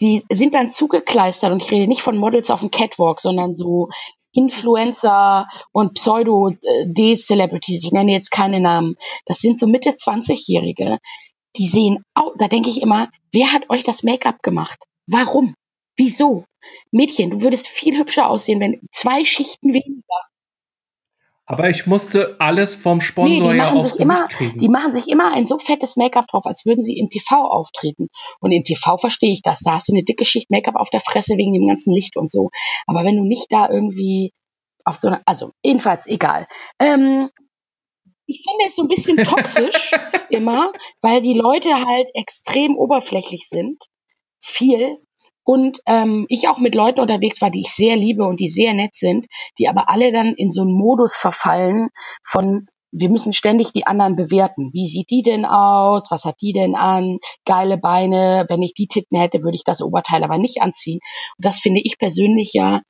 Die 0.01 0.24
sind 0.31 0.55
dann 0.55 0.70
zugekleistert 0.70 1.53
und 1.53 1.62
ich 1.62 1.70
rede 1.70 1.88
nicht 1.88 2.03
von 2.03 2.16
Models 2.16 2.51
auf 2.51 2.61
dem 2.61 2.70
Catwalk, 2.70 3.20
sondern 3.20 3.55
so 3.55 3.88
Influencer 4.38 5.48
und 5.72 5.94
Pseudo-D-Celebrities, 5.94 7.83
ich 7.83 7.90
nenne 7.92 8.12
jetzt 8.12 8.31
keine 8.31 8.61
Namen, 8.61 8.96
das 9.27 9.40
sind 9.40 9.59
so 9.59 9.66
Mitte 9.66 9.90
20-Jährige, 9.90 10.98
die 11.57 11.66
sehen, 11.66 12.05
au, 12.14 12.33
da 12.38 12.46
denke 12.46 12.70
ich 12.70 12.81
immer, 12.81 13.09
wer 13.33 13.53
hat 13.53 13.68
euch 13.68 13.83
das 13.83 14.05
Make-up 14.05 14.40
gemacht? 14.42 14.79
Warum? 15.09 15.55
Wieso? 15.96 16.44
Mädchen, 16.92 17.31
du 17.31 17.40
würdest 17.40 17.66
viel 17.66 17.98
hübscher 17.98 18.29
aussehen, 18.31 18.61
wenn 18.61 18.81
zwei 18.92 19.24
Schichten 19.24 19.72
weniger. 19.72 20.28
Aber 21.51 21.71
ich 21.71 21.87
musste 21.87 22.37
alles 22.39 22.75
vom 22.75 22.99
Nee, 22.99 23.05
Sponsor 23.05 23.53
die 23.53 23.57
ja 23.57 23.65
machen 23.65 23.79
aufs 23.79 23.93
sich 23.93 24.01
immer, 24.01 24.29
kriegen. 24.29 24.59
die 24.59 24.69
machen 24.69 24.93
sich 24.93 25.09
immer 25.09 25.33
ein 25.33 25.47
so 25.47 25.59
fettes 25.59 25.97
Make-up 25.97 26.27
drauf, 26.27 26.45
als 26.45 26.67
würden 26.67 26.83
sie 26.83 26.99
im 26.99 27.09
TV 27.09 27.37
auftreten. 27.37 28.09
Und 28.41 28.53
im 28.53 28.65
TV 28.65 28.99
verstehe 28.99 29.33
ich 29.33 29.41
das. 29.41 29.61
Da 29.61 29.73
hast 29.73 29.89
du 29.89 29.95
eine 29.95 30.05
dicke 30.05 30.27
Schicht 30.27 30.51
Make-up 30.51 30.77
auf 30.77 30.91
der 30.91 31.01
Fresse 31.01 31.39
wegen 31.39 31.55
dem 31.55 31.67
ganzen 31.67 31.95
Licht 31.95 32.19
und 32.19 32.31
so. 32.31 32.51
Aber 32.87 33.03
wenn 33.05 33.17
du 33.17 33.25
nicht 33.25 33.47
da 33.51 33.67
irgendwie 33.71 34.35
auf 34.85 34.97
so 34.97 35.09
eine, 35.09 35.23
also 35.25 35.53
jedenfalls 35.63 36.07
egal. 36.07 36.47
Ähm, 36.79 37.31
ich 38.27 38.45
finde 38.47 38.67
es 38.67 38.77
so 38.77 38.83
ein 38.83 38.89
bisschen 38.89 39.17
toxisch 39.17 39.93
immer, 40.29 40.71
weil 41.01 41.23
die 41.23 41.33
Leute 41.33 41.87
halt 41.87 42.11
extrem 42.13 42.77
oberflächlich 42.77 43.49
sind. 43.49 43.83
Viel. 44.39 44.99
Und 45.49 45.81
ähm, 45.87 46.27
ich 46.29 46.47
auch 46.49 46.59
mit 46.59 46.75
Leuten 46.75 47.01
unterwegs 47.01 47.41
war, 47.41 47.51
die 47.51 47.61
ich 47.61 47.73
sehr 47.73 47.97
liebe 47.97 48.27
und 48.27 48.39
die 48.39 48.51
sehr 48.51 48.75
nett 48.75 48.95
sind, 48.95 49.25
die 49.59 49.67
aber 49.67 49.89
alle 49.89 50.13
dann 50.13 50.35
in 50.35 50.51
so 50.51 50.61
einen 50.61 50.75
Modus 50.75 51.17
verfallen 51.17 51.89
von, 52.23 52.67
wir 52.93 53.09
müssen 53.09 53.33
ständig 53.33 53.73
die 53.73 53.87
anderen 53.87 54.15
bewerten. 54.15 54.69
Wie 54.75 54.87
sieht 54.87 55.09
die 55.09 55.23
denn 55.23 55.47
aus? 55.47 56.11
Was 56.11 56.27
hat 56.27 56.37
die 56.43 56.53
denn 56.53 56.75
an? 56.75 57.17
Geile 57.47 57.79
Beine. 57.79 58.45
Wenn 58.51 58.61
ich 58.61 58.75
die 58.75 58.89
Titten 58.89 59.19
hätte, 59.19 59.43
würde 59.43 59.57
ich 59.57 59.65
das 59.65 59.81
Oberteil 59.81 60.23
aber 60.23 60.37
nicht 60.37 60.61
anziehen. 60.61 61.01
Und 61.39 61.47
das 61.47 61.61
finde 61.61 61.81
ich 61.83 61.97
persönlich 61.99 62.53
ja, 62.53 62.83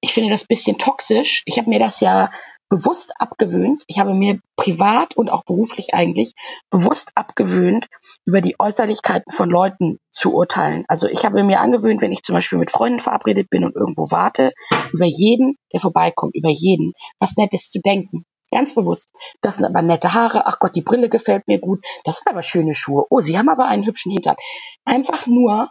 ich 0.00 0.12
finde 0.12 0.30
das 0.30 0.46
bisschen 0.46 0.78
toxisch. 0.78 1.42
Ich 1.46 1.58
habe 1.58 1.68
mir 1.68 1.80
das 1.80 1.98
ja 1.98 2.30
bewusst 2.68 3.12
abgewöhnt. 3.18 3.82
Ich 3.86 3.98
habe 3.98 4.14
mir 4.14 4.40
privat 4.56 5.16
und 5.16 5.30
auch 5.30 5.44
beruflich 5.44 5.94
eigentlich 5.94 6.34
bewusst 6.70 7.12
abgewöhnt, 7.14 7.86
über 8.24 8.40
die 8.40 8.56
Äußerlichkeiten 8.58 9.32
von 9.32 9.48
Leuten 9.48 9.98
zu 10.12 10.34
urteilen. 10.34 10.84
Also 10.88 11.08
ich 11.08 11.24
habe 11.24 11.42
mir 11.44 11.60
angewöhnt, 11.60 12.02
wenn 12.02 12.12
ich 12.12 12.22
zum 12.22 12.34
Beispiel 12.34 12.58
mit 12.58 12.70
Freunden 12.70 13.00
verabredet 13.00 13.48
bin 13.50 13.64
und 13.64 13.74
irgendwo 13.74 14.10
warte, 14.10 14.52
über 14.92 15.06
jeden, 15.06 15.56
der 15.72 15.80
vorbeikommt, 15.80 16.34
über 16.34 16.50
jeden, 16.50 16.92
was 17.18 17.36
Nettes 17.36 17.70
zu 17.70 17.80
denken. 17.80 18.24
Ganz 18.50 18.74
bewusst. 18.74 19.08
Das 19.42 19.56
sind 19.56 19.66
aber 19.66 19.82
nette 19.82 20.14
Haare. 20.14 20.46
Ach 20.46 20.58
Gott, 20.58 20.74
die 20.74 20.82
Brille 20.82 21.10
gefällt 21.10 21.46
mir 21.46 21.58
gut. 21.58 21.84
Das 22.04 22.18
sind 22.18 22.28
aber 22.28 22.42
schöne 22.42 22.74
Schuhe. 22.74 23.04
Oh, 23.10 23.20
sie 23.20 23.36
haben 23.36 23.50
aber 23.50 23.66
einen 23.66 23.84
hübschen 23.84 24.12
Hintern. 24.12 24.36
Einfach 24.84 25.26
nur, 25.26 25.70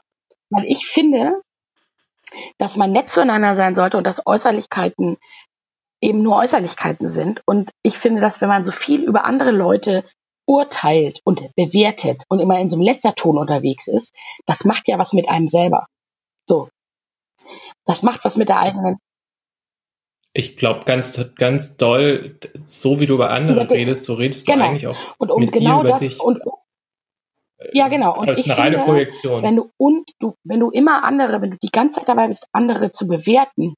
weil 0.51 0.65
ich 0.65 0.85
finde, 0.85 1.41
dass 2.57 2.75
man 2.75 2.91
nett 2.91 3.09
zueinander 3.09 3.55
sein 3.55 3.73
sollte 3.73 3.97
und 3.97 4.03
dass 4.03 4.25
Äußerlichkeiten 4.25 5.17
eben 6.01 6.21
nur 6.21 6.35
Äußerlichkeiten 6.37 7.07
sind. 7.07 7.41
Und 7.45 7.71
ich 7.83 7.97
finde, 7.97 8.21
dass 8.21 8.41
wenn 8.41 8.49
man 8.49 8.63
so 8.63 8.71
viel 8.71 9.03
über 9.03 9.25
andere 9.25 9.51
Leute 9.51 10.03
urteilt 10.45 11.19
und 11.23 11.41
bewertet 11.55 12.23
und 12.29 12.39
immer 12.39 12.59
in 12.59 12.69
so 12.69 12.75
einem 12.75 12.83
Lästerton 12.83 13.37
unterwegs 13.37 13.87
ist, 13.87 14.15
das 14.45 14.63
macht 14.63 14.87
ja 14.87 14.97
was 14.97 15.13
mit 15.13 15.27
einem 15.29 15.47
selber. 15.47 15.87
So. 16.47 16.69
Das 17.85 18.03
macht 18.03 18.23
was 18.25 18.37
mit 18.37 18.49
der 18.49 18.59
eigenen. 18.59 18.97
Ich 20.33 20.55
glaube 20.55 20.85
ganz, 20.85 21.33
ganz 21.35 21.77
doll, 21.77 22.39
so 22.63 22.99
wie 22.99 23.07
du 23.07 23.15
über 23.15 23.31
andere 23.31 23.63
über 23.63 23.73
redest, 23.73 24.05
so 24.05 24.13
redest 24.13 24.45
genau. 24.45 24.59
du 24.59 24.69
eigentlich 24.69 24.87
auch 24.87 24.97
und 25.17 25.31
um 25.31 25.41
mit 25.41 25.51
genau 25.51 25.81
dir 25.81 25.89
über 25.89 25.89
das 25.91 26.01
dich. 26.01 26.19
Und, 26.19 26.41
ja, 27.73 27.87
genau. 27.87 28.15
Und 28.15 28.27
das 28.27 28.39
ist 28.39 28.45
ich 28.45 28.51
eine 28.51 28.61
reine 28.61 28.75
finde, 28.77 28.91
Projektion. 28.91 29.43
Wenn 29.43 29.55
du 29.55 29.71
und 29.77 30.11
du, 30.19 30.35
wenn 30.43 30.59
du 30.59 30.69
immer 30.69 31.03
andere, 31.03 31.41
wenn 31.41 31.51
du 31.51 31.57
die 31.57 31.71
ganze 31.71 31.99
Zeit 31.99 32.09
dabei 32.09 32.27
bist, 32.27 32.47
andere 32.51 32.91
zu 32.91 33.07
bewerten, 33.07 33.73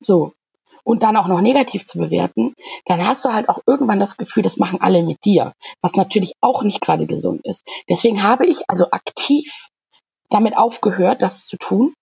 so, 0.00 0.32
und 0.88 1.02
dann 1.02 1.18
auch 1.18 1.26
noch 1.26 1.42
negativ 1.42 1.84
zu 1.84 1.98
bewerten, 1.98 2.54
dann 2.86 3.06
hast 3.06 3.22
du 3.22 3.28
halt 3.34 3.50
auch 3.50 3.60
irgendwann 3.66 4.00
das 4.00 4.16
Gefühl, 4.16 4.42
das 4.42 4.56
machen 4.56 4.80
alle 4.80 5.02
mit 5.02 5.22
dir, 5.22 5.52
was 5.82 5.96
natürlich 5.96 6.32
auch 6.40 6.62
nicht 6.62 6.80
gerade 6.80 7.06
gesund 7.06 7.42
ist. 7.44 7.68
Deswegen 7.90 8.22
habe 8.22 8.46
ich 8.46 8.62
also 8.68 8.86
aktiv 8.90 9.68
damit 10.30 10.56
aufgehört, 10.56 11.20
das 11.20 11.46
zu 11.46 11.58
tun, 11.58 11.92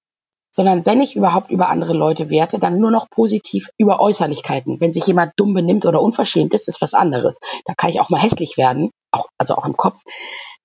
sondern 0.52 0.86
wenn 0.86 1.00
ich 1.00 1.16
überhaupt 1.16 1.50
über 1.50 1.68
andere 1.68 1.94
Leute 1.94 2.30
werte, 2.30 2.60
dann 2.60 2.78
nur 2.78 2.92
noch 2.92 3.10
positiv 3.10 3.70
über 3.76 3.98
Äußerlichkeiten. 3.98 4.78
Wenn 4.78 4.92
sich 4.92 5.04
jemand 5.08 5.32
dumm 5.36 5.52
benimmt 5.52 5.84
oder 5.84 6.00
unverschämt 6.00 6.54
ist, 6.54 6.68
ist 6.68 6.80
was 6.80 6.94
anderes. 6.94 7.40
Da 7.64 7.74
kann 7.74 7.90
ich 7.90 8.00
auch 8.00 8.10
mal 8.10 8.22
hässlich 8.22 8.56
werden, 8.56 8.92
auch, 9.10 9.26
also 9.36 9.56
auch 9.56 9.66
im 9.66 9.76
Kopf, 9.76 10.00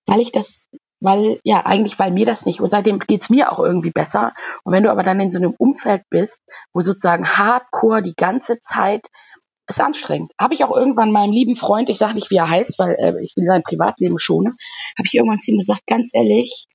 weil 0.05 0.19
ich 0.19 0.31
das 0.31 0.67
weil, 1.01 1.39
ja, 1.43 1.65
eigentlich, 1.65 1.99
weil 1.99 2.11
mir 2.11 2.25
das 2.25 2.45
nicht, 2.45 2.61
und 2.61 2.69
seitdem 2.69 2.99
geht's 2.99 3.29
mir 3.29 3.51
auch 3.51 3.59
irgendwie 3.59 3.91
besser. 3.91 4.33
Und 4.63 4.71
wenn 4.71 4.83
du 4.83 4.91
aber 4.91 5.03
dann 5.03 5.19
in 5.19 5.31
so 5.31 5.39
einem 5.39 5.53
Umfeld 5.57 6.03
bist, 6.09 6.41
wo 6.73 6.81
sozusagen 6.81 7.27
hardcore 7.27 8.03
die 8.03 8.15
ganze 8.15 8.59
Zeit 8.59 9.07
ist 9.67 9.81
anstrengend. 9.81 10.31
Habe 10.39 10.53
ich 10.53 10.63
auch 10.63 10.75
irgendwann 10.75 11.11
meinem 11.11 11.31
lieben 11.31 11.55
Freund, 11.55 11.89
ich 11.89 11.97
sage 11.97 12.15
nicht, 12.15 12.29
wie 12.29 12.37
er 12.37 12.49
heißt, 12.49 12.77
weil 12.77 12.95
äh, 12.95 13.23
ich 13.23 13.33
will 13.35 13.45
sein 13.45 13.63
Privatleben 13.63 14.17
schonen, 14.17 14.57
habe 14.97 15.05
ich 15.05 15.13
irgendwann 15.13 15.39
zu 15.39 15.51
ihm 15.51 15.57
gesagt, 15.57 15.85
ganz 15.87 16.09
ehrlich, 16.13 16.67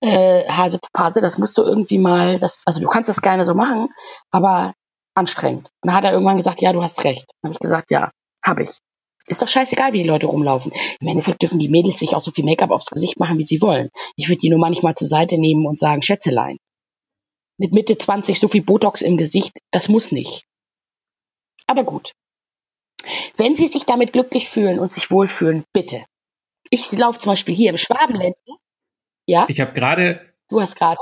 äh, 0.00 0.48
Hase 0.48 0.80
Pase, 0.92 1.20
das 1.20 1.38
musst 1.38 1.58
du 1.58 1.62
irgendwie 1.62 1.98
mal, 1.98 2.38
das, 2.38 2.62
also 2.66 2.80
du 2.80 2.88
kannst 2.88 3.08
das 3.08 3.20
gerne 3.20 3.44
so 3.44 3.54
machen, 3.54 3.88
aber 4.30 4.74
anstrengend. 5.14 5.68
Und 5.82 5.88
dann 5.88 5.94
hat 5.94 6.04
er 6.04 6.12
irgendwann 6.12 6.38
gesagt, 6.38 6.62
ja, 6.62 6.72
du 6.72 6.82
hast 6.82 7.04
recht. 7.04 7.26
Dann 7.42 7.50
habe 7.50 7.54
ich 7.54 7.60
gesagt, 7.60 7.90
ja, 7.90 8.10
habe 8.44 8.62
ich. 8.64 8.78
Ist 9.30 9.42
doch 9.42 9.48
scheißegal, 9.48 9.92
wie 9.92 10.02
die 10.02 10.08
Leute 10.08 10.26
rumlaufen. 10.26 10.72
Im 10.98 11.06
Endeffekt 11.06 11.40
dürfen 11.40 11.60
die 11.60 11.68
Mädels 11.68 12.00
sich 12.00 12.16
auch 12.16 12.20
so 12.20 12.32
viel 12.32 12.44
Make-up 12.44 12.72
aufs 12.72 12.90
Gesicht 12.90 13.20
machen, 13.20 13.38
wie 13.38 13.44
sie 13.44 13.62
wollen. 13.62 13.90
Ich 14.16 14.28
würde 14.28 14.40
die 14.40 14.50
nur 14.50 14.58
manchmal 14.58 14.96
zur 14.96 15.06
Seite 15.06 15.38
nehmen 15.38 15.66
und 15.66 15.78
sagen, 15.78 16.02
Schätzelein. 16.02 16.58
Mit 17.56 17.72
Mitte 17.72 17.96
20 17.96 18.40
so 18.40 18.48
viel 18.48 18.62
Botox 18.62 19.02
im 19.02 19.16
Gesicht, 19.16 19.52
das 19.70 19.88
muss 19.88 20.10
nicht. 20.10 20.46
Aber 21.68 21.84
gut. 21.84 22.10
Wenn 23.36 23.54
sie 23.54 23.68
sich 23.68 23.84
damit 23.84 24.12
glücklich 24.12 24.48
fühlen 24.48 24.80
und 24.80 24.92
sich 24.92 25.12
wohlfühlen, 25.12 25.62
bitte. 25.72 26.04
Ich 26.68 26.90
laufe 26.90 27.20
zum 27.20 27.30
Beispiel 27.30 27.54
hier 27.54 27.70
im 27.70 27.78
Schwabenländle. 27.78 28.56
Ja? 29.26 29.46
Ich 29.48 29.60
habe 29.60 29.72
gerade. 29.72 30.34
Du 30.48 30.60
hast 30.60 30.74
gerade. 30.74 30.98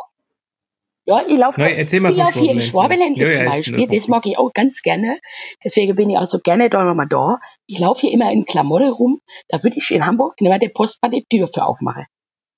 Ja, 1.09 1.27
ich 1.27 1.39
laufe 1.39 1.63
erzähl 1.63 2.01
mal 2.01 2.11
ich 2.13 2.19
lauf 2.19 2.35
hier 2.35 2.53
im 2.53 2.61
Schwabenländle 2.61 3.25
Ja, 3.25 3.31
zum 3.31 3.45
Beispiel. 3.47 3.77
nur- 3.79 3.87
Das 3.89 4.09
mag 4.09 4.27
ich 4.27 4.37
auch 4.37 4.53
ganz 4.53 4.83
gerne. 4.83 5.19
Deswegen 5.65 5.97
bin 5.97 6.11
ich 6.11 6.19
auch 6.19 6.27
so 6.27 6.39
gerne 6.39 6.69
da 6.69 6.85
nochmal 6.85 7.09
da. 7.09 7.41
Ich 7.67 7.79
laufe 7.79 8.03
hier 8.03 8.13
immer 8.13 8.31
in 8.31 8.45
Klamotte 8.45 8.91
rum. 8.91 9.23
Da 9.49 9.65
würde 9.65 9.79
ich 9.79 9.91
in 9.91 10.05
Hamburg 10.05 10.39
nicht 10.39 10.51
mehr 10.51 10.59
der 10.59 10.69
Postmann 10.69 11.13
die 11.13 11.25
Tür 11.25 11.49
für 11.49 11.65
aufmachen. 11.65 12.05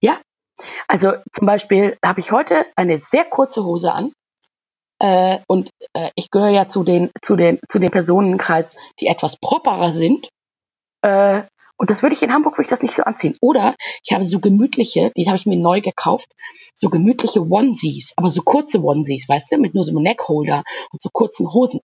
Ja? 0.00 0.20
Also 0.88 1.12
zum 1.32 1.46
Beispiel 1.46 1.96
habe 2.04 2.18
ich 2.18 2.32
heute 2.32 2.66
eine 2.74 2.98
sehr 2.98 3.24
kurze 3.24 3.62
Hose 3.64 3.92
an. 3.92 4.12
Äh, 4.98 5.38
und 5.46 5.70
äh, 5.92 6.10
ich 6.16 6.28
gehöre 6.32 6.48
ja 6.50 6.66
zu 6.66 6.82
den, 6.82 7.12
zu 7.22 7.36
den, 7.36 7.60
zu 7.68 7.78
den 7.78 7.92
Personenkreis, 7.92 8.76
die 8.98 9.06
etwas 9.06 9.36
properer 9.36 9.92
sind. 9.92 10.28
Äh, 11.02 11.42
und 11.80 11.88
das 11.88 12.02
würde 12.02 12.14
ich 12.14 12.22
in 12.22 12.30
Hamburg 12.30 12.58
würde 12.58 12.64
ich 12.64 12.68
das 12.68 12.82
nicht 12.82 12.94
so 12.94 13.04
anziehen. 13.04 13.38
Oder 13.40 13.74
ich 14.04 14.12
habe 14.12 14.26
so 14.26 14.38
gemütliche, 14.38 15.12
die 15.16 15.26
habe 15.28 15.38
ich 15.38 15.46
mir 15.46 15.56
neu 15.56 15.80
gekauft, 15.80 16.28
so 16.74 16.90
gemütliche 16.90 17.40
Onesies, 17.40 18.12
aber 18.18 18.28
so 18.28 18.42
kurze 18.42 18.84
Onesies, 18.84 19.26
weißt 19.26 19.52
du, 19.52 19.56
mit 19.56 19.74
nur 19.74 19.82
so 19.82 19.92
einem 19.92 20.02
Neckholder 20.02 20.62
und 20.92 21.00
so 21.00 21.08
kurzen 21.10 21.50
Hosen. 21.54 21.80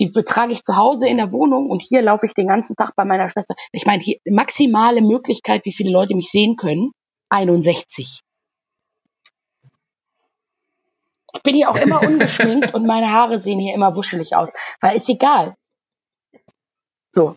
Die 0.00 0.10
trage 0.10 0.52
ich 0.52 0.64
zu 0.64 0.74
Hause 0.74 1.08
in 1.08 1.18
der 1.18 1.30
Wohnung 1.30 1.70
und 1.70 1.82
hier 1.82 2.02
laufe 2.02 2.26
ich 2.26 2.34
den 2.34 2.48
ganzen 2.48 2.74
Tag 2.74 2.96
bei 2.96 3.04
meiner 3.04 3.30
Schwester. 3.30 3.54
Ich 3.70 3.86
meine, 3.86 4.02
die 4.02 4.20
maximale 4.28 5.02
Möglichkeit, 5.02 5.64
wie 5.66 5.72
viele 5.72 5.92
Leute 5.92 6.16
mich 6.16 6.30
sehen 6.30 6.56
können, 6.56 6.90
61. 7.28 8.22
Ich 11.32 11.42
bin 11.44 11.54
hier 11.54 11.70
auch 11.70 11.76
immer 11.76 12.02
ungeschminkt 12.08 12.74
und 12.74 12.86
meine 12.86 13.12
Haare 13.12 13.38
sehen 13.38 13.60
hier 13.60 13.74
immer 13.74 13.94
wuschelig 13.94 14.34
aus, 14.34 14.52
weil 14.80 14.96
ist 14.96 15.08
egal. 15.08 15.54
So, 17.12 17.36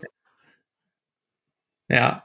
Ja. 1.91 2.23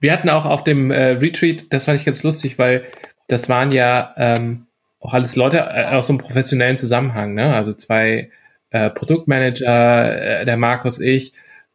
Wir 0.00 0.12
hatten 0.12 0.28
auch 0.28 0.46
auf 0.46 0.64
dem 0.64 0.90
äh, 0.90 1.10
Retreat, 1.12 1.72
das 1.72 1.84
fand 1.84 2.00
ich 2.00 2.06
ganz 2.06 2.22
lustig, 2.22 2.58
weil 2.58 2.84
das 3.28 3.48
waren 3.48 3.70
ja 3.70 4.14
ähm, 4.16 4.66
auch 4.98 5.14
alles 5.14 5.36
Leute 5.36 5.58
äh, 5.58 5.86
aus 5.86 6.08
so 6.08 6.14
einem 6.14 6.20
professionellen 6.20 6.76
Zusammenhang, 6.76 7.34
ne? 7.34 7.54
Also 7.54 7.72
zwei 7.72 8.30
äh, 8.70 8.90
Produktmanager, 8.90 10.40
äh, 10.40 10.44
der 10.44 10.56
Markus, 10.56 11.00
ich. 11.00 11.32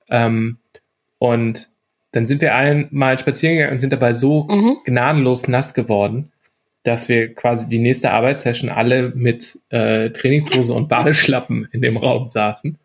Ähm, 0.10 0.58
und 1.20 1.70
dann 2.12 2.26
sind 2.26 2.42
wir 2.42 2.56
allen 2.56 2.88
mal 2.92 3.18
spazieren 3.18 3.56
gegangen 3.56 3.74
und 3.74 3.80
sind 3.80 3.94
dabei 3.94 4.14
so 4.14 4.48
mhm. 4.50 4.78
gnadenlos 4.86 5.48
nass 5.48 5.74
geworden, 5.74 6.32
dass 6.84 7.10
wir 7.10 7.34
quasi 7.34 7.68
die 7.68 7.80
nächste 7.80 8.12
Arbeitssession 8.12 8.70
alle 8.70 9.10
mit 9.16 9.60
äh, 9.70 10.10
Trainingshose 10.10 10.74
und 10.74 10.90
Badeschlappen 10.90 11.68
in 11.72 11.82
dem 11.82 11.98
Raum 11.98 12.26
saßen, 12.28 12.78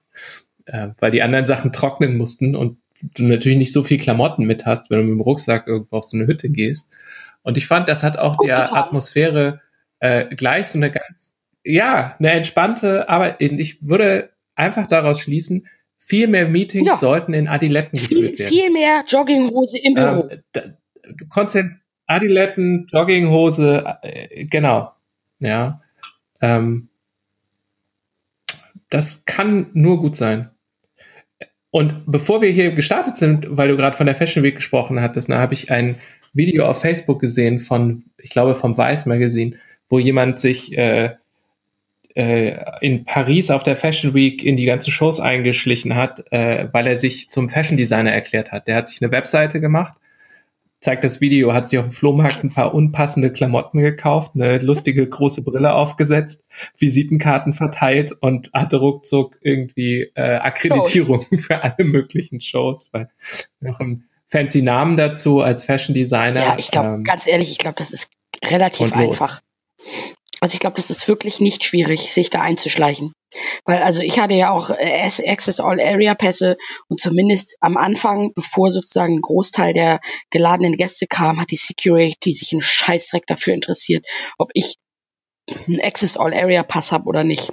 äh, 0.66 0.88
weil 0.98 1.10
die 1.10 1.22
anderen 1.22 1.46
Sachen 1.46 1.72
trocknen 1.72 2.16
mussten 2.16 2.54
und 2.54 2.78
du 3.02 3.24
natürlich 3.24 3.58
nicht 3.58 3.72
so 3.72 3.82
viel 3.82 3.98
Klamotten 3.98 4.44
mit 4.44 4.66
hast, 4.66 4.90
wenn 4.90 4.98
du 4.98 5.04
mit 5.04 5.12
dem 5.14 5.20
Rucksack 5.20 5.66
irgendwo 5.66 5.96
auf 5.96 6.04
so 6.04 6.16
eine 6.16 6.26
Hütte 6.26 6.50
gehst. 6.50 6.88
Und 7.42 7.56
ich 7.56 7.66
fand, 7.66 7.88
das 7.88 8.02
hat 8.02 8.18
auch 8.18 8.36
Gut 8.36 8.48
der 8.48 8.62
getan. 8.64 8.76
Atmosphäre 8.76 9.60
äh, 10.00 10.26
gleich 10.34 10.68
so 10.68 10.78
eine 10.78 10.90
ganz, 10.90 11.34
ja, 11.64 12.16
eine 12.18 12.30
entspannte, 12.32 13.08
aber 13.08 13.40
ich 13.40 13.86
würde 13.86 14.30
einfach 14.54 14.86
daraus 14.86 15.20
schließen, 15.20 15.66
viel 15.98 16.26
mehr 16.26 16.48
Meetings 16.48 16.86
Ja. 16.88 16.96
sollten 16.96 17.34
in 17.34 17.48
Adiletten 17.48 17.98
viel, 17.98 18.22
geführt 18.22 18.38
werden. 18.38 18.48
viel 18.50 18.70
mehr 18.70 19.04
Jogginghose 19.06 19.78
im 19.78 19.94
Büro. 19.94 20.28
Ähm, 20.30 20.42
da, 20.52 20.62
du 21.14 21.26
konzent 21.28 21.72
Adiletten, 22.06 22.86
Jogginghose, 22.90 23.84
äh, 24.02 24.44
genau. 24.46 24.92
Ja. 25.38 25.80
Ähm, 26.40 26.88
das 28.88 29.24
kann 29.24 29.70
nur 29.74 30.00
gut 30.00 30.16
sein. 30.16 30.50
Und 31.70 32.02
bevor 32.06 32.42
wir 32.42 32.50
hier 32.50 32.72
gestartet 32.72 33.16
sind, 33.16 33.46
weil 33.48 33.68
du 33.68 33.76
gerade 33.76 33.96
von 33.96 34.06
der 34.06 34.16
Fashion 34.16 34.42
Week 34.42 34.56
gesprochen 34.56 35.00
hattest, 35.00 35.30
da 35.30 35.38
habe 35.38 35.54
ich 35.54 35.70
ein 35.70 35.96
Video 36.32 36.66
auf 36.66 36.80
Facebook 36.80 37.20
gesehen 37.20 37.60
von, 37.60 38.04
ich 38.18 38.30
glaube, 38.30 38.56
vom 38.56 38.76
Vice 38.76 39.06
Magazine, 39.06 39.56
wo 39.88 39.98
jemand 39.98 40.38
sich 40.38 40.76
äh, 40.76 41.10
äh, 42.14 42.56
in 42.80 43.04
Paris 43.04 43.50
auf 43.50 43.62
der 43.62 43.76
Fashion 43.76 44.14
Week 44.14 44.44
in 44.44 44.56
die 44.56 44.64
ganzen 44.64 44.90
Shows 44.90 45.20
eingeschlichen 45.20 45.94
hat, 45.94 46.24
äh, 46.32 46.68
weil 46.72 46.86
er 46.86 46.96
sich 46.96 47.30
zum 47.30 47.48
Fashion 47.48 47.76
Designer 47.76 48.12
erklärt 48.12 48.52
hat. 48.52 48.66
Der 48.66 48.76
hat 48.76 48.88
sich 48.88 49.00
eine 49.00 49.12
Webseite 49.12 49.60
gemacht, 49.60 49.96
zeigt 50.80 51.04
das 51.04 51.20
Video, 51.20 51.52
hat 51.52 51.68
sich 51.68 51.78
auf 51.78 51.84
dem 51.86 51.92
Flohmarkt 51.92 52.42
ein 52.42 52.50
paar 52.50 52.74
unpassende 52.74 53.30
Klamotten 53.32 53.80
gekauft, 53.80 54.32
eine 54.34 54.58
lustige 54.58 55.06
große 55.06 55.42
Brille 55.42 55.74
aufgesetzt, 55.74 56.44
Visitenkarten 56.78 57.52
verteilt 57.52 58.12
und 58.20 58.50
hatte 58.54 58.78
ruckzuck 58.78 59.36
irgendwie 59.42 60.10
äh, 60.14 60.36
Akkreditierung 60.36 61.20
für 61.36 61.62
alle 61.62 61.84
möglichen 61.84 62.40
Shows, 62.40 62.88
weil 62.92 63.10
noch 63.60 63.80
ein 63.80 64.04
fancy 64.26 64.62
Namen 64.62 64.96
dazu 64.96 65.40
als 65.40 65.64
Fashion 65.64 65.94
Designer. 65.94 66.40
Ja, 66.40 66.56
ich 66.58 66.70
glaube, 66.70 66.88
ähm, 66.88 67.04
ganz 67.04 67.26
ehrlich, 67.26 67.50
ich 67.50 67.58
glaube, 67.58 67.76
das 67.76 67.92
ist 67.92 68.08
relativ 68.44 68.92
einfach. 68.92 69.42
Also 70.40 70.54
ich 70.54 70.60
glaube, 70.60 70.76
das 70.76 70.90
ist 70.90 71.06
wirklich 71.06 71.40
nicht 71.40 71.64
schwierig, 71.64 72.12
sich 72.12 72.30
da 72.30 72.40
einzuschleichen. 72.40 73.12
Weil 73.64 73.82
also 73.82 74.02
ich 74.02 74.18
hatte 74.18 74.34
ja 74.34 74.50
auch 74.50 74.70
äh, 74.70 75.08
Access 75.26 75.60
All 75.60 75.80
Area 75.80 76.14
Pässe 76.14 76.56
und 76.88 76.98
zumindest 76.98 77.56
am 77.60 77.76
Anfang, 77.76 78.32
bevor 78.34 78.70
sozusagen 78.70 79.16
ein 79.16 79.20
Großteil 79.20 79.72
der 79.74 80.00
geladenen 80.30 80.76
Gäste 80.76 81.06
kam, 81.06 81.40
hat 81.40 81.50
die 81.50 81.56
Security 81.56 82.32
sich 82.32 82.52
einen 82.52 82.62
Scheißdreck 82.62 83.26
dafür 83.26 83.54
interessiert, 83.54 84.06
ob 84.38 84.50
ich 84.54 84.76
einen 85.68 85.80
Access 85.80 86.16
All 86.16 86.34
Area 86.34 86.62
Pass 86.62 86.90
habe 86.90 87.04
oder 87.04 87.22
nicht. 87.22 87.52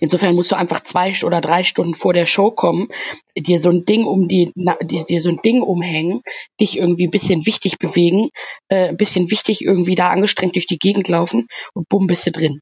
Insofern 0.00 0.34
musst 0.34 0.50
du 0.50 0.56
einfach 0.56 0.80
zwei 0.80 1.12
oder 1.24 1.40
drei 1.40 1.62
Stunden 1.62 1.94
vor 1.94 2.12
der 2.12 2.26
Show 2.26 2.50
kommen, 2.50 2.88
dir 3.36 3.58
so 3.58 3.70
ein 3.70 3.84
Ding 3.84 4.04
um 4.04 4.28
die, 4.28 4.52
dir, 4.54 5.04
dir 5.04 5.20
so 5.20 5.30
ein 5.30 5.40
Ding 5.44 5.62
umhängen, 5.62 6.22
dich 6.60 6.78
irgendwie 6.78 7.06
ein 7.06 7.10
bisschen 7.10 7.46
wichtig 7.46 7.78
bewegen, 7.78 8.28
äh, 8.68 8.88
ein 8.88 8.96
bisschen 8.96 9.30
wichtig 9.30 9.62
irgendwie 9.62 9.94
da 9.94 10.08
angestrengt 10.10 10.56
durch 10.56 10.66
die 10.66 10.78
Gegend 10.78 11.08
laufen 11.08 11.46
und 11.74 11.88
bumm, 11.88 12.06
bist 12.06 12.26
du 12.26 12.32
drin. 12.32 12.60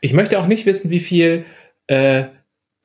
Ich 0.00 0.12
möchte 0.12 0.38
auch 0.38 0.46
nicht 0.46 0.66
wissen, 0.66 0.90
wie 0.90 1.00
viel 1.00 1.46
äh, 1.86 2.24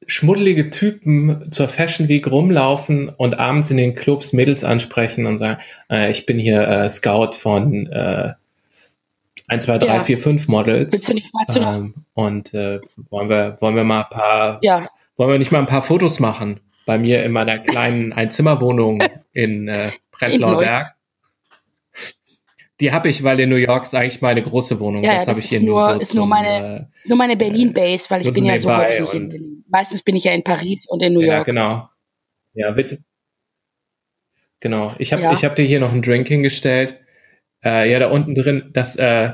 schmuddelige 0.07 0.69
Typen 0.69 1.51
zur 1.51 1.67
Fashion 1.67 2.07
Week 2.07 2.29
rumlaufen 2.29 3.09
und 3.09 3.39
abends 3.39 3.69
in 3.71 3.77
den 3.77 3.95
Clubs 3.95 4.33
Mädels 4.33 4.63
ansprechen 4.63 5.25
und 5.25 5.37
sagen, 5.37 5.61
äh, 5.89 6.11
ich 6.11 6.25
bin 6.25 6.39
hier 6.39 6.61
äh, 6.61 6.89
Scout 6.89 7.33
von 7.33 7.87
äh, 7.87 8.33
1, 9.49 9.65
2, 9.65 9.77
3, 9.79 9.85
Ja. 9.87 10.01
4, 10.01 10.17
5 10.17 10.47
Models. 10.47 10.93
Willst 10.93 11.09
du 11.09 11.13
nicht 11.13 11.33
mal 11.33 11.45
zu 11.47 11.59
einer, 11.59 11.75
Ähm, 11.77 11.93
und 12.13 12.53
äh, 12.53 12.79
wollen 13.09 13.29
wir 13.29 13.57
wollen 13.59 13.75
wir 13.75 13.83
mal 13.83 14.03
ein 14.03 14.09
paar 14.09 14.59
ja, 14.61 14.87
wollen 15.17 15.31
wir 15.31 15.39
nicht 15.39 15.51
mal 15.51 15.59
ein 15.59 15.65
paar 15.65 15.81
Fotos 15.81 16.19
machen 16.19 16.59
bei 16.85 16.97
mir 16.97 17.23
in 17.23 17.31
meiner 17.31 17.59
kleinen 17.59 18.13
Einzimmerwohnung 18.13 19.01
in 19.33 19.67
äh, 19.67 19.89
Prenzlauer 20.11 20.59
Berg? 20.59 20.95
Die 22.79 22.93
habe 22.93 23.09
ich, 23.09 23.23
weil 23.25 23.37
in 23.41 23.49
New 23.49 23.57
York 23.57 23.83
ist 23.83 23.93
eigentlich 23.93 24.21
meine 24.21 24.41
große 24.41 24.79
Wohnung. 24.79 25.03
Ja, 25.03 25.11
ja, 25.11 25.17
das 25.17 25.27
habe 25.27 25.35
das 25.35 25.43
ich 25.43 25.49
hier 25.49 25.59
nur, 25.61 25.79
nur- 25.81 25.93
so 25.95 25.99
ist 25.99 26.13
nur 26.15 26.23
zum, 26.23 26.29
meine- 26.29 26.87
äh, 27.05 27.07
nur 27.09 27.17
meine 27.17 27.35
Berlin-Base, 27.35 28.09
weil 28.09 28.21
ich 28.25 28.31
bin 28.31 28.45
ja 28.45 28.57
so 28.57 28.73
häufig 28.73 29.01
nicht 29.01 29.13
in 29.13 29.29
Berlin. 29.29 29.65
Meistens 29.67 30.01
bin 30.01 30.15
ich 30.15 30.23
ja 30.23 30.31
in 30.31 30.43
Paris 30.45 30.85
und 30.87 31.03
in 31.03 31.11
New 31.13 31.19
ja, 31.21 31.35
York. 31.37 31.45
genau. 31.45 31.89
Ja, 32.53 32.71
bitte. 32.71 32.99
Genau. 34.61 34.93
Ich 34.97 35.11
habe 35.11 35.21
Ja. 35.23 35.33
ich 35.33 35.43
hab 35.43 35.55
dir 35.57 35.63
hier 35.65 35.79
noch 35.81 35.91
einen 35.91 36.01
Drink 36.01 36.27
hingestellt. 36.29 36.97
Äh, 37.63 37.91
ja, 37.91 37.99
da 37.99 38.09
unten 38.09 38.35
drin, 38.35 38.69
das, 38.73 38.95
äh, 38.95 39.31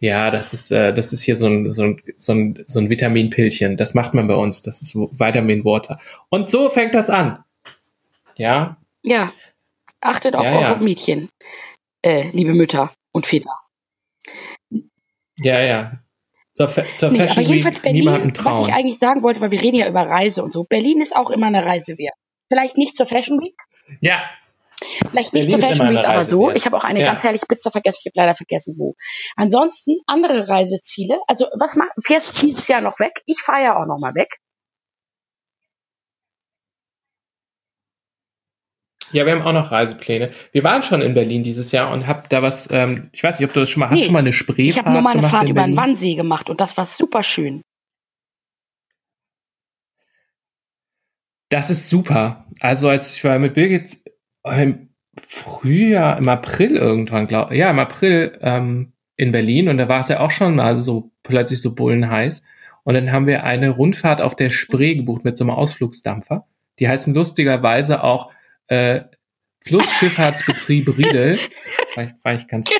ja, 0.00 0.30
das 0.30 0.52
ist, 0.52 0.70
äh, 0.70 0.92
das 0.92 1.12
ist 1.12 1.22
hier 1.22 1.36
so 1.36 1.46
ein, 1.46 1.70
so 1.70 1.82
ein, 1.84 2.00
so 2.16 2.32
ein, 2.32 2.62
so 2.66 2.80
ein 2.80 2.90
Vitaminpillchen. 2.90 3.76
Das 3.76 3.94
macht 3.94 4.14
man 4.14 4.26
bei 4.28 4.34
uns. 4.34 4.62
Das 4.62 4.82
ist 4.82 4.94
Vitamin 4.94 5.64
Water. 5.64 5.98
Und 6.28 6.50
so 6.50 6.68
fängt 6.68 6.94
das 6.94 7.10
an. 7.10 7.42
Ja, 8.36 8.76
Ja. 9.02 9.32
Achtet 10.00 10.34
auf 10.36 10.44
Ja, 10.44 10.52
eure 10.52 10.62
ja. 10.62 10.76
Mädchen, 10.76 11.30
äh, 12.02 12.28
liebe 12.32 12.52
Mütter 12.52 12.92
und 13.12 13.26
Väter. 13.26 13.48
ja, 15.38 15.60
ja. 15.60 15.92
Zur, 16.52 16.68
Fa 16.68 16.84
zur 16.96 17.10
Nee, 17.10 17.18
aber 17.20 17.28
Fashion 17.28 17.44
jedenfalls 17.44 17.82
Week 17.82 17.92
niemandem 17.92 18.32
Berlin, 18.32 18.44
was 18.44 18.68
ich 18.68 18.74
eigentlich 18.74 18.98
sagen 18.98 19.22
wollte, 19.22 19.40
weil 19.40 19.50
wir 19.50 19.60
reden 19.62 19.76
ja 19.76 19.88
über 19.88 20.02
Reise 20.02 20.44
und 20.44 20.52
so. 20.52 20.64
Berlin 20.64 21.00
ist 21.00 21.16
auch 21.16 21.30
immer 21.30 21.46
eine 21.46 21.64
Reise 21.64 21.98
wert. 21.98 22.14
Vielleicht 22.48 22.76
nicht 22.76 22.96
zur 22.96 23.06
Fashion 23.06 23.40
Week, 23.40 23.56
Ja, 24.00 24.22
vielleicht 25.10 25.32
nicht 25.34 25.50
zur 25.50 25.58
Fashion 25.58 25.90
Week, 25.90 25.98
aber 25.98 26.24
so. 26.24 26.48
wert. 26.48 26.56
Ich 26.56 26.66
habe 26.66 26.76
auch 26.76 26.84
eine 26.84 27.00
Ja. 27.00 27.06
ganz 27.06 27.22
herrliche 27.22 27.46
Pizza 27.46 27.70
vergessen, 27.70 28.00
ich 28.04 28.06
habe 28.12 28.26
leider 28.26 28.36
vergessen, 28.36 28.74
wo. 28.78 28.94
Ansonsten 29.36 29.96
andere 30.06 30.48
Reiseziele. 30.48 31.18
Also 31.26 31.46
was 31.58 31.76
macht, 31.76 31.90
fährst 32.04 32.32
du 32.36 32.46
dieses 32.46 32.68
Jahr 32.68 32.80
noch 32.80 32.98
weg? 33.00 33.12
Ich 33.26 33.40
fahre 33.40 33.62
ja 33.62 33.76
auch 33.76 33.86
noch 33.86 33.98
mal 33.98 34.14
weg. 34.14 34.28
ja, 39.12 39.24
wir 39.26 39.32
haben 39.32 39.42
auch 39.42 39.52
noch 39.52 39.70
Reisepläne. 39.70 40.30
Wir 40.52 40.64
waren 40.64 40.82
schon 40.82 41.00
in 41.00 41.14
Berlin 41.14 41.42
dieses 41.44 41.70
Jahr 41.72 41.92
und 41.92 42.06
hab 42.06 42.28
da 42.30 42.42
was, 42.42 42.68
ähm, 42.72 43.10
ich 43.12 43.22
weiß 43.22 43.38
nicht, 43.38 43.48
ob 43.48 43.54
du 43.54 43.60
das 43.60 43.70
schon 43.70 43.80
mal, 43.80 43.90
hast 43.90 43.94
Nee, 43.94 44.00
du 44.00 44.04
schon 44.06 44.12
mal 44.14 44.18
eine 44.20 44.30
Ich 44.30 44.36
Spreefahrt 44.36 44.86
habe 44.86 44.92
nur 44.94 45.02
mal 45.02 45.16
eine 45.16 45.28
Fahrt 45.28 45.48
über 45.48 45.62
den? 45.64 45.76
Wannsee 45.76 46.14
gemacht 46.16 46.50
und 46.50 46.60
das 46.60 46.76
war 46.76 46.84
super 46.86 47.22
schön. 47.22 47.62
Das 51.50 51.70
ist 51.70 51.88
super. 51.88 52.46
Also 52.60 52.88
als 52.88 53.16
ich 53.16 53.24
war 53.24 53.38
mit 53.38 53.54
Birgit 53.54 53.98
im 54.44 54.90
Frühjahr, 55.18 56.18
im 56.18 56.28
April 56.28 56.76
irgendwann, 56.76 57.26
glaube 57.26 57.56
ja, 57.56 57.70
im 57.70 57.78
April 57.78 58.38
ähm, 58.40 58.92
in 59.16 59.32
Berlin 59.32 59.68
und 59.68 59.78
da 59.78 59.88
war 59.88 60.00
es 60.00 60.08
ja 60.08 60.20
auch 60.20 60.30
schon 60.30 60.56
mal 60.56 60.76
so 60.76 61.12
plötzlich 61.22 61.60
so 61.60 61.74
bullenheiß. 61.74 62.42
Und 62.82 62.94
dann 62.94 63.12
haben 63.12 63.26
wir 63.26 63.44
eine 63.44 63.70
Rundfahrt 63.70 64.20
auf 64.20 64.36
der 64.36 64.50
Spree 64.50 64.94
gebucht 64.94 65.24
mit 65.24 65.38
so 65.38 65.44
einem 65.44 65.50
Ausflugsdampfer. 65.50 66.46
Die 66.78 66.88
heißen 66.88 67.14
lustigerweise 67.14 68.02
auch 68.02 68.30
äh, 68.66 69.02
Flussschifffahrtsbetrieb 69.64 70.98
Riedel. 70.98 71.36
Fand 71.94 72.12
ich, 72.12 72.20
fand 72.20 72.40
ich 72.40 72.48
ganz, 72.48 72.70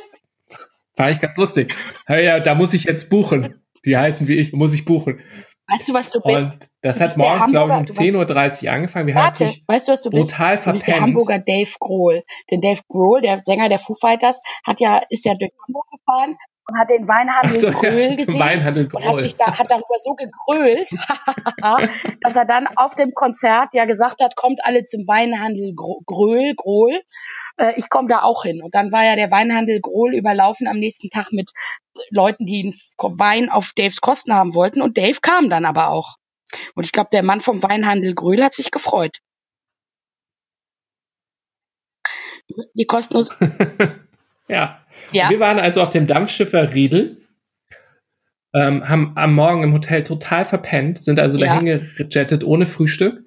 fand 0.97 1.13
ich 1.13 1.21
ganz 1.21 1.37
lustig. 1.37 1.75
Ja, 2.09 2.19
ja, 2.19 2.41
da 2.41 2.55
muss 2.55 2.75
ich 2.75 2.85
jetzt 2.85 3.09
buchen. 3.09 3.63
Die 3.87 3.97
heißen 3.97 4.29
wie 4.29 4.35
ich, 4.35 4.53
muss 4.53 4.75
ich 4.75 4.85
buchen. 4.85 5.21
Weißt 5.67 5.89
du, 5.89 5.95
was 5.95 6.11
du 6.11 6.21
bist? 6.21 6.37
Und 6.37 6.69
das 6.83 6.99
Du 6.99 7.05
hat 7.05 7.17
morgens, 7.17 7.51
glaube 7.51 7.73
ich, 7.73 7.99
um 7.99 8.07
Hamburger, 8.07 8.35
du 8.35 8.35
10.30 8.35 8.65
Uhr 8.65 8.73
angefangen. 8.73 9.07
Wir 9.07 9.15
Warte, 9.15 9.55
weißt 9.67 9.89
du, 9.89 9.93
was 9.93 10.03
du 10.03 10.11
bist? 10.11 10.33
brutal 10.33 10.57
Du 10.59 10.73
bist 10.73 10.87
der 10.87 10.95
verpennt. 10.95 11.17
Hamburger 11.17 11.39
Dave 11.39 11.71
Grohl. 11.81 12.25
Denn 12.51 12.61
Dave 12.61 12.81
Grohl, 12.89 13.23
der 13.23 13.41
Sänger 13.43 13.69
der 13.71 13.79
Foo 13.79 13.95
Fighters, 13.95 14.43
hat 14.67 14.81
ja, 14.81 15.03
ist 15.09 15.25
ja 15.25 15.35
durch 15.35 15.53
Hamburg 15.67 15.87
gefahren 15.91 16.37
und 16.69 16.79
hat 16.79 16.91
den 16.91 17.07
Weinhandel 17.09 17.61
so, 17.61 17.71
Gröhl 17.71 18.11
ja, 18.11 18.17
gesehen. 18.17 18.41
Weinhandel 18.41 18.87
und 18.87 18.95
hat 19.03 19.11
Grohl. 19.11 19.21
sich 19.21 19.37
da, 19.37 19.59
hat 19.59 19.71
darüber 19.71 19.97
so 19.99 20.15
gegrölt, 20.15 20.91
dass 22.21 22.37
er 22.37 22.45
dann 22.45 22.67
auf 22.77 22.95
dem 22.95 23.13
Konzert 23.13 23.75
ja 23.75 23.85
gesagt 23.85 24.21
hat, 24.23 24.37
kommt 24.37 24.61
alle 24.65 24.85
zum 24.85 25.07
Weinhandel 25.07 25.75
Gröhl, 25.75 26.55
Grohl. 26.57 27.03
Äh, 27.57 27.75
ich 27.77 27.89
komme 27.89 28.09
da 28.09 28.23
auch 28.23 28.43
hin. 28.45 28.63
Und 28.63 28.75
dann 28.75 28.93
war 28.93 29.05
ja 29.05 29.17
der 29.17 29.31
Weinhandel 29.31 29.81
Grohl 29.81 30.15
überlaufen 30.15 30.67
am 30.67 30.79
nächsten 30.79 31.11
Tag 31.11 31.33
mit 31.33 31.53
Leuten, 32.11 32.47
die 32.47 32.73
Wein 32.99 33.49
auf 33.51 33.73
Daves 33.77 34.01
Kosten 34.01 34.35
haben 34.35 34.55
wollten. 34.55 34.83
Und 34.83 34.99
Dave 34.99 35.19
kam 35.21 35.49
dann 35.51 35.65
aber 35.65 35.91
auch. 35.91 36.17
Und 36.75 36.85
ich 36.87 36.93
glaube, 36.93 37.11
der 37.13 37.23
Mann 37.23 37.41
vom 37.41 37.63
Weinhandel 37.63 38.15
Gröhl 38.15 38.43
hat 38.45 38.55
sich 38.55 38.71
gefreut. 38.71 39.19
Die 42.75 42.87
kostenlos. 42.87 43.31
Ja. 44.47 44.85
Ja. 45.11 45.31
Wir 45.31 45.41
waren 45.41 45.59
also 45.59 45.81
auf 45.81 45.89
dem 45.89 46.07
Dampfschiffer 46.07 46.75
Riedel, 46.75 47.27
ähm, 48.55 48.87
haben 48.87 49.13
am 49.17 49.35
Morgen 49.35 49.63
im 49.63 49.73
Hotel 49.73 50.03
total 50.03 50.45
verpennt, 50.45 50.99
sind 50.99 51.19
also 51.19 51.39
Ja. 51.39 51.47
dahin 51.47 51.65
gejettet 51.65 52.45
ohne 52.45 52.67
Frühstück. 52.67 53.24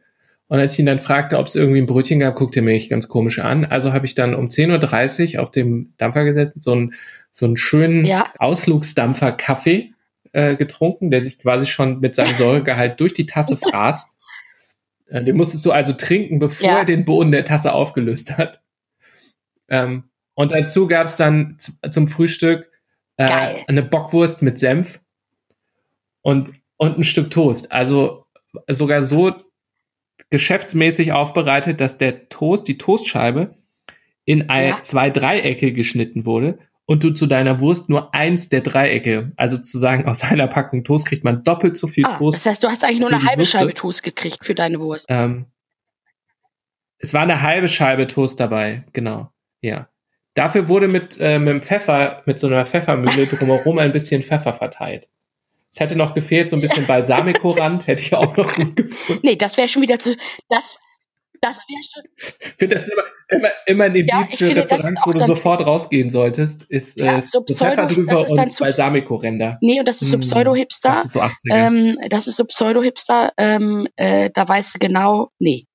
Und 0.49 0.59
als 0.59 0.73
ich 0.73 0.79
ihn 0.79 0.85
dann 0.85 0.99
fragte, 0.99 1.37
ob 1.39 1.47
es 1.47 1.55
irgendwie 1.55 1.79
ein 1.81 1.85
Brötchen 1.85 2.19
gab, 2.19 2.35
guckte 2.35 2.59
er 2.59 2.63
mich 2.63 2.87
ganz 2.89 3.07
komisch 3.09 3.39
an. 3.39 3.65
Also 3.65 3.91
habe 3.91 4.05
ich 4.05 4.15
dann 4.15 4.33
um 4.33 4.47
10.30 4.47 5.35
Uhr 5.35 5.43
auf 5.43 5.51
dem 5.51 5.93
Dampfer 5.97 6.23
gesessen, 6.23 6.61
so 6.61 6.71
einen, 6.71 6.93
so 7.31 7.45
einen 7.45 7.57
schönen 7.57 8.05
Ja. 8.05 8.31
Ausflugsdampfer-Kaffee 8.39 9.93
äh, 10.31 10.55
getrunken, 10.55 11.11
der 11.11 11.21
sich 11.21 11.37
quasi 11.39 11.65
schon 11.65 11.99
mit 11.99 12.15
seinem 12.15 12.33
Säuregehalt 12.37 12.99
durch 12.99 13.13
die 13.13 13.25
Tasse 13.25 13.57
fraß. 13.57 14.09
Äh, 15.07 15.23
Den 15.23 15.35
musstest 15.35 15.65
du 15.65 15.71
also 15.73 15.93
trinken, 15.93 16.39
bevor 16.39 16.69
Ja. 16.69 16.77
er 16.79 16.85
den 16.85 17.03
Boden 17.05 17.31
der 17.31 17.43
Tasse 17.45 17.73
aufgelöst 17.73 18.37
hat. 18.37 18.61
Ähm, 19.69 20.05
und 20.33 20.51
dazu 20.53 20.87
gab 20.87 21.07
es 21.07 21.17
dann 21.17 21.57
zum 21.91 22.07
Frühstück 22.07 22.71
äh, 23.17 23.63
eine 23.67 23.83
Bockwurst 23.83 24.41
mit 24.43 24.59
Senf 24.59 25.01
und, 26.21 26.51
und 26.77 26.97
ein 26.99 27.03
Stück 27.03 27.31
Toast. 27.31 27.71
Also 27.71 28.25
sogar 28.69 29.03
so 29.03 29.33
geschäftsmäßig 30.29 31.13
aufbereitet, 31.13 31.79
dass 31.81 31.97
der 31.97 32.29
Toast, 32.29 32.67
die 32.67 32.77
Toastscheibe, 32.77 33.55
in 34.25 34.49
ein, 34.49 34.69
Ja. 34.69 34.83
zwei 34.83 35.09
Dreiecke 35.09 35.71
geschnitten 35.71 36.25
wurde 36.25 36.59
und 36.85 37.03
du 37.03 37.11
zu 37.11 37.27
deiner 37.27 37.59
Wurst 37.61 37.89
nur 37.89 38.13
eins 38.13 38.49
der 38.49 38.61
Dreiecke, 38.61 39.31
also 39.37 39.55
sozusagen 39.55 40.05
aus 40.05 40.23
einer 40.23 40.47
Packung 40.47 40.83
Toast 40.83 41.07
kriegt 41.07 41.23
man 41.23 41.43
doppelt 41.43 41.77
so 41.77 41.87
viel 41.87 42.05
Ah, 42.05 42.17
Toast. 42.17 42.37
das 42.37 42.45
heißt, 42.45 42.63
du 42.63 42.67
hast 42.67 42.83
eigentlich 42.83 42.99
nur 42.99 43.09
eine 43.09 43.23
halbe 43.23 43.39
Würste. 43.39 43.57
Scheibe 43.59 43.73
Toast 43.73 44.03
gekriegt 44.03 44.43
für 44.43 44.53
deine 44.55 44.79
Wurst. 44.81 45.05
Ähm, 45.09 45.45
es 46.99 47.13
war 47.13 47.21
eine 47.21 47.41
halbe 47.41 47.67
Scheibe 47.67 48.07
Toast 48.07 48.39
dabei, 48.39 48.83
genau. 48.93 49.31
Ja. 49.61 49.87
Dafür 50.33 50.67
wurde 50.67 50.87
mit, 50.87 51.17
äh, 51.19 51.39
mit 51.39 51.47
dem 51.47 51.61
Pfeffer, 51.61 52.21
mit 52.25 52.39
so 52.39 52.47
einer 52.47 52.65
Pfeffermühle 52.65 53.25
drumherum 53.27 53.79
ein 53.79 53.91
bisschen 53.91 54.23
Pfeffer 54.23 54.53
verteilt. 54.53 55.09
Es 55.73 55.79
hätte 55.79 55.97
noch 55.97 56.13
gefehlt, 56.15 56.49
so 56.49 56.55
ein 56.55 56.61
bisschen 56.61 56.87
Balsamico-Rand, 56.87 57.87
hätte 57.87 58.01
ich 58.01 58.13
auch 58.15 58.35
noch 58.37 58.53
gut 58.53 58.75
gefunden. 58.75 59.21
Nee, 59.23 59.35
das 59.35 59.57
wäre 59.57 59.67
schon 59.67 59.81
wieder 59.81 59.99
zu. 59.99 60.15
Das, 60.49 60.79
das 61.41 61.65
wäre 61.67 61.81
schon. 61.83 62.03
Ich 62.39 62.53
finde 62.57 62.75
das 62.75 62.87
immer, 62.87 63.03
immer, 63.29 63.49
immer 63.67 63.83
ein 63.85 63.95
Indiz 63.95 64.11
Ja, 64.11 64.27
für 64.27 64.55
Restaurants, 64.55 65.01
wo 65.05 65.11
du 65.11 65.19
sofort 65.19 65.65
rausgehen 65.65 66.09
solltest, 66.09 66.63
ist 66.63 66.97
Ja, 66.97 67.19
äh, 67.19 67.25
so 67.25 67.43
Pfeffer 67.43 67.85
drüber 67.85 68.27
und 68.27 68.57
Balsamico-Ränder. 68.59 69.57
Nee, 69.61 69.79
und 69.79 69.87
das 69.87 70.01
ist 70.01 70.09
so 70.09 70.17
Mm, 70.17 70.21
Pseudo-Hipster. 70.21 70.89
Das 70.89 71.05
ist 71.05 71.11
so 71.13 71.21
80er. 71.21 71.33
Ähm, 71.49 71.97
das 72.09 72.27
ist 72.27 72.37
so 72.37 72.45
Pseudo-Hipster. 72.45 73.33
Ähm, 73.37 73.87
äh, 73.97 74.29
da 74.33 74.47
weißt 74.47 74.75
du 74.75 74.79
genau, 74.79 75.31
nee. 75.39 75.67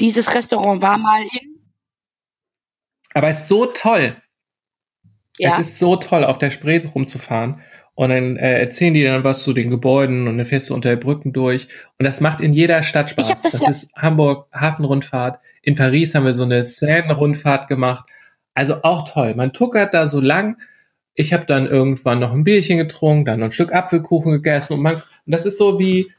Dieses 0.00 0.34
Restaurant 0.34 0.82
war 0.82 0.98
mal 0.98 1.22
in. 1.22 1.72
Aber 3.14 3.28
es 3.28 3.42
ist 3.42 3.48
so 3.48 3.66
toll. 3.66 4.20
Ja, 5.38 5.50
Es 5.50 5.58
ist 5.58 5.78
so 5.78 5.96
toll, 5.96 6.24
auf 6.24 6.38
der 6.38 6.50
Spree 6.50 6.80
rumzufahren. 6.84 7.60
Und 7.96 8.10
dann 8.10 8.36
äh, 8.36 8.58
erzählen 8.58 8.92
die 8.92 9.04
dann 9.04 9.22
was 9.22 9.44
zu 9.44 9.52
den 9.52 9.70
Gebäuden 9.70 10.26
und 10.26 10.36
dann 10.36 10.46
fährst 10.46 10.68
du 10.70 10.74
unter 10.74 10.88
den 10.90 10.98
Brücken 11.00 11.32
durch. 11.32 11.68
Und 11.98 12.04
das 12.04 12.20
macht 12.20 12.40
in 12.40 12.52
jeder 12.52 12.82
Stadt 12.82 13.06
Ich 13.06 13.12
Spaß. 13.12 13.42
das 13.42 13.52
Das, 13.52 13.60
ja- 13.60 13.68
ist 13.70 13.94
Hamburg 13.96 14.48
Hafenrundfahrt. 14.52 15.38
In 15.62 15.76
Paris 15.76 16.14
haben 16.14 16.24
wir 16.26 16.34
so 16.34 16.42
eine 16.44 16.64
Seine-Rundfahrt 16.64 17.68
gemacht. 17.68 18.04
Also 18.54 18.82
auch 18.82 19.08
toll. 19.08 19.34
Man 19.36 19.52
tuckert 19.52 19.94
da 19.94 20.06
so 20.06 20.20
lang. 20.20 20.56
Ich 21.14 21.32
habe 21.32 21.44
dann 21.44 21.66
irgendwann 21.66 22.18
noch 22.18 22.32
ein 22.32 22.42
Bierchen 22.42 22.78
getrunken, 22.78 23.24
dann 23.26 23.38
noch 23.40 23.46
ein 23.46 23.52
Stück 23.52 23.72
Apfelkuchen 23.72 24.32
gegessen 24.32 24.72
und 24.74 24.80
man 24.82 24.96
und 24.96 25.02
das 25.26 25.46
ist 25.46 25.58
so 25.58 25.78
wie 25.78 26.10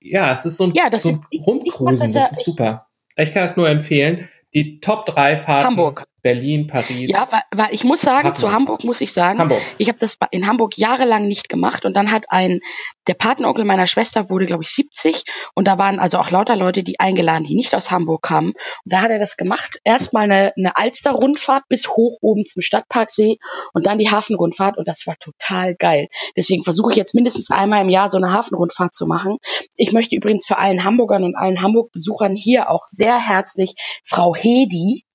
ja, 0.00 0.32
es 0.32 0.44
ist 0.46 0.56
so 0.56 0.64
ein, 0.64 0.72
Ja, 0.74 0.88
das 0.88 1.02
so 1.02 1.10
ein 1.10 1.14
ist- 1.16 1.20
ich- 1.30 1.40
ich 1.40 1.46
Rumcruisen, 1.46 1.84
mach 1.84 1.90
das 1.92 2.12
das, 2.12 2.14
ja- 2.14 2.24
ist 2.30 2.38
ich- 2.38 2.44
super. 2.44 2.86
Ich 3.16 3.32
kann 3.32 3.42
das 3.42 3.56
nur 3.56 3.68
empfehlen. 3.68 4.28
Die 4.54 4.80
Top 4.80 5.04
3 5.06 5.36
Fahrten 5.36 5.66
Hamburg. 5.66 6.04
Berlin, 6.26 6.66
Paris, 6.66 7.08
ja 7.08 7.24
weil, 7.30 7.42
weil 7.54 7.68
ich 7.72 7.84
muss 7.84 8.00
sagen, 8.00 8.28
Hafenrundfahrt. 8.28 8.50
zu 8.50 8.52
Hamburg 8.52 8.84
muss 8.84 9.00
ich 9.00 9.12
sagen, 9.12 9.38
Hamburg. 9.38 9.60
Ich 9.78 9.88
habe 9.88 9.98
das 10.00 10.18
in 10.32 10.48
Hamburg 10.48 10.76
jahrelang 10.76 11.28
nicht 11.28 11.48
gemacht 11.48 11.84
und 11.84 11.96
dann 11.96 12.10
hat 12.10 12.26
ein 12.30 12.60
der 13.06 13.14
Patenonkel 13.14 13.64
meiner 13.64 13.86
Schwester 13.86 14.28
wurde 14.28 14.46
glaube 14.46 14.64
ich 14.64 14.70
70 14.70 15.22
und 15.54 15.68
da 15.68 15.78
waren 15.78 16.00
also 16.00 16.18
auch 16.18 16.32
lauter 16.32 16.56
Leute, 16.56 16.82
die 16.82 16.98
eingeladen, 16.98 17.44
die 17.44 17.54
nicht 17.54 17.76
aus 17.76 17.92
Hamburg 17.92 18.22
kamen 18.22 18.48
und 18.48 18.56
da 18.92 19.02
hat 19.02 19.12
er 19.12 19.20
das 19.20 19.36
gemacht. 19.36 19.78
Erstmal 19.84 20.24
eine, 20.24 20.52
eine 20.56 20.76
Alster-Rundfahrt 20.76 21.62
bis 21.68 21.86
hoch 21.86 22.18
oben 22.20 22.44
zum 22.44 22.60
Stadtparksee 22.60 23.38
und 23.72 23.86
dann 23.86 23.98
die 23.98 24.10
Hafenrundfahrt 24.10 24.76
und 24.78 24.88
das 24.88 25.06
war 25.06 25.14
total 25.20 25.76
geil. 25.76 26.08
Deswegen 26.36 26.64
versuche 26.64 26.90
ich 26.90 26.96
jetzt 26.96 27.14
mindestens 27.14 27.52
einmal 27.52 27.82
im 27.82 27.88
Jahr 27.88 28.10
so 28.10 28.16
eine 28.16 28.32
Hafenrundfahrt 28.32 28.94
zu 28.94 29.06
machen. 29.06 29.38
Ich 29.76 29.92
möchte 29.92 30.16
übrigens 30.16 30.44
für 30.44 30.58
allen 30.58 30.82
Hamburgern 30.82 31.22
und 31.22 31.36
allen 31.36 31.62
Hamburg-Besuchern 31.62 32.34
hier 32.34 32.68
auch 32.68 32.82
sehr 32.86 33.20
herzlich 33.20 33.74
Frau 34.02 34.34
Hedi 34.34 35.05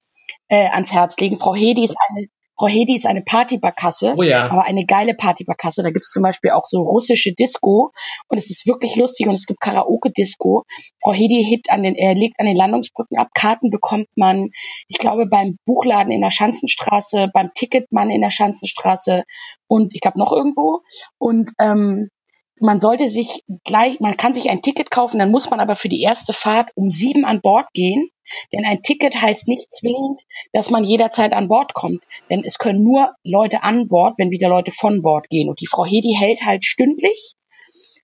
äh, 0.51 0.67
ans 0.67 0.91
Herz 0.91 1.17
legen. 1.17 1.39
Frau 1.39 1.55
Hedi 1.55 1.83
ist 1.83 1.95
eine 2.09 2.27
Frau 2.59 2.67
Hedi 2.67 2.95
ist 2.95 3.07
eine 3.07 3.23
Partybarkasse, 3.23 4.13
Oh 4.15 4.21
ja. 4.21 4.51
aber 4.51 4.65
eine 4.65 4.85
geile 4.85 5.15
Partybarkasse. 5.15 5.81
Da 5.81 5.89
gibt 5.89 6.05
es 6.05 6.11
zum 6.11 6.21
Beispiel 6.21 6.51
auch 6.51 6.65
so 6.65 6.81
russische 6.83 7.33
Disco 7.33 7.91
und 8.27 8.37
es 8.37 8.51
ist 8.51 8.67
wirklich 8.67 8.95
lustig 8.97 9.27
und 9.27 9.33
es 9.33 9.47
gibt 9.47 9.61
Karaoke-Disco. 9.61 10.63
Frau 11.01 11.13
Hedi 11.13 11.43
hebt 11.43 11.71
an 11.71 11.81
den, 11.81 11.95
er 11.95 12.13
legt 12.13 12.39
an 12.39 12.45
den 12.45 12.55
Landungsbrücken 12.55 13.17
ab. 13.17 13.29
Karten 13.33 13.71
bekommt 13.71 14.09
man, 14.15 14.49
ich 14.87 14.99
glaube, 14.99 15.25
beim 15.25 15.57
Buchladen 15.65 16.11
in 16.11 16.21
der 16.21 16.29
Schanzenstraße, 16.29 17.31
beim 17.33 17.49
Ticketmann 17.55 18.11
in 18.11 18.21
der 18.21 18.29
Schanzenstraße 18.31 19.23
und 19.67 19.95
ich 19.95 20.01
glaube 20.01 20.19
noch 20.19 20.31
irgendwo. 20.31 20.81
Und 21.17 21.49
ähm, 21.59 22.09
man 22.61 22.79
sollte 22.79 23.09
sich 23.09 23.43
gleich, 23.63 23.99
man 23.99 24.17
kann 24.17 24.33
sich 24.33 24.49
ein 24.49 24.61
Ticket 24.61 24.91
kaufen, 24.91 25.19
dann 25.19 25.31
muss 25.31 25.49
man 25.49 25.59
aber 25.59 25.75
für 25.75 25.89
die 25.89 26.01
erste 26.01 26.31
Fahrt 26.31 26.69
um 26.75 26.91
sieben 26.91 27.25
an 27.25 27.41
Bord 27.41 27.65
gehen. 27.73 28.09
Denn 28.53 28.65
ein 28.65 28.81
Ticket 28.81 29.21
heißt 29.21 29.47
nicht 29.47 29.73
zwingend, 29.73 30.21
dass 30.53 30.69
man 30.69 30.83
jederzeit 30.83 31.33
an 31.33 31.47
Bord 31.47 31.73
kommt. 31.73 32.03
Denn 32.29 32.43
es 32.45 32.57
können 32.59 32.83
nur 32.83 33.13
Leute 33.23 33.63
an 33.63 33.87
Bord, 33.87 34.17
wenn 34.17 34.31
wieder 34.31 34.47
Leute 34.47 34.71
von 34.71 35.01
Bord 35.01 35.27
gehen. 35.29 35.49
Und 35.49 35.59
die 35.59 35.67
Frau 35.67 35.85
Hedi 35.85 36.15
hält 36.17 36.45
halt 36.45 36.63
stündlich 36.63 37.35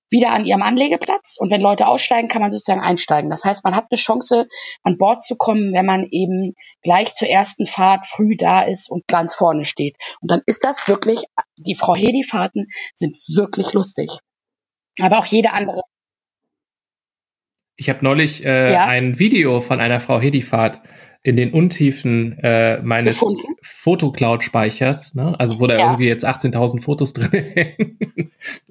wieder 0.10 0.32
an 0.32 0.46
ihrem 0.46 0.64
Anlegeplatz. 0.64 1.38
Und 1.38 1.52
wenn 1.52 1.62
Leute 1.62 1.88
aussteigen, 1.88 2.28
kann 2.28 2.42
man 2.42 2.52
sozusagen 2.52 2.82
einsteigen. 2.82 3.30
Das 3.30 3.44
heißt, 3.44 3.64
man 3.64 3.76
hat 3.76 3.88
eine 3.90 3.98
Chance, 3.98 4.48
an 4.84 4.98
Bord 4.98 5.22
zu 5.22 5.36
kommen, 5.36 5.74
wenn 5.74 5.86
man 5.86 6.08
eben 6.10 6.56
gleich 6.82 7.14
zur 7.14 7.30
ersten 7.30 7.66
Fahrt 7.68 8.06
früh 8.06 8.36
da 8.38 8.64
ist 8.64 8.90
und 8.90 9.08
ganz 9.08 9.36
vorne 9.36 9.66
steht. 9.66 9.96
Und 10.22 10.32
dann 10.32 10.42
ist 10.46 10.64
das 10.64 10.88
wirklich, 10.88 11.26
die 11.58 11.76
Frau 11.76 11.96
Hedi-Fahrten 11.96 12.68
sind 12.96 13.16
wirklich 13.28 13.74
lustig. 13.74 14.20
Aber 15.02 15.20
auch 15.20 15.26
jede 15.26 15.52
andere. 15.54 15.82
Ich 17.76 17.90
habe 17.90 18.04
neulich 18.04 18.44
äh, 18.46 18.74
Ja. 18.74 18.86
ein 18.86 19.20
Video 19.20 19.62
von 19.62 19.80
einer 19.80 20.00
Frau 20.00 20.20
Hedifahrt 20.20 20.82
in 21.24 21.36
den 21.36 21.52
Untiefen 21.52 22.38
äh, 22.40 22.82
meines? 22.82 23.24
Fotocloud-Speichers, 23.62 25.14
ne? 25.16 25.40
also 25.40 25.60
wo 25.60 25.68
da 25.68 25.78
Ja. 25.78 25.86
irgendwie 25.86 26.08
jetzt 26.08 26.26
18.000 26.26 26.82
Fotos 26.82 27.14
drin 27.14 27.30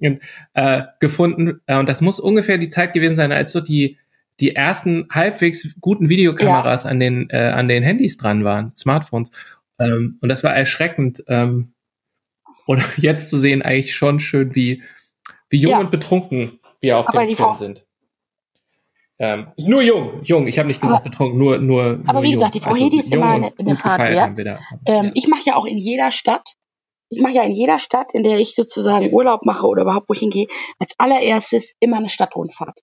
hängen, 0.01 0.21
äh, 0.55 0.83
gefunden. 1.01 1.61
Äh, 1.67 1.79
und 1.79 1.89
das 1.89 2.01
muss 2.01 2.19
ungefähr 2.19 2.59
die 2.59 2.69
Zeit 2.69 2.93
gewesen 2.95 3.17
sein, 3.17 3.33
als 3.33 3.53
so 3.53 3.61
die 3.61 3.99
die 4.39 4.55
ersten 4.55 5.07
halbwegs 5.11 5.77
guten 5.81 6.11
Videokameras 6.11 6.85
an 6.85 7.01
den 7.01 7.31
äh, 7.31 7.39
an 7.55 7.69
den 7.69 7.83
Handys 7.83 8.19
dran 8.19 8.45
waren, 8.45 8.75
Smartphones. 8.77 9.31
Ähm, 9.79 10.19
und 10.21 10.29
das 10.29 10.45
war 10.45 10.55
erschreckend. 10.55 11.25
Ähm, 11.29 11.73
und 12.67 12.83
jetzt 12.99 13.31
zu 13.31 13.39
sehen, 13.39 13.63
eigentlich 13.63 13.95
schon 13.95 14.19
schön, 14.21 14.55
wie 14.55 14.83
wie 15.51 15.59
jung 15.59 15.73
Ja. 15.73 15.79
und 15.81 15.91
betrunken 15.91 16.61
wir 16.81 16.99
auf 16.99 17.09
Aber 17.09 17.19
dem 17.21 17.27
Film 17.27 17.37
Frau- 17.39 17.55
sind. 17.55 17.85
Ähm, 19.19 19.47
nur 19.57 19.81
jung, 19.81 20.21
jung. 20.25 20.47
Ich 20.47 20.59
habe 20.59 20.69
nicht 20.69 20.81
gesagt 20.81 21.01
Aber- 21.01 21.09
betrunken, 21.11 21.39
nur 21.39 21.59
nur. 21.59 22.01
Aber 22.07 22.15
nur 22.15 22.23
wie 22.23 22.27
jung. 22.27 22.33
gesagt, 22.35 22.55
die 22.55 22.61
Frau 22.61 22.73
Also 22.73 22.85
Hedi 22.85 22.99
ist 22.99 23.15
immer 23.15 23.27
eine- 23.31 23.53
eine 23.59 23.75
Fahrt 23.75 24.01
wert. 24.01 24.37
wir 24.37 24.45
da. 24.45 24.59
Ähm, 24.85 25.07
Ja. 25.07 25.11
Ich 25.15 25.27
mache 25.29 25.41
ja 25.47 25.57
auch 25.57 25.65
in 25.65 25.79
jeder 25.79 26.11
Stadt, 26.11 26.53
ich 27.09 27.23
mache 27.23 27.33
ja 27.33 27.43
in 27.45 27.53
jeder 27.53 27.79
Stadt, 27.79 28.13
in 28.13 28.25
der 28.25 28.39
ich 28.41 28.55
sozusagen 28.55 29.11
Urlaub 29.15 29.47
mache 29.47 29.67
oder 29.67 29.83
überhaupt 29.83 30.09
wo 30.11 30.13
ich 30.13 30.21
hingehe, 30.21 30.49
als 30.79 30.93
allererstes 30.99 31.73
immer 31.81 31.97
eine 31.97 32.11
Stadtrundfahrt. 32.11 32.81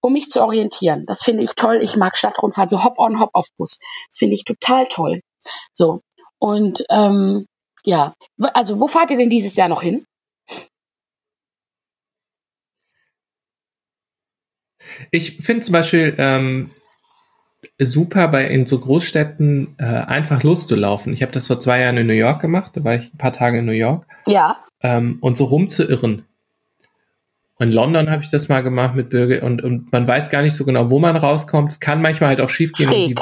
Um 0.00 0.12
mich 0.14 0.28
zu 0.28 0.42
orientieren. 0.42 1.04
Das 1.06 1.22
finde 1.22 1.42
ich 1.42 1.54
toll. 1.56 1.80
Ich 1.82 1.96
mag 1.96 2.16
Stadtrundfahrt, 2.16 2.70
so 2.70 2.82
Hop-on, 2.84 3.20
Hop-off-Bus. 3.20 3.78
Das 4.08 4.18
finde 4.18 4.34
ich 4.36 4.44
total 4.44 4.86
toll. 4.86 5.20
So. 5.74 6.00
Und 6.38 6.84
ähm, 6.90 7.46
ja, 7.84 8.14
also 8.54 8.80
wo 8.80 8.86
fahrt 8.88 9.10
ihr 9.10 9.16
denn 9.18 9.30
dieses 9.30 9.56
Jahr 9.56 9.68
noch 9.68 9.82
hin? 9.82 10.06
Ich 15.10 15.38
finde 15.38 15.64
zum 15.64 15.72
Beispiel 15.72 16.14
ähm, 16.18 16.70
super 17.78 18.28
bei 18.28 18.46
in 18.46 18.66
so 18.66 18.78
Großstädten 18.78 19.74
äh, 19.78 19.84
einfach 19.84 20.42
loszulaufen. 20.42 21.12
Ich 21.12 21.22
habe 21.22 21.32
das 21.32 21.46
vor 21.46 21.58
zwei 21.58 21.80
Jahren 21.80 21.96
in 21.96 22.06
New 22.06 22.12
York 22.12 22.40
gemacht, 22.40 22.72
da 22.74 22.84
war 22.84 22.94
ich 22.94 23.12
ein 23.12 23.18
paar 23.18 23.32
Tage 23.32 23.58
in 23.58 23.66
New 23.66 23.72
York 23.72 24.06
Ja, 24.26 24.58
ähm, 24.82 25.18
und 25.20 25.36
so 25.36 25.44
rumzuirren. 25.44 26.24
In 27.58 27.72
London 27.72 28.10
habe 28.10 28.22
ich 28.22 28.30
das 28.30 28.48
mal 28.48 28.60
gemacht 28.62 28.94
mit 28.94 29.08
Bürger 29.08 29.42
und, 29.42 29.62
und 29.62 29.90
man 29.90 30.06
weiß 30.06 30.28
gar 30.28 30.42
nicht 30.42 30.54
so 30.54 30.64
genau, 30.64 30.90
wo 30.90 30.98
man 30.98 31.16
rauskommt. 31.16 31.72
Es 31.72 31.80
kann 31.80 32.02
manchmal 32.02 32.28
halt 32.28 32.40
auch 32.42 32.50
schief 32.50 32.72
gehen 32.72 32.90
und 32.90 33.08
die 33.08 33.14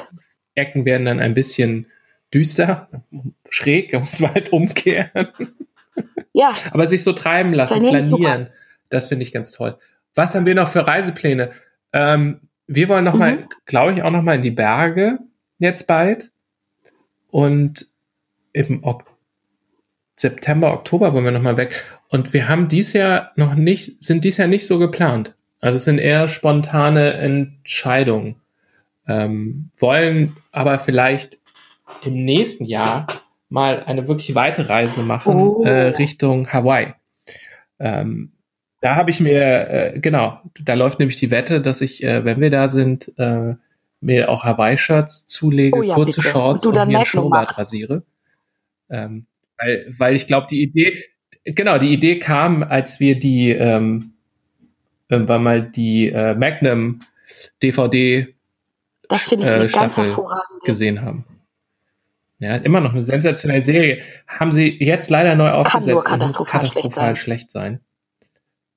Ecken 0.57 0.85
werden 0.85 1.07
dann 1.07 1.21
ein 1.21 1.35
bisschen 1.35 1.87
düster, 2.33 2.89
schräg, 3.49 3.91
da 3.91 4.01
muss 4.01 4.19
man 4.19 4.35
halt 4.35 4.53
umkehren. 4.53 5.29
ja. 6.33 6.53
Aber 6.73 6.87
sich 6.89 7.05
so 7.05 7.13
treiben 7.13 7.53
lassen, 7.53 7.81
flanieren, 7.81 8.49
das 8.91 9.09
finde 9.09 9.25
ich 9.25 9.33
ganz 9.33 9.53
toll. 9.53 9.79
Was 10.15 10.35
haben 10.35 10.47
wir 10.47 10.55
noch 10.55 10.69
für 10.69 10.87
Reisepläne? 10.87 11.51
Ähm, 11.93 12.41
wir 12.67 12.89
wollen 12.89 13.05
noch 13.05 13.15
Mhm. 13.15 13.19
mal, 13.19 13.49
glaube 13.67 13.93
ich, 13.93 14.03
auch 14.03 14.11
noch 14.11 14.23
mal 14.23 14.37
in 14.37 14.43
die 14.43 14.51
Berge 14.51 15.19
jetzt 15.59 15.87
bald. 15.87 16.31
Und 17.31 17.87
im 18.53 18.85
ok 18.85 19.05
September, 20.17 20.73
Oktober 20.73 21.13
wollen 21.13 21.25
wir 21.25 21.33
noch 21.33 21.43
mal 21.43 21.57
weg. 21.57 21.85
Und 22.09 22.33
wir 22.33 22.49
haben 22.49 22.69
dies 22.69 22.93
Jahr 22.93 23.33
noch 23.35 23.55
nicht, 23.57 24.01
sind 24.03 24.23
dies 24.25 24.37
Jahr 24.37 24.47
nicht 24.47 24.67
so 24.67 24.79
geplant. 24.79 25.35
Also 25.61 25.77
es 25.77 25.85
sind 25.85 25.99
eher 25.99 26.29
spontane 26.29 27.15
Entscheidungen. 27.15 28.37
Ähm, 29.09 29.71
wollen 29.77 30.37
aber 30.53 30.79
vielleicht 30.79 31.39
im 32.05 32.25
nächsten 32.25 32.65
Jahr 32.65 33.09
mal 33.49 33.83
eine 33.85 34.07
wirklich 34.07 34.35
weite 34.37 34.69
Reise 34.69 35.03
machen 35.03 35.35
Oh. 35.35 35.65
äh, 35.65 35.89
Richtung 35.89 36.53
Hawaii. 36.53 36.95
Ähm, 37.81 38.34
da 38.85 38.97
habe 38.97 39.11
ich 39.11 39.19
mir, 39.19 39.41
äh, 39.71 39.99
genau, 39.99 40.39
da 40.63 40.75
läuft 40.75 40.99
nämlich 40.99 41.17
die 41.17 41.31
Wette, 41.31 41.63
dass 41.63 41.81
ich, 41.81 42.05
äh, 42.05 42.27
wenn 42.27 42.43
wir 42.43 42.51
da 42.51 42.69
sind, 42.69 43.11
äh, 43.17 43.55
mir 44.03 44.29
auch 44.29 44.45
Hawaii-Shirts 44.45 45.27
zulege, 45.27 45.79
Oh 45.79 45.83
ja, 45.83 45.95
kurze 45.95 46.21
bitte. 46.21 46.29
Shorts 46.29 46.67
Und 46.67 46.77
und, 46.77 46.89
mir 46.89 47.07
Schnurrbart 47.07 47.57
rasiere. 47.57 48.03
Ähm, 48.91 49.25
weil, 49.57 49.95
weil 49.97 50.15
ich 50.15 50.27
glaube, 50.27 50.49
die 50.51 50.61
Idee, 50.63 51.03
genau, 51.47 51.79
die 51.79 51.95
Idee 51.95 52.19
kam, 52.19 52.63
als 52.63 53.01
wir 53.01 53.19
die, 53.19 53.53
ähm, 53.53 54.13
irgendwann 55.09 55.43
mal 55.43 55.63
die 55.63 56.11
äh, 56.11 56.35
Magnum 56.35 57.01
DVD 57.63 58.35
Äh, 59.09 59.69
Staffel 59.69 60.15
gesehen 60.67 61.01
haben. 61.01 61.25
Ja, 62.39 62.57
immer 62.57 62.81
noch 62.81 62.93
eine 62.93 63.01
sensationelle 63.03 63.63
Serie. 63.63 64.03
Haben 64.29 64.53
sie 64.53 64.77
jetzt 64.79 65.09
leider 65.09 65.37
neu 65.37 65.53
aufgesetzt 65.53 66.11
und 66.11 66.19
muss 66.19 66.45
katastrophal 66.45 67.17
schlecht 67.17 67.23
schlecht 67.23 67.51
sein. 67.51 67.81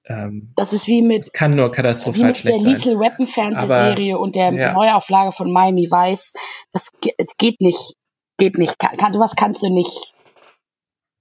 Ähm, 0.07 0.53
Das 0.55 0.73
ist 0.73 0.87
wie 0.87 1.01
mit 1.01 1.33
kann 1.33 1.55
nur 1.55 1.67
wie 1.67 1.71
katastrophal 1.75 2.27
mit 2.27 2.35
der 2.35 2.39
schlecht 2.39 2.63
sein. 2.63 2.73
Lethal 2.73 2.99
Weapon 2.99 3.27
Fernsehserie 3.27 4.17
und 4.17 4.35
der 4.35 4.53
ja. 4.53 4.73
Neuauflage 4.73 5.31
von 5.31 5.51
Miami 5.51 5.89
Vice. 5.91 6.33
Das 6.71 6.91
ge- 7.01 7.13
geht 7.37 7.61
nicht. 7.61 7.93
Geht 8.37 8.57
nicht. 8.57 8.79
Kann, 8.79 8.95
kann, 8.97 9.13
sowas 9.13 9.35
kannst 9.35 9.63
du 9.63 9.69
nicht. 9.69 10.13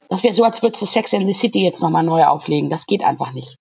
Das 0.09 0.23
wäre 0.23 0.35
so, 0.35 0.45
als 0.45 0.63
würdest 0.63 0.83
du 0.83 0.87
Sex 0.87 1.13
in 1.13 1.27
the 1.27 1.33
City 1.33 1.65
jetzt 1.65 1.83
nochmal 1.83 2.05
neu 2.05 2.25
auflegen. 2.27 2.71
Das 2.71 2.87
geht 2.87 3.03
einfach 3.03 3.33
nicht. 3.33 3.57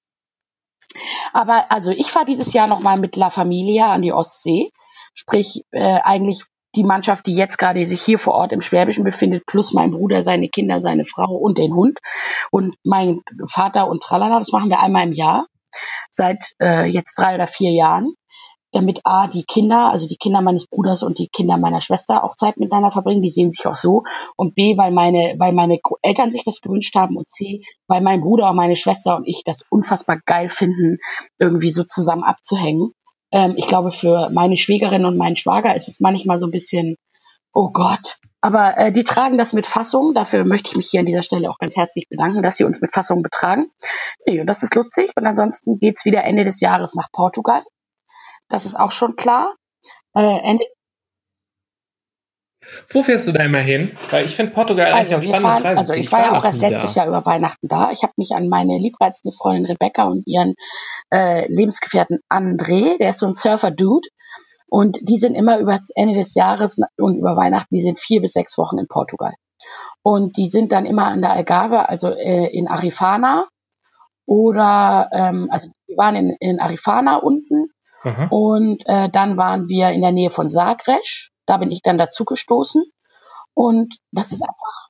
Aber 1.33 1.71
also 1.71 1.91
ich 1.91 2.07
fahre 2.07 2.25
dieses 2.25 2.53
Jahr 2.53 2.67
nochmal 2.67 2.99
mit 2.99 3.15
La 3.15 3.29
Familia 3.29 3.91
an 3.91 4.01
die 4.01 4.13
Ostsee. 4.13 4.71
Sprich, 5.13 5.63
äh, 5.71 5.99
eigentlich 6.03 6.43
die 6.75 6.83
Mannschaft, 6.83 7.25
die 7.25 7.35
jetzt 7.35 7.57
gerade 7.57 7.85
sich 7.85 8.01
hier 8.01 8.19
vor 8.19 8.33
Ort 8.33 8.51
im 8.51 8.61
Schwäbischen 8.61 9.03
befindet, 9.03 9.45
plus 9.45 9.73
mein 9.73 9.91
Bruder, 9.91 10.23
seine 10.23 10.49
Kinder, 10.49 10.81
seine 10.81 11.05
Frau 11.05 11.35
und 11.35 11.57
den 11.57 11.73
Hund 11.73 11.99
und 12.51 12.75
mein 12.83 13.21
Vater 13.47 13.87
und 13.87 14.03
Tralala. 14.03 14.39
Das 14.39 14.51
machen 14.51 14.69
wir 14.69 14.79
einmal 14.79 15.07
im 15.07 15.13
Jahr 15.13 15.45
seit 16.11 16.53
äh, 16.61 16.85
jetzt 16.85 17.15
drei 17.17 17.35
oder 17.35 17.47
vier 17.47 17.71
Jahren, 17.71 18.13
damit 18.71 19.01
A, 19.05 19.27
die 19.27 19.43
Kinder, 19.43 19.89
also 19.89 20.07
die 20.07 20.17
Kinder 20.17 20.41
meines 20.41 20.67
Bruders 20.67 21.01
und 21.01 21.17
die 21.17 21.29
Kinder 21.29 21.57
meiner 21.57 21.81
Schwester 21.81 22.23
auch 22.23 22.35
Zeit 22.35 22.57
miteinander 22.57 22.91
verbringen, 22.91 23.21
die 23.21 23.29
sehen 23.29 23.49
sich 23.49 23.65
auch 23.67 23.77
so. 23.77 24.03
Und 24.35 24.53
B, 24.55 24.77
weil 24.77 24.91
meine, 24.91 25.35
weil 25.37 25.53
meine 25.53 25.79
Eltern 26.01 26.31
sich 26.31 26.43
das 26.43 26.61
gewünscht 26.61 26.95
haben 26.95 27.15
und 27.15 27.29
C, 27.29 27.61
weil 27.87 28.01
mein 28.01 28.21
Bruder 28.21 28.49
und 28.49 28.57
meine 28.57 28.75
Schwester 28.75 29.15
und 29.15 29.27
ich 29.27 29.43
das 29.45 29.63
unfassbar 29.69 30.19
geil 30.25 30.49
finden, 30.49 30.97
irgendwie 31.39 31.71
so 31.71 31.83
zusammen 31.83 32.23
abzuhängen. 32.23 32.91
Ähm, 33.35 33.55
ich 33.57 33.67
glaube, 33.67 33.91
für 33.91 34.29
meine 34.29 34.55
Schwägerin 34.55 35.03
und 35.03 35.17
meinen 35.17 35.35
Schwager 35.35 35.75
ist 35.75 35.89
es 35.89 35.99
manchmal 35.99 36.39
so 36.39 36.47
ein 36.47 36.51
bisschen, 36.51 36.95
oh 37.53 37.69
Gott. 37.69 38.15
Aber 38.39 38.77
äh, 38.77 38.91
die 38.93 39.03
tragen 39.03 39.37
das 39.37 39.51
mit 39.51 39.67
Fassung. 39.67 40.13
Dafür 40.13 40.45
möchte 40.45 40.69
ich 40.69 40.77
mich 40.77 40.89
hier 40.89 41.01
an 41.01 41.05
dieser 41.05 41.21
Stelle 41.21 41.49
auch 41.49 41.57
ganz 41.57 41.75
herzlich 41.75 42.07
bedanken, 42.09 42.43
dass 42.43 42.55
sie 42.55 42.63
uns 42.63 42.79
mit 42.79 42.93
Fassung 42.93 43.23
betragen. 43.23 43.69
Nee, 44.25 44.39
und 44.39 44.47
das 44.47 44.63
ist 44.63 44.73
lustig. 44.73 45.11
Und 45.17 45.27
ansonsten 45.27 45.79
geht's 45.79 46.05
wieder 46.05 46.23
Ende 46.23 46.45
des 46.45 46.61
Jahres 46.61 46.95
nach 46.95 47.11
Portugal. 47.11 47.63
Das 48.47 48.65
ist 48.65 48.79
auch 48.79 48.91
schon 48.91 49.17
klar. 49.17 49.53
Äh, 50.15 50.39
Ende, 50.43 50.63
Wo 52.89 53.03
fährst 53.03 53.27
du 53.27 53.31
da 53.31 53.43
immer 53.43 53.59
hin? 53.59 53.95
Weil 54.09 54.25
ich 54.25 54.35
finde 54.35 54.51
Portugal 54.51 54.93
eigentlich 54.93 55.15
also, 55.15 55.15
ein 55.15 55.21
wir 55.21 55.35
spannendes 55.35 55.61
fahren, 55.61 55.77
also 55.77 55.93
ich 55.93 56.11
war 56.11 56.19
ja 56.19 56.37
auch 56.37 56.45
erst 56.45 56.61
letztes. 56.61 56.95
Jahr 56.95 57.07
über 57.07 57.25
Weihnachten 57.25 57.67
da. 57.67 57.91
Ich 57.91 58.03
habe 58.03 58.13
mich 58.17 58.31
an 58.33 58.47
meine 58.47 58.77
liebreizende 58.77 59.35
Freundin 59.35 59.65
Rebecca 59.65 60.05
und 60.05 60.25
ihren 60.25 60.55
äh, 61.11 61.51
Lebensgefährten 61.51 62.19
André, 62.29 62.97
der 62.97 63.11
ist 63.11 63.19
so 63.19 63.27
ein 63.27 63.33
Surfer-Dude. 63.33 64.07
Und 64.67 64.97
die 65.01 65.17
sind 65.17 65.35
immer 65.35 65.59
über 65.59 65.73
das 65.73 65.89
Ende 65.95 66.15
des 66.15 66.33
Jahres 66.33 66.77
und 66.97 67.17
über 67.17 67.35
Weihnachten, 67.35 67.75
die 67.75 67.81
sind 67.81 67.99
vier 67.99 68.21
bis 68.21 68.33
sechs 68.33 68.57
Wochen 68.57 68.77
in 68.77 68.87
Portugal. 68.87 69.33
Und 70.01 70.37
die 70.37 70.47
sind 70.47 70.71
dann 70.71 70.85
immer 70.85 71.05
an 71.05 71.21
der 71.21 71.31
Algarve, 71.31 71.87
also 71.87 72.09
äh, 72.09 72.47
in 72.47 72.67
Arifana. 72.67 73.47
Oder, 74.25 75.09
ähm, 75.13 75.49
also 75.51 75.69
wir 75.87 75.97
waren 75.97 76.15
in, 76.15 76.35
in 76.39 76.59
Arifana 76.59 77.17
unten 77.17 77.69
Aha. 78.03 78.27
und 78.31 78.83
äh, 78.87 79.09
dann 79.09 79.37
waren 79.37 79.69
wir 79.69 79.89
in 79.89 80.01
der 80.01 80.11
Nähe 80.11 80.31
von 80.31 80.49
Sagres. 80.49 81.29
Da 81.45 81.57
bin 81.57 81.71
ich 81.71 81.81
dann 81.81 81.97
dazu 81.97 82.25
gestoßen. 82.25 82.83
Und 83.53 83.95
das 84.11 84.31
ist 84.31 84.41
einfach 84.41 84.89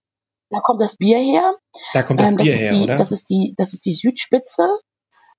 Da 0.50 0.60
kommt 0.60 0.82
das 0.82 0.98
Bier 0.98 1.20
her. 1.20 1.56
Da 1.94 2.04
kommt 2.04 2.20
das 2.20 2.32
Ähm, 2.32 2.38
Bier 2.38 2.54
ist 2.54 2.62
her, 2.62 2.72
die, 2.74 2.84
oder? 2.84 2.96
Das 2.98 3.12
ist 3.12 3.30
die, 3.30 3.54
das 3.58 3.74
ist 3.74 3.86
die 3.86 3.94
Südspitze. 3.94 4.80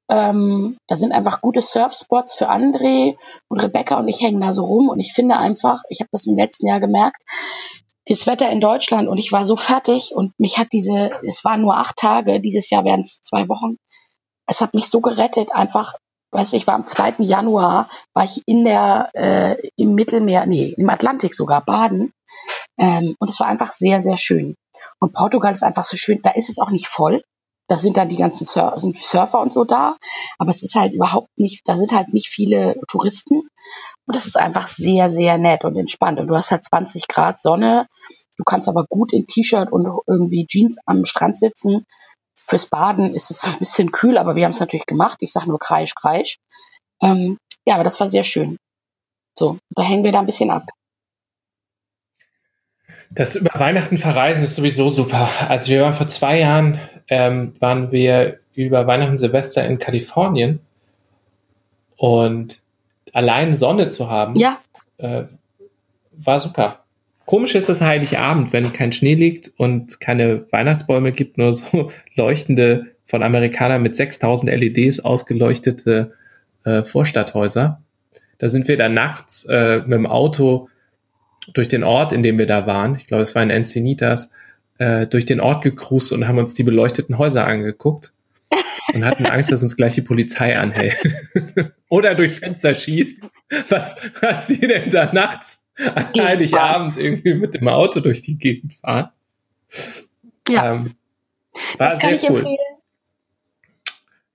Ähm, 0.08 0.76
da 0.86 0.96
sind 0.96 1.12
einfach 1.12 1.40
gute 1.40 1.62
Surfspots 1.62 2.34
für 2.34 2.48
André 2.50 3.16
und 3.48 3.60
Rebecca 3.60 3.98
und 3.98 4.06
ich 4.08 4.20
hängen 4.20 4.40
da 4.40 4.52
so 4.52 4.64
rum 4.64 4.88
und 4.88 5.00
ich 5.00 5.12
finde 5.12 5.36
einfach, 5.36 5.82
ich 5.88 6.00
habe 6.00 6.08
das 6.12 6.26
im 6.26 6.36
letzten 6.36 6.66
Jahr 6.68 6.78
gemerkt, 6.78 7.22
das 8.06 8.26
Wetter 8.28 8.48
in 8.50 8.60
Deutschland 8.60 9.08
und 9.08 9.18
ich 9.18 9.32
war 9.32 9.44
so 9.44 9.56
fertig 9.56 10.12
und 10.14 10.32
mich 10.38 10.58
hat 10.58 10.68
diese, 10.72 11.10
es 11.26 11.44
waren 11.44 11.60
nur 11.60 11.76
acht 11.76 11.96
Tage, 11.96 12.40
dieses 12.40 12.70
Jahr 12.70 12.84
werden 12.84 13.00
es 13.00 13.20
zwei 13.22 13.48
Wochen. 13.48 13.78
Es 14.46 14.60
hat 14.60 14.74
mich 14.74 14.88
so 14.88 15.00
gerettet, 15.00 15.52
einfach, 15.52 15.94
weißt 16.32 16.52
du, 16.52 16.56
ich 16.56 16.66
war 16.66 16.74
am 16.74 16.86
2. 16.86 17.16
Januar, 17.18 17.88
war 18.14 18.24
ich 18.24 18.42
in 18.46 18.64
der, 18.64 19.10
äh, 19.14 19.68
im 19.76 19.94
Mittelmeer, 19.94 20.46
nee, 20.46 20.74
im 20.76 20.88
Atlantik 20.90 21.34
sogar, 21.34 21.64
baden. 21.64 22.12
Ähm, 22.78 23.14
und 23.18 23.30
es 23.30 23.40
war 23.40 23.46
einfach 23.46 23.68
sehr, 23.68 24.00
sehr 24.00 24.16
schön. 24.16 24.54
Und 24.98 25.12
Portugal 25.12 25.52
ist 25.52 25.62
einfach 25.62 25.84
so 25.84 25.96
schön, 25.96 26.20
da 26.22 26.30
ist 26.30 26.48
es 26.48 26.58
auch 26.58 26.70
nicht 26.70 26.88
voll. 26.88 27.22
Da 27.68 27.78
sind 27.78 27.96
dann 27.96 28.08
die 28.08 28.16
ganzen 28.16 28.44
Sur 28.44 28.78
sind 28.78 28.96
Surfer 28.96 29.40
und 29.40 29.52
so 29.52 29.64
da. 29.64 29.96
Aber 30.38 30.50
es 30.50 30.62
ist 30.62 30.76
halt 30.76 30.92
überhaupt 30.92 31.30
nicht, 31.36 31.62
da 31.66 31.76
sind 31.76 31.92
halt 31.92 32.12
nicht 32.12 32.28
viele 32.28 32.80
Touristen. 32.88 33.48
Und 34.06 34.14
es 34.14 34.26
ist 34.26 34.36
einfach 34.36 34.68
sehr, 34.68 35.10
sehr 35.10 35.36
nett 35.36 35.64
und 35.64 35.76
entspannt. 35.76 36.20
Und 36.20 36.28
du 36.28 36.36
hast 36.36 36.52
halt 36.52 36.62
20 36.64 37.08
Grad 37.08 37.40
Sonne. 37.40 37.88
Du 38.36 38.44
kannst 38.44 38.68
aber 38.68 38.84
gut 38.88 39.12
in 39.12 39.26
T-Shirt 39.26 39.72
und 39.72 39.88
irgendwie 40.06 40.46
Jeans 40.46 40.76
am 40.86 41.04
Strand 41.04 41.36
sitzen. 41.36 41.86
Fürs 42.48 42.66
Baden 42.66 43.14
ist 43.14 43.30
es 43.30 43.44
ein 43.44 43.58
bisschen 43.58 43.90
kühl, 43.90 44.18
aber 44.18 44.36
wir 44.36 44.44
haben 44.44 44.52
es 44.52 44.60
natürlich 44.60 44.86
gemacht. 44.86 45.18
Ich 45.20 45.32
sage 45.32 45.48
nur 45.48 45.58
Kreisch, 45.58 45.94
Kreisch. 45.94 46.38
Ähm, 47.02 47.38
ja, 47.66 47.74
aber 47.74 47.84
das 47.84 47.98
war 47.98 48.06
sehr 48.06 48.24
schön. 48.24 48.56
So, 49.36 49.58
da 49.70 49.82
hängen 49.82 50.04
wir 50.04 50.12
da 50.12 50.20
ein 50.20 50.26
bisschen 50.26 50.50
ab. 50.50 50.68
Das 53.10 53.36
über 53.36 53.50
Weihnachten 53.58 53.98
verreisen 53.98 54.44
ist 54.44 54.56
sowieso 54.56 54.88
super. 54.88 55.28
Also 55.48 55.70
wir 55.70 55.82
waren 55.82 55.92
vor 55.92 56.08
zwei 56.08 56.40
Jahren, 56.40 56.80
ähm, 57.08 57.56
waren 57.60 57.92
wir 57.92 58.40
über 58.54 58.86
Weihnachten 58.86 59.18
Silvester 59.18 59.66
in 59.66 59.78
Kalifornien 59.78 60.60
und 61.96 62.62
allein 63.12 63.54
Sonne 63.54 63.88
zu 63.88 64.10
haben, 64.10 64.36
Ja, 64.36 64.60
äh, 64.98 65.24
war 66.12 66.38
super. 66.38 66.85
Komisch 67.26 67.56
ist 67.56 67.68
das 67.68 67.80
Heiligabend, 67.80 68.52
wenn 68.52 68.72
kein 68.72 68.92
Schnee 68.92 69.14
liegt 69.14 69.52
und 69.56 70.00
keine 70.00 70.50
Weihnachtsbäume 70.52 71.10
gibt, 71.10 71.38
nur 71.38 71.52
so 71.52 71.90
leuchtende 72.14 72.86
von 73.04 73.22
Amerikanern 73.22 73.82
mit 73.82 73.96
6000 73.96 74.50
LEDs 74.52 75.00
ausgeleuchtete 75.00 76.12
äh, 76.64 76.84
Vorstadthäuser. 76.84 77.82
Da 78.38 78.48
sind 78.48 78.68
wir 78.68 78.76
dann 78.76 78.94
nachts 78.94 79.44
äh, 79.46 79.78
mit 79.80 79.92
dem 79.92 80.06
Auto 80.06 80.68
durch 81.52 81.68
den 81.68 81.82
Ort, 81.82 82.12
in 82.12 82.22
dem 82.22 82.38
wir 82.38 82.46
da 82.46 82.66
waren, 82.66 82.94
ich 82.94 83.06
glaube, 83.06 83.22
es 83.22 83.34
war 83.34 83.42
in 83.42 83.50
Encinitas, 83.50 84.30
äh, 84.78 85.06
durch 85.06 85.24
den 85.24 85.40
Ort 85.40 85.64
gecruist 85.64 86.12
und 86.12 86.28
haben 86.28 86.38
uns 86.38 86.54
die 86.54 86.64
beleuchteten 86.64 87.18
Häuser 87.18 87.46
angeguckt 87.46 88.12
und 88.94 89.04
hatten 89.04 89.26
Angst, 89.26 89.50
dass 89.50 89.62
uns 89.62 89.76
gleich 89.76 89.94
die 89.94 90.02
Polizei 90.02 90.56
anhält. 90.58 90.96
Oder 91.88 92.14
durchs 92.14 92.38
Fenster 92.38 92.74
schießt. 92.74 93.22
Was, 93.68 94.10
was 94.20 94.46
sie 94.48 94.60
denn 94.60 94.90
da 94.90 95.12
nachts 95.12 95.65
an. 95.78 96.06
Heiligabend 96.18 96.96
irgendwie 96.96 97.34
mit 97.34 97.54
dem 97.54 97.68
Auto 97.68 98.00
durch 98.00 98.20
die 98.22 98.38
Gegend 98.38 98.74
fahren. 98.74 99.10
ja. 100.48 100.74
Ähm, 100.74 100.94
war 101.78 101.88
das 101.90 101.98
kann 101.98 102.14
ich 102.14 102.22
cool. 102.22 102.36
empfehlen. 102.36 102.56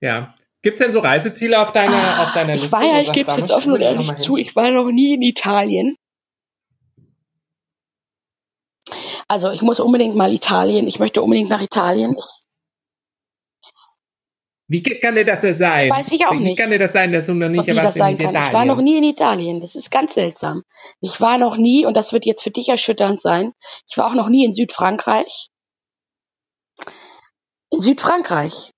Ja. 0.00 0.34
Gibt's 0.62 0.78
denn 0.78 0.92
so 0.92 1.00
Reiseziele 1.00 1.60
auf 1.60 1.72
deiner, 1.72 1.96
Ah, 1.96 2.22
auf 2.24 2.32
deiner 2.32 2.54
ich 2.54 2.62
Liste? 2.62 2.76
war 2.76 2.82
wo 2.82 2.92
ja, 2.94 3.00
ich 3.00 3.12
gebe 3.12 3.30
es 3.30 3.36
jetzt 3.36 3.50
offen 3.50 3.72
und 3.72 3.80
ehrlich 3.80 4.16
zu, 4.18 4.36
ich 4.36 4.54
war 4.54 4.70
noch 4.70 4.90
nie 4.92 5.14
in 5.14 5.22
Italien. 5.22 5.96
Also 9.28 9.50
ich 9.50 9.62
muss 9.62 9.80
unbedingt 9.80 10.14
mal 10.14 10.32
Italien, 10.32 10.86
ich 10.86 10.98
möchte 10.98 11.22
unbedingt 11.22 11.48
nach 11.50 11.62
Italien. 11.62 12.14
Ich, 12.18 12.24
Wie 14.72 14.82
kann 14.82 15.14
dir 15.14 15.26
das 15.26 15.42
sein? 15.58 15.90
Weiß 15.90 16.12
ich 16.12 16.24
auch 16.24 16.32
Wie 16.32 16.38
nicht. 16.38 16.58
kann 16.58 16.70
dir 16.70 16.78
das 16.78 16.92
sein, 16.92 17.12
dass 17.12 17.26
du 17.26 17.34
noch 17.34 17.50
nicht 17.50 17.66
wie 17.66 17.76
warst 17.76 17.96
in 17.96 18.02
kann. 18.02 18.14
Italien? 18.14 18.42
Ich 18.46 18.52
war 18.54 18.64
noch 18.64 18.78
nie 18.80 18.96
in 18.96 19.04
Italien. 19.04 19.60
Das 19.60 19.76
ist 19.76 19.90
ganz 19.90 20.14
seltsam. 20.14 20.62
Ich 21.02 21.20
war 21.20 21.36
noch 21.36 21.58
nie, 21.58 21.84
und 21.84 21.94
das 21.94 22.14
wird 22.14 22.24
jetzt 22.24 22.42
für 22.42 22.50
dich 22.50 22.70
erschütternd 22.70 23.20
sein, 23.20 23.52
ich 23.86 23.98
war 23.98 24.06
auch 24.06 24.14
noch 24.14 24.30
nie 24.30 24.46
in 24.46 24.52
Südfrankreich. 24.54 25.50
In 27.68 27.80
Südfrankreich. 27.80 28.70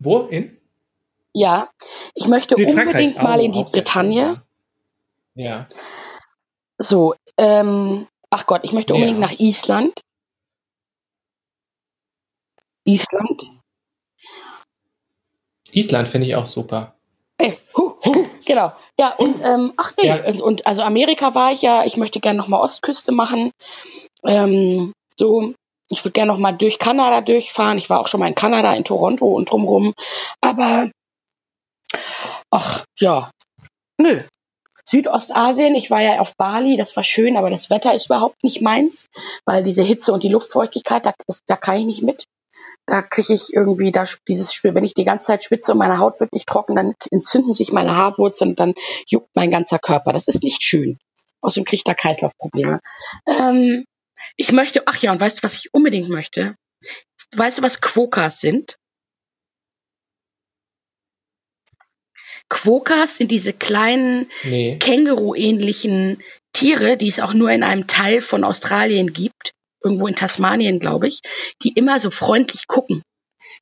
Wo? 0.00 0.18
In? 0.26 0.60
Ja. 1.32 1.70
Ich 2.14 2.26
möchte 2.26 2.54
unbedingt 2.54 3.22
mal 3.22 3.40
in 3.40 3.52
die 3.52 3.64
Bretagne. 3.64 4.42
Ja. 5.34 5.66
So, 6.76 7.14
ähm, 7.38 8.06
ach 8.28 8.44
Gott, 8.44 8.60
ich 8.64 8.72
möchte 8.74 8.92
Ja. 8.92 8.96
unbedingt 8.96 9.20
nach 9.20 9.38
Island. 9.38 9.98
Island. 12.84 13.53
Island 15.74 16.08
finde 16.08 16.26
ich 16.26 16.36
auch 16.36 16.46
super. 16.46 16.94
Ey, 17.38 17.58
hu, 17.76 17.94
hu, 18.04 18.26
genau. 18.44 18.72
Ja, 18.98 19.14
und 19.16 19.40
ähm, 19.42 19.72
ach 19.76 19.92
nee, 20.00 20.08
Ja. 20.08 20.24
und, 20.24 20.40
und 20.40 20.66
also 20.66 20.82
Amerika 20.82 21.34
war 21.34 21.52
ich 21.52 21.62
ja, 21.62 21.84
ich 21.84 21.96
möchte 21.96 22.20
gerne 22.20 22.38
nochmal 22.38 22.60
Ostküste 22.60 23.12
machen. 23.12 23.50
Ähm, 24.24 24.92
so, 25.16 25.52
ich 25.88 26.04
würde 26.04 26.12
gerne 26.12 26.32
nochmal 26.32 26.56
durch 26.56 26.78
Kanada 26.78 27.20
durchfahren. 27.20 27.78
Ich 27.78 27.90
war 27.90 28.00
auch 28.00 28.06
schon 28.08 28.20
mal 28.20 28.28
in 28.28 28.34
Kanada, 28.34 28.72
in 28.74 28.84
Toronto 28.84 29.26
und 29.26 29.50
drumrum. 29.50 29.94
Aber 30.40 30.90
ach 32.50 32.84
ja, 32.98 33.30
nö. 33.98 34.22
Südostasien, 34.86 35.74
ich 35.74 35.90
war 35.90 36.02
ja 36.02 36.20
auf 36.20 36.36
Bali, 36.36 36.76
das 36.76 36.94
war 36.94 37.04
schön, 37.04 37.38
aber 37.38 37.48
das 37.48 37.70
Wetter 37.70 37.94
ist 37.94 38.06
überhaupt 38.06 38.44
nicht 38.44 38.60
meins, 38.60 39.06
weil 39.46 39.64
diese 39.64 39.82
Hitze 39.82 40.12
und 40.12 40.22
die 40.22 40.28
Luftfeuchtigkeit, 40.28 41.06
da, 41.06 41.14
das, 41.26 41.38
da 41.46 41.56
kann 41.56 41.78
ich 41.78 41.86
nicht 41.86 42.02
mit. 42.02 42.24
Da 42.86 43.00
kriege 43.00 43.32
ich 43.32 43.54
irgendwie 43.54 43.92
da 43.92 44.04
dieses 44.28 44.52
Spiel, 44.52 44.74
wenn 44.74 44.84
ich 44.84 44.94
die 44.94 45.04
ganze 45.04 45.28
Zeit 45.28 45.42
schwitze 45.42 45.72
und 45.72 45.78
meine 45.78 45.98
Haut 45.98 46.20
wird 46.20 46.32
nicht 46.32 46.46
trocken, 46.46 46.76
dann 46.76 46.94
entzünden 47.10 47.54
sich 47.54 47.72
meine 47.72 47.96
Haarwurzeln 47.96 48.50
und 48.50 48.60
dann 48.60 48.74
juckt 49.06 49.30
mein 49.34 49.50
ganzer 49.50 49.78
Körper. 49.78 50.12
Das 50.12 50.28
ist 50.28 50.42
nicht 50.42 50.62
schön. 50.62 50.98
Außerdem 51.40 51.64
kriege 51.64 51.76
ich 51.76 51.84
da 51.84 51.94
Kreislaufprobleme. 51.94 52.80
Ähm, 53.26 53.84
ich 54.36 54.52
möchte, 54.52 54.82
ach 54.86 54.96
ja, 54.98 55.12
und 55.12 55.20
weißt 55.20 55.38
du, 55.38 55.42
was 55.44 55.56
ich 55.56 55.72
unbedingt 55.72 56.08
möchte? 56.08 56.56
Weißt 57.36 57.58
du, 57.58 57.62
was 57.62 57.80
Quokkas 57.80 58.40
sind? 58.40 58.76
Quokkas 62.50 63.16
sind 63.16 63.30
diese 63.30 63.52
kleinen 63.52 64.28
Nee. 64.44 64.78
Känguru-ähnlichen 64.78 66.22
Tiere, 66.52 66.96
die 66.96 67.08
es 67.08 67.20
auch 67.20 67.32
nur 67.34 67.50
in 67.50 67.62
einem 67.62 67.86
Teil 67.86 68.20
von 68.20 68.44
Australien 68.44 69.12
gibt, 69.12 69.53
irgendwo 69.84 70.06
in 70.06 70.16
Tasmanien, 70.16 70.78
glaube 70.80 71.08
ich, 71.08 71.20
die 71.62 71.72
immer 71.74 72.00
so 72.00 72.10
freundlich 72.10 72.66
gucken. 72.66 73.02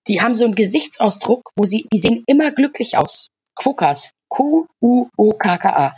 Die 0.08 0.20
haben 0.20 0.34
so 0.34 0.44
einen 0.44 0.54
Gesichtsausdruck, 0.54 1.50
wo 1.56 1.64
sie, 1.64 1.86
die 1.92 1.98
sehen 1.98 2.24
immer 2.26 2.50
glücklich 2.52 2.96
aus. 2.96 3.28
Quokkas. 3.54 4.12
Q-U-O-K-K-A. 4.28 5.94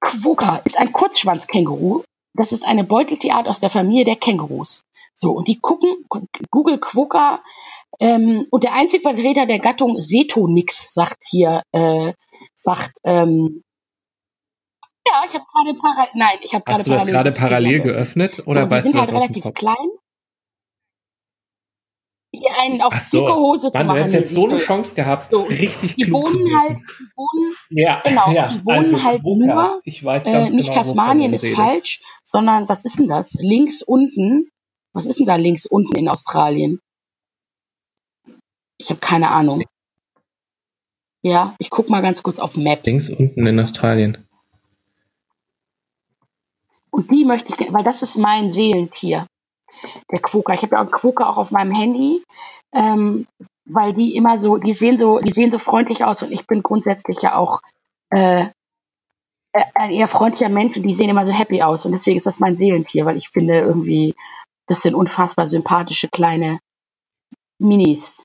Quokka 0.00 0.56
ist 0.64 0.78
ein 0.78 0.92
Kurzschwanzkänguru. 0.92 2.02
Das 2.34 2.52
ist 2.52 2.64
eine 2.64 2.84
Beuteltierart 2.84 3.46
aus 3.46 3.60
der 3.60 3.70
Familie 3.70 4.04
der 4.04 4.16
Kängurus. 4.16 4.82
So, 5.14 5.30
und 5.30 5.46
die 5.46 5.60
gucken, 5.60 6.04
Google 6.50 6.78
Quokka, 6.78 7.42
ähm, 8.00 8.46
und 8.50 8.64
der 8.64 8.72
einzige 8.72 9.02
Vertreter 9.02 9.46
der 9.46 9.58
Gattung 9.58 10.00
Setonix 10.00 10.92
sagt 10.94 11.22
hier, 11.28 11.62
äh, 11.72 12.14
sagt, 12.54 12.98
ähm, 13.04 13.62
ja, 15.12 15.22
ich 15.28 15.34
habe 15.34 15.44
gerade 15.52 15.78
parallel, 15.78 16.10
nein, 16.14 16.38
ich 16.42 16.54
habe 16.54 16.64
gerade 16.64 16.78
Hast 16.78 16.86
du 16.88 16.92
das 16.92 17.06
gerade 17.06 17.32
parallel 17.32 17.80
geöffnet 17.80 18.42
oder 18.46 18.64
so, 18.64 18.70
weißt 18.70 18.84
sind 18.84 18.94
du 18.94 18.98
das 19.00 19.12
halt 19.12 19.16
aus 19.16 19.22
dem 19.24 19.32
relativ 19.34 19.42
Kopf? 19.44 19.54
klein. 19.54 19.88
Hier 22.34 22.50
einen 22.62 22.80
auf 22.80 22.94
Ach 22.96 23.00
so. 23.00 23.28
Hose 23.36 23.70
zu 23.70 23.76
Mann, 23.76 23.86
du 23.88 23.92
machen. 23.92 23.98
hättest 24.04 24.16
jetzt 24.16 24.34
so 24.34 24.48
eine. 24.48 24.58
Chance 24.58 24.94
gehabt, 24.94 25.32
So, 25.32 25.42
richtig 25.42 25.96
Die 25.96 26.04
zu 26.06 26.12
wohnen 26.12 26.58
halt, 26.58 26.80
die 26.80 27.04
wohnen, 27.14 27.54
Ja, 27.70 28.00
genau, 28.04 28.32
ja. 28.32 28.48
die 28.54 28.64
wohnen 28.64 28.78
also 28.94 29.02
halt 29.04 29.22
nur, 29.22 29.82
Ich 29.84 30.02
weiß 30.02 30.26
äh, 30.26 30.32
ganz 30.32 30.52
nicht 30.52 30.70
genau, 30.70 30.78
Tasmanien 30.82 31.34
ist 31.34 31.44
redet. 31.44 31.56
falsch, 31.58 32.02
sondern 32.24 32.68
was 32.70 32.86
ist 32.86 32.98
denn 32.98 33.08
das? 33.08 33.34
Links 33.34 33.82
unten, 33.82 34.50
was 34.94 35.06
ist 35.06 35.18
denn 35.18 35.26
da 35.26 35.36
links 35.36 35.66
unten 35.66 35.94
in 35.96 36.08
Australien? 36.08 36.80
Ich 38.78 38.88
habe 38.90 39.00
keine 39.00 39.28
Ahnung. 39.30 39.62
Ja, 41.22 41.54
ich 41.58 41.70
guck 41.70 41.90
mal 41.90 42.00
ganz 42.02 42.22
kurz 42.22 42.38
auf 42.38 42.56
Maps. 42.56 42.86
Links 42.86 43.10
unten 43.10 43.46
in 43.46 43.60
Australien. 43.60 44.26
Und 46.92 47.10
die 47.10 47.24
möchte 47.24 47.52
ich, 47.52 47.72
weil 47.72 47.84
das 47.84 48.02
ist 48.02 48.16
mein 48.16 48.52
Seelentier, 48.52 49.26
der 50.10 50.20
Quokka. 50.20 50.52
Ich 50.52 50.62
habe 50.62 50.74
ja 50.74 50.78
auch 50.78 50.82
einen 50.82 50.92
Quokka 50.92 51.28
auch 51.28 51.38
auf 51.38 51.50
meinem 51.50 51.74
Handy, 51.74 52.22
ähm, 52.74 53.26
weil 53.64 53.94
die 53.94 54.14
immer 54.14 54.38
so, 54.38 54.58
die 54.58 54.74
sehen 54.74 54.98
so, 54.98 55.18
die 55.18 55.32
sehen 55.32 55.50
so 55.50 55.58
freundlich 55.58 56.04
aus 56.04 56.22
und 56.22 56.32
ich 56.32 56.46
bin 56.46 56.62
grundsätzlich 56.62 57.22
ja 57.22 57.36
auch 57.36 57.60
äh, 58.10 58.46
äh, 59.52 59.64
ein 59.74 59.90
eher 59.90 60.08
freundlicher 60.08 60.50
Mensch 60.50 60.76
und 60.76 60.82
die 60.82 60.94
sehen 60.94 61.08
immer 61.08 61.24
so 61.24 61.32
happy 61.32 61.62
aus 61.62 61.86
und 61.86 61.92
deswegen 61.92 62.18
ist 62.18 62.26
das 62.26 62.40
mein 62.40 62.56
Seelentier, 62.56 63.06
weil 63.06 63.16
ich 63.16 63.30
finde 63.30 63.58
irgendwie, 63.60 64.14
das 64.66 64.82
sind 64.82 64.94
unfassbar 64.94 65.46
sympathische 65.46 66.08
kleine 66.08 66.58
Minis. 67.58 68.22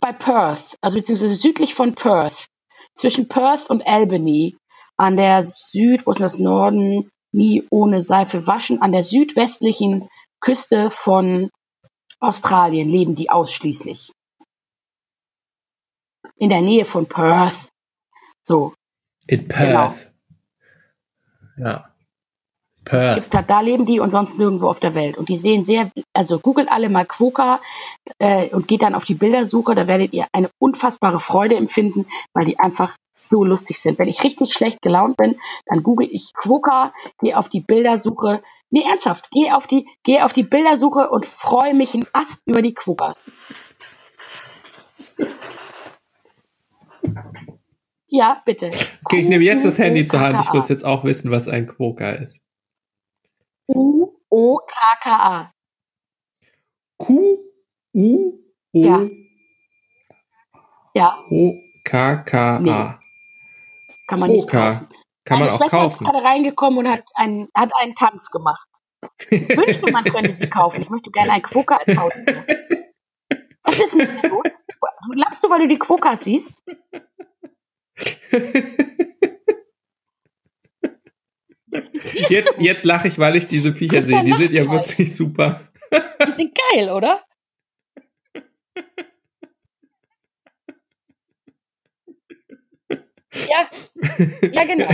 Bei 0.00 0.12
Perth, 0.12 0.76
also 0.80 0.98
beziehungsweise 0.98 1.34
südlich 1.34 1.74
von 1.74 1.94
Perth, 1.94 2.48
zwischen 2.94 3.28
Perth 3.28 3.70
und 3.70 3.86
Albany, 3.86 4.56
an 4.96 5.16
der 5.16 5.42
Süd, 5.44 6.06
wo 6.06 6.10
ist 6.10 6.20
das 6.20 6.38
Norden, 6.38 7.10
nie 7.32 7.66
ohne 7.70 8.02
Seife 8.02 8.46
waschen, 8.46 8.80
an 8.80 8.92
der 8.92 9.04
südwestlichen 9.04 10.08
Küste 10.40 10.90
von 10.90 11.50
Australien 12.20 12.88
leben 12.88 13.14
die 13.14 13.30
ausschließlich. 13.30 14.12
In 16.36 16.50
der 16.50 16.60
Nähe 16.60 16.84
von 16.84 17.08
Perth. 17.08 17.70
So, 18.42 18.74
In 19.26 19.48
Genau. 21.56 21.84
Perth. 22.84 23.18
Es 23.18 23.24
gibt 23.24 23.34
halt, 23.34 23.50
da 23.50 23.60
leben 23.60 23.86
die 23.86 24.00
und 24.00 24.10
sonst 24.10 24.38
nirgendwo 24.38 24.68
auf 24.68 24.80
der 24.80 24.94
Welt. 24.94 25.16
Und 25.16 25.28
die 25.28 25.36
sehen 25.36 25.64
sehr, 25.64 25.90
also 26.12 26.38
googelt 26.38 26.70
alle 26.70 26.88
mal 26.88 27.06
Quokka 27.06 27.60
äh, 28.18 28.48
und 28.48 28.68
geht 28.68 28.82
dann 28.82 28.94
auf 28.94 29.04
die 29.04 29.14
Bildersuche. 29.14 29.74
Da 29.74 29.86
werdet 29.86 30.12
ihr 30.12 30.26
eine 30.32 30.50
unfassbare 30.58 31.20
Freude 31.20 31.56
empfinden, 31.56 32.06
weil 32.34 32.44
die 32.44 32.58
einfach 32.58 32.96
so 33.12 33.44
lustig 33.44 33.80
sind. 33.80 33.98
Wenn 33.98 34.08
ich 34.08 34.24
richtig 34.24 34.52
schlecht 34.52 34.82
gelaunt 34.82 35.16
bin, 35.16 35.36
dann 35.66 35.82
google 35.82 36.08
ich 36.10 36.32
Quokka, 36.34 36.92
gehe 37.20 37.38
auf 37.38 37.48
die 37.48 37.60
Bildersuche. 37.60 38.42
Nee, 38.70 38.84
ernsthaft, 38.88 39.30
gehe 39.30 39.56
auf 39.56 39.66
die, 39.66 39.86
gehe 40.02 40.24
auf 40.24 40.32
die 40.32 40.44
Bildersuche 40.44 41.10
und 41.10 41.26
freue 41.26 41.74
mich 41.74 41.94
ein 41.94 42.06
Ast 42.12 42.42
über 42.46 42.62
die 42.62 42.74
Quokkas. 42.74 43.26
Ja, 48.08 48.42
bitte. 48.44 48.70
Okay, 49.04 49.20
ich 49.20 49.28
nehme 49.28 49.44
jetzt 49.44 49.64
das 49.64 49.78
Handy 49.78 50.04
zur 50.04 50.20
Hand. 50.20 50.38
Ich 50.40 50.52
muss 50.52 50.68
jetzt 50.68 50.84
auch 50.84 51.04
wissen, 51.04 51.30
was 51.30 51.48
ein 51.48 51.66
Quokka 51.66 52.10
ist. 52.10 52.42
U-O-K-K-A. 53.74 55.52
Q 56.98 57.38
U 57.94 58.38
O 58.74 58.78
Ja. 58.78 59.08
Ja, 60.94 61.18
O 61.30 61.54
K 61.84 62.16
K 62.16 62.58
Nee. 62.60 62.94
Kann 64.06 64.20
man 64.20 64.30
nicht 64.30 64.48
kaufen. 64.48 64.88
Kann 65.24 65.38
man 65.38 65.48
Meine 65.48 65.54
auch 65.54 65.58
Schwester 65.58 65.78
kaufen. 65.78 66.04
ist 66.04 66.10
gerade 66.10 66.24
reingekommen 66.24 66.78
und 66.80 66.88
hat 66.90 67.04
einen, 67.14 67.48
hat 67.54 67.72
einen 67.76 67.94
Tanz 67.94 68.30
gemacht. 68.30 68.68
Ich 69.30 69.48
wünschte, 69.56 69.90
man 69.90 70.04
könnte 70.04 70.32
sie 70.34 70.48
kaufen. 70.48 70.82
Ich 70.82 70.90
möchte 70.90 71.10
gerne 71.10 71.32
einen 71.32 71.42
Quokka 71.42 71.76
als 71.76 71.96
Haustier. 71.96 72.44
Was 73.62 73.78
ist 73.80 73.94
mit 73.94 74.10
dir 74.10 74.28
los? 74.28 74.60
Lachst 75.14 75.42
du, 75.44 75.50
weil 75.50 75.60
du 75.60 75.68
die 75.68 75.78
Quokkas 75.78 76.24
siehst? 76.24 76.62
Jetzt, 82.28 82.56
jetzt 82.58 82.84
lache 82.84 83.08
ich, 83.08 83.18
weil 83.18 83.36
ich 83.36 83.48
diese 83.48 83.72
Viecher 83.72 83.94
Christian 83.94 84.24
sehe. 84.26 84.34
Die 84.34 84.42
sind 84.42 84.52
ja 84.52 84.64
gleich. 84.64 84.88
wirklich 84.88 85.16
super. 85.16 85.60
Die 86.26 86.30
sind 86.32 86.52
geil, 86.72 86.90
oder? 86.90 87.20
Ja, 93.34 93.66
ja 94.52 94.64
genau. 94.64 94.84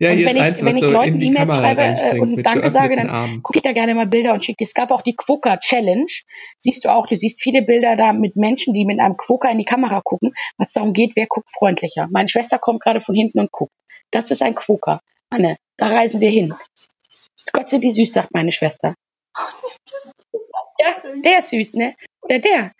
ja, 0.00 0.10
Und 0.10 0.24
wenn 0.24 0.36
ich- 0.36 0.42
eins, 0.42 0.64
wenn 0.64 0.76
ich 0.76 0.82
Leuten 0.82 1.20
die 1.20 1.28
E-Mails 1.28 1.54
schreibe, 1.54 1.82
äh, 1.82 2.18
und 2.18 2.42
Danke 2.42 2.68
sage, 2.70 2.96
dann 2.96 3.42
gucke 3.42 3.58
ich 3.58 3.62
da 3.62 3.72
gerne 3.72 3.94
mal 3.94 4.08
Bilder 4.08 4.32
und 4.34 4.44
schicke 4.44 4.56
dir. 4.58 4.64
Es 4.64 4.74
gab 4.74 4.90
auch 4.90 5.02
die 5.02 5.14
Quokka 5.14 5.56
Challenge. 5.58 6.10
Siehst 6.58 6.84
du 6.84 6.88
auch, 6.88 7.06
du 7.06 7.14
siehst 7.14 7.40
viele 7.40 7.62
Bilder 7.62 7.94
da 7.94 8.12
mit 8.12 8.34
Menschen, 8.34 8.74
die 8.74 8.84
mit 8.84 8.98
einem 8.98 9.16
Quokka 9.16 9.48
in 9.50 9.58
die 9.58 9.64
Kamera 9.64 10.00
gucken, 10.02 10.32
was 10.58 10.72
darum 10.72 10.92
geht, 10.94 11.12
wer 11.14 11.26
guckt 11.28 11.48
freundlicher. 11.56 12.08
Meine 12.10 12.28
Schwester 12.28 12.58
kommt 12.58 12.82
gerade 12.82 13.00
von 13.00 13.14
hinten 13.14 13.38
und 13.38 13.52
guckt. 13.52 13.72
Das 14.10 14.32
ist 14.32 14.42
ein 14.42 14.56
Quokka. 14.56 15.00
Anne, 15.30 15.56
da 15.76 15.88
reisen 15.88 16.20
wir 16.20 16.30
hin. 16.30 16.54
Gott 17.52 17.68
sind 17.68 17.82
die 17.82 17.92
süß, 17.92 18.12
sagt 18.12 18.34
meine 18.34 18.52
Schwester. 18.52 18.94
Ja, 20.78 21.12
der 21.24 21.38
ist 21.38 21.50
süß, 21.50 21.74
ne? 21.74 21.96
Oder 22.22 22.38
der. 22.38 22.72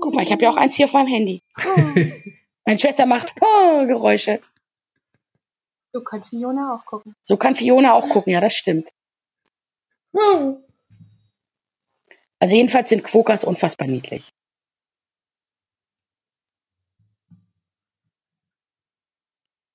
Guck 0.00 0.14
mal, 0.14 0.22
ich 0.22 0.32
habe 0.32 0.42
ja 0.42 0.50
auch 0.50 0.56
eins 0.56 0.74
hier 0.74 0.86
auf 0.86 0.94
meinem 0.94 1.08
Handy. 1.08 1.42
Meine 2.64 2.78
Schwester 2.78 3.06
macht 3.06 3.34
oh, 3.40 3.86
Geräusche. 3.86 4.40
So 5.92 6.02
kann 6.02 6.24
Fiona 6.24 6.74
auch 6.74 6.84
gucken. 6.86 7.14
So 7.22 7.36
kann 7.36 7.56
Fiona 7.56 7.92
auch 7.92 8.08
gucken, 8.08 8.32
ja, 8.32 8.40
das 8.40 8.54
stimmt. 8.54 8.90
Also 12.38 12.54
jedenfalls 12.54 12.88
sind 12.88 13.04
Quokkas 13.04 13.44
unfassbar 13.44 13.88
niedlich. 13.88 14.30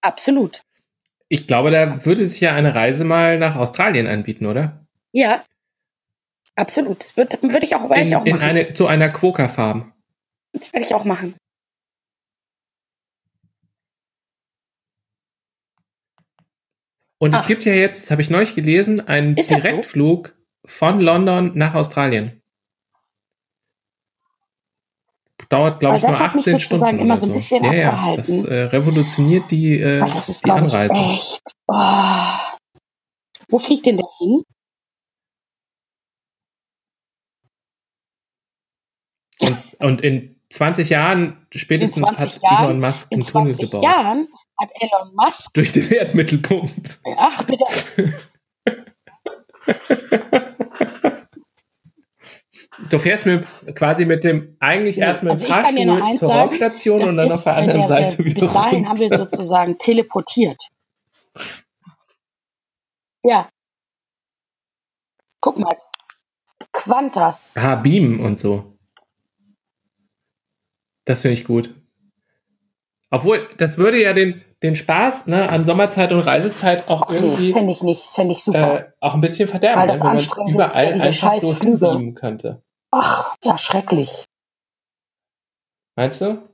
Absolut. 0.01 0.61
Ich 1.29 1.47
glaube, 1.47 1.71
da 1.71 2.05
würde 2.05 2.25
sich 2.25 2.39
ja 2.39 2.53
eine 2.53 2.73
Reise 2.73 3.03
mal 3.03 3.37
nach 3.37 3.55
Australien 3.55 4.07
anbieten, 4.07 4.45
oder? 4.45 4.85
Ja. 5.11 5.43
Absolut. 6.55 7.03
Das 7.03 7.17
würde 7.17 7.37
würd 7.41 7.63
ich 7.63 7.75
auch, 7.75 7.91
In, 7.91 8.07
ich 8.07 8.15
auch 8.15 8.25
in 8.25 8.37
machen. 8.37 8.43
eine, 8.43 8.73
zu 8.73 8.87
einer 8.87 9.09
Quokka-Farm. 9.09 9.93
Das 10.53 10.73
werde 10.73 10.85
ich 10.85 10.93
auch 10.95 11.03
machen. 11.03 11.35
Und 17.19 17.33
es 17.33 17.41
Ach. 17.43 17.47
gibt 17.47 17.65
ja 17.65 17.73
jetzt, 17.73 18.03
das 18.03 18.11
habe 18.11 18.21
ich 18.21 18.29
neulich 18.29 18.55
gelesen, 18.55 19.07
einen 19.07 19.35
das 19.35 19.47
so? 19.47 19.55
Direktflug 19.55 20.35
von 20.65 20.99
London 20.99 21.51
nach 21.55 21.73
Australien. 21.73 22.41
Dauert, 25.49 25.79
glaube 25.79 25.97
ich, 25.97 26.03
nur 26.03 26.11
das 26.11 26.19
hat 26.19 26.35
mich 26.35 26.41
18 26.47 26.59
sozusagen 26.59 26.85
Stunden. 26.97 26.99
immer 27.05 27.17
so 27.17 27.27
ein 27.27 27.33
bisschen 27.33 27.63
ja, 27.63 27.73
ja, 27.73 27.89
abgehalten. 27.89 28.21
Das 28.21 28.43
äh, 28.45 28.53
revolutioniert 28.63 29.49
die, 29.51 29.79
äh, 29.79 30.01
Weil 30.01 30.07
das 30.09 30.29
ist, 30.29 30.39
die 30.39 30.43
glaube 30.45 30.65
ich, 30.67 30.73
Anreise. 30.73 30.95
echt. 30.95 31.41
Oh. 31.67 32.57
Wo 33.49 33.59
fliegt 33.59 33.85
denn 33.85 33.97
der 33.97 34.07
hin? 34.17 34.43
Und, 39.41 39.57
und 39.79 40.01
in 40.01 40.39
20 40.49 40.89
Jahren 40.89 41.45
spätestens 41.53 42.09
In 42.09 42.15
20 42.15 42.35
hat 42.35 42.41
Jahren- 42.43 42.65
Elon 42.65 42.79
Musk 42.79 43.07
In 43.11 43.19
einen 43.21 43.27
Tunnel 43.27 43.51
20 43.53 43.71
gebaut. 43.71 43.83
Jahren 43.83 44.27
hat 44.59 44.69
Elon 44.79 45.15
Musk, 45.15 45.53
Durch 45.53 45.71
den 45.71 45.89
Erdmittelpunkt. 45.91 46.99
ach 47.15 47.43
bitte, 47.43 47.65
Du 52.89 52.99
fährst 52.99 53.25
mit, 53.25 53.45
quasi 53.75 54.05
mit 54.05 54.23
dem, 54.23 54.55
eigentlich 54.59 54.97
Nee, 54.97 55.03
erst 55.03 55.23
mit 55.23 55.31
dem 55.31 55.33
also 55.33 55.47
Fahrstuhl 55.47 56.15
zur 56.15 56.31
Raumstation 56.31 56.99
das 56.99 57.09
und 57.09 57.17
dann 57.17 57.27
ist, 57.27 57.33
auf 57.33 57.43
der 57.43 57.53
äh, 57.53 57.57
anderen 57.57 57.79
der, 57.79 57.87
Seite 57.87 58.17
der, 58.17 58.25
wieder 58.25 58.41
Bis 58.41 58.53
dahin 58.53 58.87
haben 58.87 58.99
wir 58.99 59.09
runter. 59.09 59.29
sozusagen 59.29 59.77
teleportiert. 59.79 60.61
Ja. 63.23 63.49
Guck 65.41 65.57
mal. 65.57 65.75
Quantas. 66.71 67.53
Ah, 67.55 67.75
Beamen 67.75 68.19
und 68.19 68.39
so. 68.39 68.77
Das 71.05 71.21
finde 71.21 71.33
ich 71.33 71.45
gut. 71.45 71.73
Obwohl, 73.09 73.47
das 73.57 73.77
würde 73.77 74.01
ja 74.01 74.13
den, 74.13 74.43
den 74.61 74.75
Spaß 74.75 75.27
ne, 75.27 75.49
an 75.49 75.65
Sommerzeit 75.65 76.11
und 76.11 76.19
Reisezeit 76.19 76.87
auch 76.89 77.09
Nee, 77.09 77.17
irgendwie 77.17 77.53
fände 77.53 77.71
ich 77.71 77.81
nicht. 77.81 78.03
Fände 78.11 78.33
ich 78.33 78.43
super. 78.43 78.79
äh, 78.79 78.91
auch 78.99 79.15
ein 79.15 79.21
bisschen 79.21 79.47
verderben, 79.47 79.81
Weil 79.81 79.87
das 79.87 79.99
wenn 79.99 80.05
man 80.05 80.15
anstrengend 80.17 80.49
ist, 80.51 80.55
überall 80.55 80.93
diese 80.93 81.05
einfach 81.05 81.33
so 81.33 81.55
hinbeamen 81.55 82.13
könnte. 82.15 82.61
Ach, 82.99 83.35
ja, 83.43 83.57
schrecklich. 83.57 84.25
Meinst 85.95 86.21
du? 86.21 86.47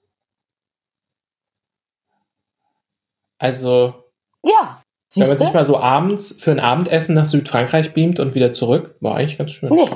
Also, 3.39 4.11
Ja. 4.43 4.81
wenn 5.15 5.27
man 5.27 5.37
sich 5.37 5.53
mal 5.53 5.65
so 5.65 5.77
abends 5.77 6.31
für 6.41 6.51
ein 6.51 6.59
Abendessen 6.59 7.15
nach 7.15 7.25
Südfrankreich 7.25 7.93
beamt 7.93 8.19
und 8.19 8.35
wieder 8.35 8.51
zurück, 8.51 8.95
war 9.01 9.15
eigentlich 9.15 9.37
ganz 9.37 9.51
schön. 9.51 9.69
Nee. 9.73 9.89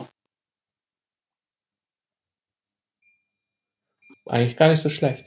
Eigentlich 4.26 4.58
gar 4.58 4.70
nicht 4.70 4.82
so 4.82 4.90
schlecht. 4.90 5.26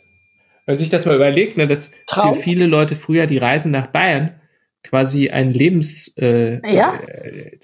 Wenn 0.66 0.74
man 0.74 0.76
sich 0.76 0.90
das 0.90 1.06
mal 1.06 1.16
überlegt, 1.16 1.56
ne, 1.56 1.66
dass 1.66 1.90
Traum. 2.06 2.34
für 2.34 2.42
viele 2.42 2.66
Leute 2.66 2.94
früher 2.96 3.26
die 3.26 3.38
Reise 3.38 3.70
nach 3.70 3.86
Bayern 3.88 4.40
quasi 4.82 5.30
ein 5.30 5.52
Lebens, 5.52 6.14
äh, 6.18 6.60
Ja. 6.70 7.00
äh, 7.00 7.58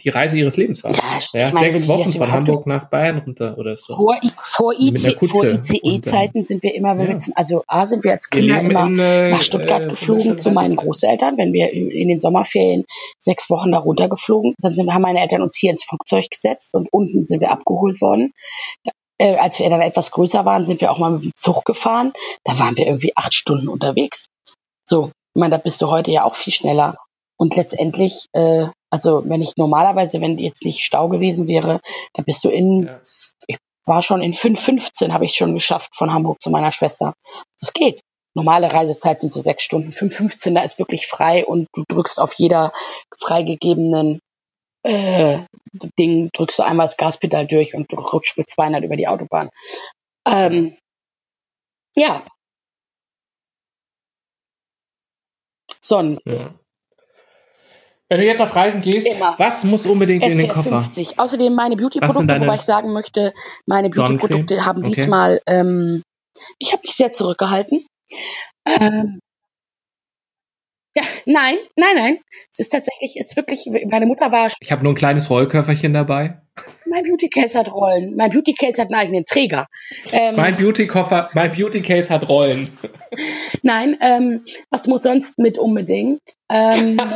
die 0.00 0.08
Reise 0.08 0.38
ihres 0.38 0.56
Lebens 0.56 0.84
war. 0.84 0.92
Ja, 0.92 1.00
Ja, 1.32 1.50
meine, 1.52 1.74
sechs 1.74 1.88
Wochen 1.88 2.08
von 2.10 2.30
Hamburg 2.30 2.66
nach 2.66 2.88
Bayern 2.88 3.18
runter 3.18 3.58
oder 3.58 3.76
so. 3.76 3.96
Vor, 3.96 4.16
vor, 4.40 4.72
IC, 4.72 5.16
Kutsche 5.18 5.28
vor 5.28 5.44
ICE-Zeiten 5.44 6.44
sind 6.44 6.62
wir 6.62 6.74
immer, 6.74 6.96
wenn 6.96 7.06
Ja. 7.06 7.10
wir 7.12 7.18
zum, 7.18 7.32
also 7.36 7.64
A 7.66 7.86
sind 7.86 8.04
wir 8.04 8.12
als 8.12 8.30
Kinder 8.30 8.60
immer 8.60 8.86
in, 8.86 8.98
äh, 8.98 9.30
nach 9.30 9.42
Stuttgart 9.42 9.82
äh, 9.82 9.88
geflogen 9.88 10.38
zu 10.38 10.50
meinen. 10.50 10.76
Großeltern, 10.76 11.36
wenn 11.38 11.52
wir 11.52 11.72
in 11.72 11.90
in 11.90 12.08
den 12.08 12.20
Sommerferien 12.20 12.84
sechs 13.18 13.50
Wochen 13.50 13.72
da 13.72 13.78
runtergeflogen. 13.78 14.54
Dann 14.60 14.72
sind, 14.72 14.92
haben 14.92 15.02
meine 15.02 15.20
Eltern 15.20 15.42
uns 15.42 15.56
hier 15.56 15.70
ins 15.70 15.84
Flugzeug 15.84 16.30
gesetzt 16.30 16.74
und 16.74 16.88
unten 16.92 17.26
sind 17.26 17.40
wir 17.40 17.50
abgeholt 17.50 18.00
worden. 18.00 18.32
Äh, 19.20 19.34
als 19.36 19.58
wir 19.58 19.68
dann 19.68 19.80
etwas 19.80 20.12
größer 20.12 20.44
waren, 20.44 20.64
sind 20.64 20.80
wir 20.80 20.92
auch 20.92 20.98
mal 20.98 21.10
mit 21.10 21.24
dem 21.24 21.32
Zug 21.34 21.64
gefahren. 21.64 22.12
Da 22.44 22.58
waren 22.60 22.76
wir 22.76 22.86
irgendwie 22.86 23.16
acht 23.16 23.34
Stunden 23.34 23.68
unterwegs. 23.68 24.26
So, 24.88 25.10
ich 25.34 25.40
meine, 25.40 25.50
da 25.56 25.58
bist 25.58 25.82
du 25.82 25.88
heute 25.88 26.10
ja 26.12 26.24
auch 26.24 26.34
viel 26.34 26.52
schneller. 26.52 26.96
Und 27.36 27.56
letztendlich, 27.56 28.26
äh, 28.32 28.66
also 28.90 29.28
wenn 29.28 29.42
ich 29.42 29.56
normalerweise, 29.56 30.20
wenn 30.20 30.38
jetzt 30.38 30.64
nicht 30.64 30.82
Stau 30.82 31.08
gewesen 31.08 31.48
wäre, 31.48 31.80
dann 32.14 32.24
bist 32.24 32.44
du 32.44 32.48
in 32.48 32.86
Ja. 32.86 33.00
war 33.84 34.02
schon 34.02 34.20
in 34.20 34.34
5,15 34.34 35.12
habe 35.12 35.24
ich 35.24 35.34
schon 35.34 35.54
geschafft 35.54 35.96
von 35.96 36.12
Hamburg 36.12 36.42
zu 36.42 36.50
meiner 36.50 36.72
Schwester. 36.72 37.14
Das 37.58 37.72
geht. 37.72 38.00
Normale 38.34 38.72
Reisezeit 38.72 39.20
sind 39.20 39.32
so 39.32 39.40
sechs 39.40 39.62
Stunden. 39.62 39.92
5,15, 39.92 40.54
da 40.54 40.62
ist 40.62 40.78
wirklich 40.78 41.06
frei 41.06 41.46
und 41.46 41.66
du 41.74 41.84
drückst 41.88 42.20
auf 42.20 42.34
jeder 42.34 42.72
freigegebenen 43.18 44.20
äh, 44.84 45.38
Ding, 45.98 46.30
drückst 46.34 46.58
du 46.58 46.62
einmal 46.62 46.84
das 46.86 46.96
Gaspedal 46.96 47.46
durch 47.46 47.74
und 47.74 47.90
du 47.90 47.96
rutschst 47.96 48.38
mit 48.38 48.48
200 48.48 48.84
über 48.84 48.96
die 48.96 49.08
Autobahn. 49.08 49.48
Ähm, 50.26 50.76
ja. 51.96 52.22
Sonnen. 55.82 56.18
Ja. 56.24 56.54
Wenn 58.10 58.20
du 58.20 58.26
jetzt 58.26 58.40
auf 58.40 58.56
Reisen 58.56 58.80
gehst, 58.80 59.06
Immer. 59.06 59.34
was 59.38 59.64
muss 59.64 59.84
unbedingt 59.84 60.24
in 60.24 60.38
den 60.38 60.46
SPF 60.46 60.54
Koffer? 60.54 60.80
50. 60.80 61.18
Außerdem 61.18 61.54
meine 61.54 61.76
Beauty-Produkte, 61.76 62.40
wobei 62.40 62.54
ich 62.54 62.62
sagen 62.62 62.92
möchte, 62.92 63.34
meine? 63.66 63.90
Beauty-Produkte 63.90 64.64
haben 64.64 64.80
Okay. 64.80 64.92
diesmal, 64.92 65.40
ähm, 65.46 66.02
ich 66.58 66.72
habe 66.72 66.82
mich 66.84 66.94
sehr 66.96 67.12
zurückgehalten. 67.12 67.84
Ähm, 68.64 69.18
ja, 70.96 71.02
nein, 71.26 71.56
nein, 71.76 71.96
nein. 71.96 72.18
Es 72.50 72.60
ist 72.60 72.70
tatsächlich, 72.70 73.16
es 73.20 73.30
ist 73.30 73.36
wirklich, 73.36 73.68
meine 73.90 74.06
Mutter 74.06 74.32
war, 74.32 74.48
Ich 74.60 74.72
habe 74.72 74.82
nur 74.82 74.92
ein 74.92 74.96
kleines 74.96 75.28
Rollköfferchen 75.28 75.92
dabei. 75.92 76.40
Mein 76.90 77.04
Beauty-Case 77.04 77.58
hat 77.58 77.72
Rollen. 77.72 78.16
Mein 78.16 78.30
Beauty-Case 78.30 78.80
hat 78.80 78.88
einen 78.88 79.00
eigenen 79.00 79.24
Träger. 79.24 79.66
Ähm, 80.12 80.36
Mein 80.36 80.56
Beauty-Koffer, 80.56 81.30
mein 81.34 81.52
Beauty-Case 81.52 82.10
hat 82.10 82.28
Rollen. 82.28 82.70
Nein, 83.62 83.96
ähm, 84.00 84.44
was 84.70 84.86
muss 84.86 85.02
sonst 85.02 85.38
mit 85.38 85.58
unbedingt? 85.58 86.20
Ähm, 86.50 87.00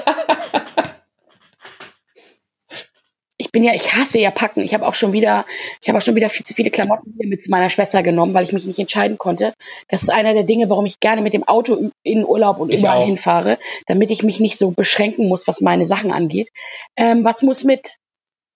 ich 3.39 3.51
bin 3.51 3.65
ja, 3.65 3.75
ich 3.75 3.93
hasse 3.95 4.21
ja 4.21 4.31
packen. 4.31 4.61
Ich 4.61 4.73
habe 4.73 4.87
auch 4.87 4.95
schon 4.95 5.13
wieder, 5.13 5.45
ich 5.81 5.89
habe 5.89 5.99
auch 5.99 6.03
schon 6.03 6.15
wieder 6.15 6.29
viel 6.29 6.47
zu 6.47 6.55
viele 6.55 6.71
Klamotten 6.71 7.15
mit 7.17 7.49
meiner 7.49 7.71
Schwester 7.71 8.03
genommen, 8.03 8.35
weil 8.35 8.45
ich 8.45 8.53
mich 8.53 8.67
nicht 8.67 8.79
entscheiden 8.79 9.19
konnte. 9.19 9.53
Das 9.89 10.03
ist 10.03 10.11
einer 10.11 10.33
der 10.33 10.45
Dinge, 10.45 10.71
warum 10.71 10.87
ich 10.87 11.01
gerne 11.01 11.23
mit 11.23 11.35
dem 11.35 11.43
Auto 11.45 11.91
in 12.05 12.25
Urlaub 12.25 12.59
und 12.59 12.71
Ich 12.71 12.81
überall 12.81 12.99
auch. 12.99 13.07
hinfahre, 13.07 13.59
damit 13.87 14.11
ich 14.13 14.23
mich 14.23 14.39
nicht 14.39 14.57
so 14.57 14.71
beschränken 14.71 15.29
muss, 15.29 15.49
was 15.49 15.61
meine 15.61 15.87
Sachen 15.87 16.13
angeht. 16.13 16.51
Ähm, 16.97 17.25
was 17.25 17.43
muss 17.43 17.65
mit? 17.65 17.97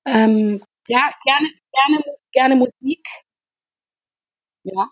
Ähm, 0.06 0.62
ja, 0.88 1.10
gerne, 1.24 1.48
gerne, 1.72 2.04
gerne 2.32 2.56
Musik. 2.56 3.06
Ja, 4.64 4.88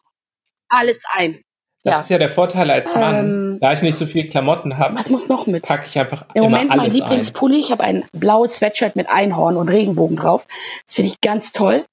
alles 0.68 1.02
ein. 1.12 1.42
Das 1.82 1.94
Ja. 1.94 2.00
ist 2.00 2.10
ja 2.10 2.18
der 2.18 2.30
Vorteil 2.30 2.70
als 2.70 2.94
Mann. 2.94 3.14
Ähm, 3.16 3.58
da 3.60 3.72
ich 3.72 3.82
nicht 3.82 3.96
so 3.96 4.06
viel 4.06 4.28
Klamotten 4.28 4.78
habe, 4.78 4.94
Was 4.94 5.10
muss 5.10 5.28
noch 5.28 5.46
mit? 5.46 5.64
packe 5.64 5.86
ich 5.86 5.98
einfach 5.98 6.26
Im 6.34 6.44
Moment 6.44 6.68
mein 6.70 6.80
alles 6.80 6.94
ein. 6.94 7.00
Lieblingspulli. 7.00 7.58
Ich 7.58 7.72
habe 7.72 7.84
ein 7.84 8.04
blaues 8.12 8.54
Sweatshirt 8.54 8.96
mit 8.96 9.08
Einhorn 9.10 9.56
und 9.56 9.68
Regenbogen 9.68 10.16
drauf. 10.16 10.46
Das 10.86 10.94
finde 10.94 11.10
ich 11.10 11.20
ganz 11.20 11.52
toll. 11.52 11.84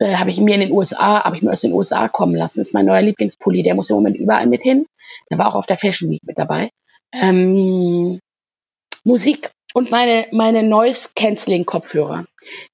Äh, 0.00 0.16
habe 0.16 0.30
ich 0.30 0.40
mir 0.40 0.54
in 0.54 0.60
den 0.62 0.72
USA, 0.72 1.22
habe 1.24 1.36
ich 1.36 1.42
mir 1.42 1.52
aus 1.52 1.60
den 1.60 1.72
USA 1.72 2.08
kommen 2.08 2.34
lassen. 2.34 2.58
Das 2.58 2.68
ist 2.68 2.74
mein 2.74 2.86
neuer 2.86 3.02
Lieblingspulli. 3.02 3.62
Der 3.62 3.74
muss 3.76 3.88
im 3.90 3.96
Moment 3.96 4.16
überall 4.16 4.46
mit 4.46 4.62
hin. 4.62 4.86
Der 5.30 5.38
war 5.38 5.46
auch 5.48 5.54
auf 5.54 5.66
der 5.66 5.76
Fashion 5.78 6.10
Week 6.10 6.22
mit 6.24 6.38
dabei. 6.38 6.70
Ähm, 7.12 8.18
Musik 9.04 9.50
und 9.76 9.90
meine 9.90 10.26
meine 10.32 10.62
Noise 10.62 11.10
Canceling 11.14 11.66
Kopfhörer. 11.66 12.24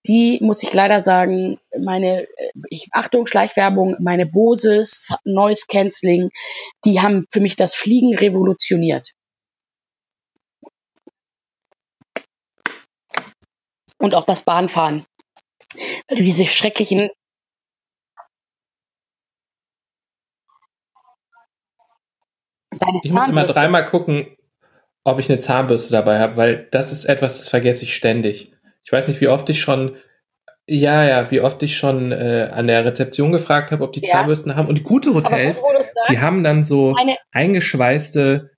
Die 0.07 0.39
muss 0.41 0.63
ich 0.63 0.73
leider 0.73 1.03
sagen, 1.03 1.59
meine 1.77 2.23
äh, 2.23 2.53
ich 2.71 2.89
Achtung 2.93 3.27
Schleichwerbung, 3.27 3.97
meine 3.99 4.27
Bose 4.27 4.85
Noise 5.25 5.65
Canceling, 5.69 6.31
die 6.85 7.01
haben 7.01 7.27
für 7.31 7.41
mich 7.41 7.57
das 7.57 7.75
Fliegen 7.75 8.17
revolutioniert. 8.17 9.15
und 14.03 14.17
auch 14.17 14.27
das 14.27 14.43
Bahnfahren. 14.43 15.07
Weil 16.09 16.19
du 16.19 16.25
diese 16.25 16.47
schrecklichen. 16.47 17.11
Ich 23.05 23.13
muss 23.13 23.29
immer 23.29 23.47
dreimal 23.47 23.87
gucken, 23.87 24.37
ob 25.05 25.19
ich 25.19 25.29
eine 25.29 25.39
Zahnbürste 25.39 25.93
dabei 25.93 26.19
habe, 26.19 26.37
weil 26.37 26.69
das 26.71 26.93
ist 26.93 27.07
etwas, 27.07 27.39
das 27.39 27.49
vergesse 27.49 27.85
ich 27.85 27.97
ständig. 27.97 28.53
Ich 28.85 28.93
weiß 28.93 29.09
nicht, 29.09 29.21
wie 29.21 29.29
oft 29.29 29.49
ich 29.51 29.61
schon, 29.61 29.97
ja, 30.67 31.05
ja, 31.05 31.31
wie 31.31 31.41
oft 31.41 31.63
ich 31.63 31.77
schon 31.77 32.13
äh, 32.13 32.49
an 32.53 32.67
der 32.67 32.85
Rezeption 32.85 33.33
gefragt 33.33 33.73
habe, 33.73 33.83
ob 33.85 33.93
die 33.93 34.01
Ja. 34.05 34.13
Zahnbürsten 34.13 34.55
haben. 34.55 34.69
Und 34.69 34.79
die 34.79 34.83
gute 34.85 35.15
Hotels, 35.15 35.59
sagst, 35.59 35.97
die 36.09 36.21
haben 36.21 36.45
dann 36.45 36.63
so 36.63 36.95
eine, 36.97 37.17
eingeschweißte. 37.33 38.51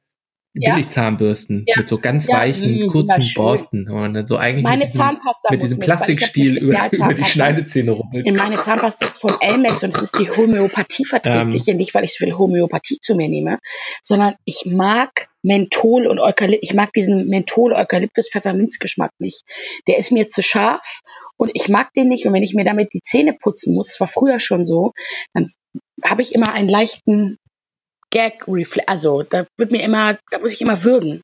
Billigzahnbürsten 0.54 1.64
Ja. 1.66 1.74
mit 1.78 1.88
so 1.88 1.98
ganz 1.98 2.26
Ja, 2.28 2.38
weichen, 2.38 2.80
mh, 2.86 2.86
kurzen 2.92 3.08
wunderschön. 3.16 3.34
Borsten. 3.42 3.90
Und 3.90 4.22
so 4.26 4.36
eigentlich 4.36 4.62
meine 4.62 4.84
mit 4.84 4.88
diesem, 4.88 5.00
Zahnpasta 5.00 5.48
mit 5.50 5.62
diesem 5.62 5.78
Plastikstiel 5.80 6.58
über, 6.58 6.88
über 6.92 7.14
die. 7.14 7.24
Schneidezähne 7.24 7.90
rubbelt. 7.90 8.26
In 8.26 8.36
meine 8.36 8.54
Zahnpasta 8.56 9.06
ist 9.06 9.18
von 9.18 9.34
Elmex 9.40 9.82
und 9.82 9.94
es 9.94 10.02
ist 10.02 10.18
die 10.18 10.30
Homöopathie-verträgliche, 10.30 11.72
Ähm. 11.72 11.76
nicht 11.78 11.94
weil 11.94 12.04
ich 12.04 12.12
so 12.14 12.24
viel 12.24 12.36
Homöopathie 12.38 12.98
zu 13.00 13.14
mir 13.16 13.28
nehme, 13.28 13.58
sondern 14.02 14.34
ich 14.44 14.64
mag 14.66 15.28
Menthol 15.42 16.06
und 16.06 16.18
Eukalyptus, 16.20 16.68
ich 16.70 16.74
mag 16.74 16.92
diesen 16.92 17.28
Menthol-Eukalyptus-Pfefferminzgeschmack 17.28 19.10
nicht. 19.18 19.42
Der 19.86 19.98
ist 19.98 20.12
mir 20.12 20.28
zu 20.28 20.42
scharf 20.42 21.00
und 21.36 21.50
ich 21.54 21.68
mag 21.68 21.92
den 21.94 22.08
nicht 22.08 22.26
und 22.26 22.32
wenn 22.32 22.42
ich 22.42 22.54
mir 22.54 22.64
damit 22.64 22.92
die 22.92 23.02
Zähne 23.02 23.32
putzen 23.34 23.74
muss, 23.74 23.88
das 23.88 24.00
war 24.00 24.08
früher 24.08 24.40
schon 24.40 24.64
so, 24.64 24.92
dann 25.32 25.46
habe 26.04 26.22
ich 26.22 26.34
immer 26.34 26.52
einen 26.52 26.68
leichten 26.68 27.38
gag 28.14 28.44
reflex 28.48 28.88
also 28.88 29.22
da 29.22 29.44
wird 29.58 29.70
mir 29.70 29.82
immer, 29.82 30.16
da 30.30 30.38
muss 30.38 30.52
ich 30.52 30.62
immer 30.62 30.82
würgen. 30.84 31.20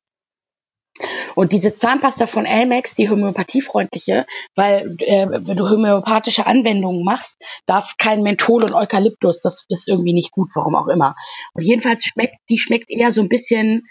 Und 1.35 1.53
diese 1.53 1.73
Zahnpasta 1.73 2.27
von 2.27 2.45
Elmex, 2.45 2.95
die 2.95 3.09
homöopathiefreundliche, 3.09 4.25
weil 4.55 4.97
äh, 4.99 5.25
wenn 5.29 5.57
du 5.57 5.69
homöopathische 5.69 6.45
Anwendungen 6.45 7.03
machst, 7.03 7.37
darf 7.65 7.95
kein 7.97 8.21
Menthol 8.21 8.65
und 8.65 8.73
Eukalyptus, 8.73 9.41
das 9.41 9.65
ist 9.69 9.87
irgendwie 9.87 10.13
nicht 10.13 10.31
gut, 10.31 10.49
warum 10.53 10.75
auch 10.75 10.89
immer. 10.89 11.15
Und 11.53 11.63
jedenfalls 11.63 12.03
schmeckt, 12.03 12.35
die 12.49 12.59
schmeckt 12.59 12.91
eher 12.91 13.11
so 13.11 13.21
ein 13.21 13.29
bisschen 13.29 13.87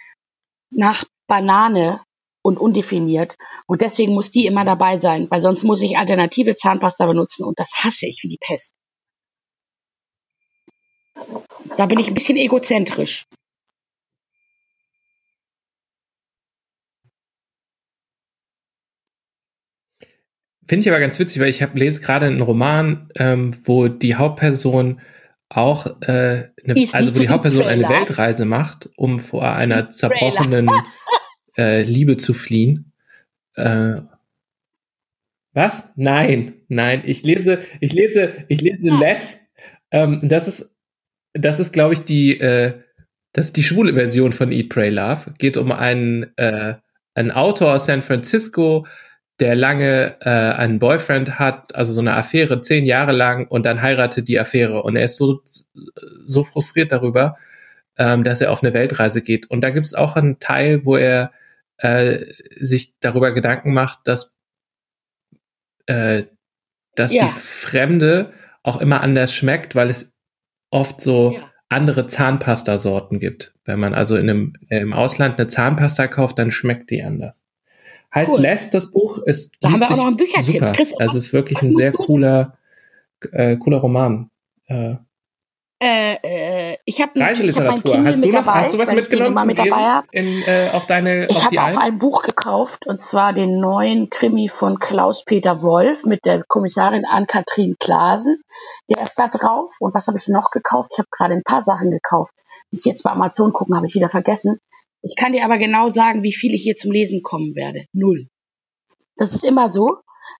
nach 0.71 1.05
Banane 1.27 2.03
und 2.43 2.59
undefiniert. 2.59 3.37
Und 3.67 3.81
deswegen 3.81 4.15
muss 4.15 4.31
die 4.31 4.47
immer 4.47 4.67
dabei 4.67 4.99
sein, 4.99 5.27
weil 5.31 5.41
sonst 5.41 5.65
muss 5.65 5.83
ich 5.83 5.97
alternative 5.97 6.55
Zahnpasta 6.55 7.07
benutzen 7.07 7.45
und 7.45 7.59
das 7.59 7.73
hasse 7.83 8.07
ich 8.07 8.21
wie 8.23 8.29
die 8.29 8.39
Pest. 8.41 8.75
Da 11.81 11.87
bin 11.87 11.99
ich 11.99 12.09
ein 12.09 12.15
bisschen 12.15 12.37
egozentrisch. 12.37 13.27
Finde 20.69 20.83
ich 20.83 20.91
aber 20.91 21.01
ganz 21.01 21.19
witzig, 21.19 21.41
weil 21.41 21.49
ich 21.49 21.63
hab, 21.63 21.75
lese 21.75 22.03
gerade 22.03 22.27
einen 22.27 22.43
Roman, 22.43 23.09
ähm, 23.17 23.57
wo 23.65 23.89
die 23.89 24.17
Hauptperson 24.17 25.01
auch, 25.49 25.87
äh, 26.03 26.51
eine, 26.63 26.75
also 26.93 27.15
wo 27.15 27.19
die 27.19 27.25
so 27.25 27.31
Hauptperson 27.31 27.63
eine. 27.63 27.89
Weltreise 27.89 28.45
macht, 28.45 28.91
um 28.99 29.19
vor 29.19 29.51
einer 29.51 29.89
zerbrochenen 29.89 30.69
äh, 31.57 31.81
Liebe 31.85 32.19
zu 32.19 32.35
fliehen. 32.35 32.93
Äh, 33.55 34.03
was? 35.55 35.95
Nein, 35.97 36.61
nein. 36.69 37.05
Ich 37.07 37.23
lese, 37.23 37.61
ich 37.81 37.95
lese, 37.95 38.45
ich 38.49 38.61
lese 38.61 38.81
Ja. 38.83 38.99
Less. 38.99 39.47
Ähm, 39.91 40.21
das 40.23 40.47
ist, 40.47 40.70
das 41.35 41.61
ist, 41.61 41.73
glaube 41.73 41.95
ich, 41.95 42.05
die, 42.05 42.39
äh, 42.41 42.75
das 43.33 43.47
ist 43.47 43.57
die 43.57 43.63
schwule 43.63 43.95
Version 43.95 44.33
von 44.33 44.51
Eat, 44.53 44.69
Pray, 44.69 44.91
Love. 44.91 45.35
Geht 45.39 45.57
um 45.57 45.71
einen, 45.73 46.37
äh, 46.37 46.75
einen 47.15 47.31
Autor 47.31 47.75
aus 47.75 47.87
San 47.87 48.03
Francisco, 48.03 48.87
der 49.39 49.55
lange 49.55 50.17
äh, 50.21 50.29
einen 50.29 50.79
Boyfriend 50.79 51.39
hat, 51.39 51.75
also 51.75 51.93
so 51.93 52.01
eine 52.01 52.15
Affäre, 52.15 52.61
zehn 52.61 52.85
Jahre 52.85 53.13
lang, 53.13 53.47
und 53.47 53.65
dann 53.65 53.81
heiratet 53.81 54.29
die 54.29 54.39
Affäre. 54.39 54.83
Und 54.83 54.97
er 54.97 55.05
ist 55.05 55.17
so, 55.17 55.43
so 56.27 56.45
frustriert 56.45 56.93
darüber, 56.93 57.37
ähm, 57.97 58.23
dass 58.25 58.41
er 58.41 58.51
auf 58.51 58.63
eine 58.63 58.75
Weltreise 58.75 59.23
geht. 59.23 59.49
Und 59.51 59.63
da 59.63 59.71
gibt 59.71 59.87
es 59.87 59.95
auch 59.95 60.17
einen 60.17 60.41
Teil, 60.41 60.85
wo 60.85 60.97
er 60.97 61.33
äh, 61.79 62.27
sich 62.59 62.95
darüber 63.01 63.33
Gedanken 63.33 63.73
macht, 63.73 64.01
dass, 64.05 64.37
äh, 65.87 66.25
dass 66.95 67.15
Ja. 67.15 67.25
die 67.25 67.33
Fremde 67.33 68.33
auch 68.63 68.81
immer 68.81 69.01
anders 69.01 69.33
schmeckt, 69.33 69.75
weil 69.75 69.89
es 69.89 70.19
oft 70.71 71.01
so 71.01 71.33
Ja. 71.35 71.51
andere 71.69 72.07
Zahnpasta-Sorten 72.07 73.21
gibt. 73.21 73.53
Wenn 73.65 73.79
man 73.81 73.95
also 73.95 74.17
in 74.17 74.29
einem, 74.31 74.53
im 74.69 74.93
Ausland 74.93 75.39
eine 75.39 75.47
Zahnpasta 75.49 76.07
kauft, 76.09 76.39
dann 76.39 76.51
schmeckt 76.51 76.91
die 76.91 77.03
anders. 77.03 77.45
Heißt 78.15 78.31
Cool. 78.33 78.41
Les, 78.41 78.71
das 78.71 78.91
Buch 78.91 79.19
ist 79.25 79.57
Da 79.61 79.71
haben 79.71 79.81
wir 79.81 79.91
auch 79.91 80.11
noch 80.11 80.17
Büchertipp. 80.17 80.61
super. 80.61 80.73
Chris, 80.73 80.93
also 80.99 81.17
es 81.19 81.27
ist 81.27 81.33
wirklich 81.33 81.61
ein 81.63 81.75
sehr 81.75 81.93
cooler, 81.93 82.59
äh, 83.33 83.57
cooler 83.57 83.79
Roman. 83.79 84.31
Äh, 84.67 84.97
Äh, 85.83 86.17
äh, 86.23 86.77
ich 86.85 87.01
habe 87.01 87.19
Reiseliteratur. 87.19 88.05
Hast 88.05 88.23
du 88.23 88.29
noch, 88.29 88.47
hast 88.47 88.75
du 88.75 88.79
was 88.79 88.93
mitgenommen 88.93 89.47
mit 89.47 89.59
dabei 89.59 89.65
Lesen 89.65 89.81
hab. 89.81 90.13
in, 90.13 90.43
äh, 90.47 90.71
auf 90.75 90.85
deine, 90.87 91.27
Ich 91.31 91.43
habe 91.43 91.57
auch 91.63 91.81
ein 91.81 91.99
Buch 91.99 92.23
gekauft, 92.23 92.87
und 92.87 93.01
zwar 93.01 93.33
den 93.33 93.61
neuen 93.61 94.11
Krimi 94.11 94.51
von 94.51 94.79
Klaus-Peter 94.79 95.63
Wolf 95.63 96.05
mit 96.05 96.27
der 96.27 96.45
Kommissarin 96.47 97.07
Ann-Kathrin 97.07 97.77
Klasen. 97.81 98.43
Der 98.91 99.03
ist 99.03 99.19
da 99.19 99.29
drauf. 99.29 99.75
Und 99.81 99.95
was 99.95 100.07
habe 100.07 100.19
ich 100.19 100.29
noch 100.29 100.51
gekauft? 100.51 100.91
Ich 100.93 100.99
habe 100.99 101.09
gerade 101.11 101.35
ein 101.35 101.45
paar 101.45 101.63
Sachen 101.63 101.91
gekauft. 101.91 102.35
Bis 102.71 102.85
jetzt 102.85 103.03
bei 103.03 103.11
Amazon 103.11 103.55
gucken, 103.55 103.75
habe 103.75 103.87
ich 103.87 103.95
wieder 103.95 104.11
vergessen. 104.11 104.59
Ich 105.01 105.17
kann 105.17 105.33
dir 105.33 105.47
aber 105.47 105.57
genau 105.57 105.89
sagen, 105.89 106.23
wie 106.23 106.35
viele 106.35 106.59
hier 106.59 106.77
zum 106.77 106.93
Lesen 106.93 107.23
kommen 107.23 107.57
werde. 107.57 107.87
Null. 107.95 108.29
Das 109.17 109.35
ist 109.35 109.45
immer 109.45 109.71
so, 109.71 109.97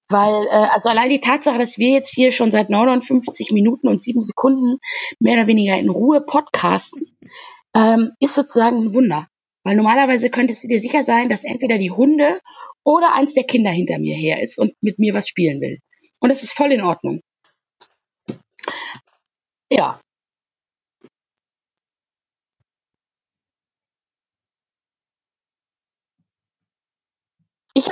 weil, 0.09 0.47
äh, 0.47 0.69
also 0.73 0.89
allein 0.89 1.11
die 1.11 1.21
Tatsache, 1.21 1.59
dass 1.59 1.79
wir 1.79 1.91
jetzt 1.91 2.13
hier 2.15 2.33
schon 2.33 2.51
seit 2.51 2.71
59 2.71 3.53
Minuten 3.53 3.89
und 3.89 4.03
sieben 4.03 4.23
Sekunden 4.23 4.79
mehr 5.19 5.35
oder 5.35 5.47
weniger 5.47 5.77
in 5.77 5.89
Ruhe 5.89 6.21
podcasten, 6.21 7.07
ähm, 7.75 8.13
ist 8.21 8.35
sozusagen 8.35 8.77
ein 8.79 8.95
Wunder. 8.95 9.29
Weil 9.65 9.77
normalerweise 9.77 10.31
könntest 10.31 10.65
du 10.65 10.69
dir 10.69 10.81
sicher 10.81 11.03
sein, 11.05 11.29
dass 11.29 11.45
entweder 11.45 11.79
die 11.79 11.91
Hunde 11.91 12.41
oder 12.85 13.15
eins 13.15 13.35
der 13.35 13.45
Kinder 13.45 13.71
hinter 13.71 13.99
mir 13.99 14.17
her 14.17 14.43
ist 14.43 14.59
und 14.59 14.75
mit 14.81 14.99
mir 14.99 15.15
was 15.15 15.29
spielen 15.29 15.61
will. 15.61 15.79
Und 16.21 16.31
das 16.31 16.43
ist 16.43 16.53
voll 16.53 16.73
in 16.73 16.83
Ordnung. 16.83 17.21
Ja. 19.71 20.01
Ich, 27.75 27.89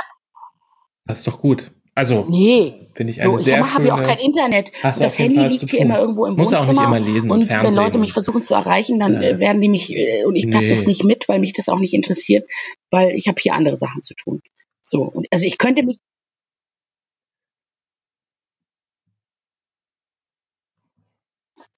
Das 1.06 1.18
ist 1.20 1.26
doch 1.26 1.40
gut. 1.40 1.72
Also, 1.98 2.26
Nee. 2.28 2.86
finde 2.92 3.10
ich 3.10 3.20
eine 3.20 3.32
So, 3.32 3.38
ich 3.38 3.44
sehr 3.46 3.74
habe 3.74 3.86
ja 3.88 3.94
auch 3.94 4.02
kein 4.04 4.18
Internet. 4.18 4.68
Du 4.72 5.00
das 5.00 5.18
Handy 5.18 5.40
liegt 5.48 5.68
hier 5.70 5.80
immer 5.80 5.98
irgendwo 5.98 6.26
im 6.26 6.36
Muss 6.36 6.52
auch 6.52 6.60
Wohnzimmer. 6.68 6.72
nicht 6.90 7.00
immer 7.04 7.12
lesen 7.12 7.30
und 7.32 7.40
und 7.40 7.46
Fernsehen. 7.46 7.76
wenn 7.76 7.84
Leute 7.84 7.98
mich 7.98 8.12
versuchen 8.12 8.44
zu 8.44 8.54
erreichen, 8.54 9.00
dann 9.00 9.14
Ja. 9.14 9.20
äh, 9.22 9.40
werden 9.40 9.60
die 9.60 9.68
mich 9.68 9.90
äh, 9.90 10.24
und 10.24 10.36
ich 10.36 10.48
pack 10.48 10.60
Nee. 10.62 10.68
das 10.68 10.86
nicht 10.86 11.02
mit, 11.02 11.28
weil 11.28 11.40
mich 11.40 11.54
das 11.54 11.68
auch 11.68 11.80
nicht 11.80 11.94
interessiert, 11.94 12.48
weil 12.92 13.10
ich 13.16 13.26
habe 13.26 13.40
hier 13.40 13.54
andere 13.54 13.74
Sachen 13.74 14.02
zu 14.04 14.14
tun. 14.14 14.42
So 14.80 15.02
und 15.02 15.26
also 15.32 15.44
ich 15.44 15.58
könnte 15.58 15.82
mich 15.82 15.98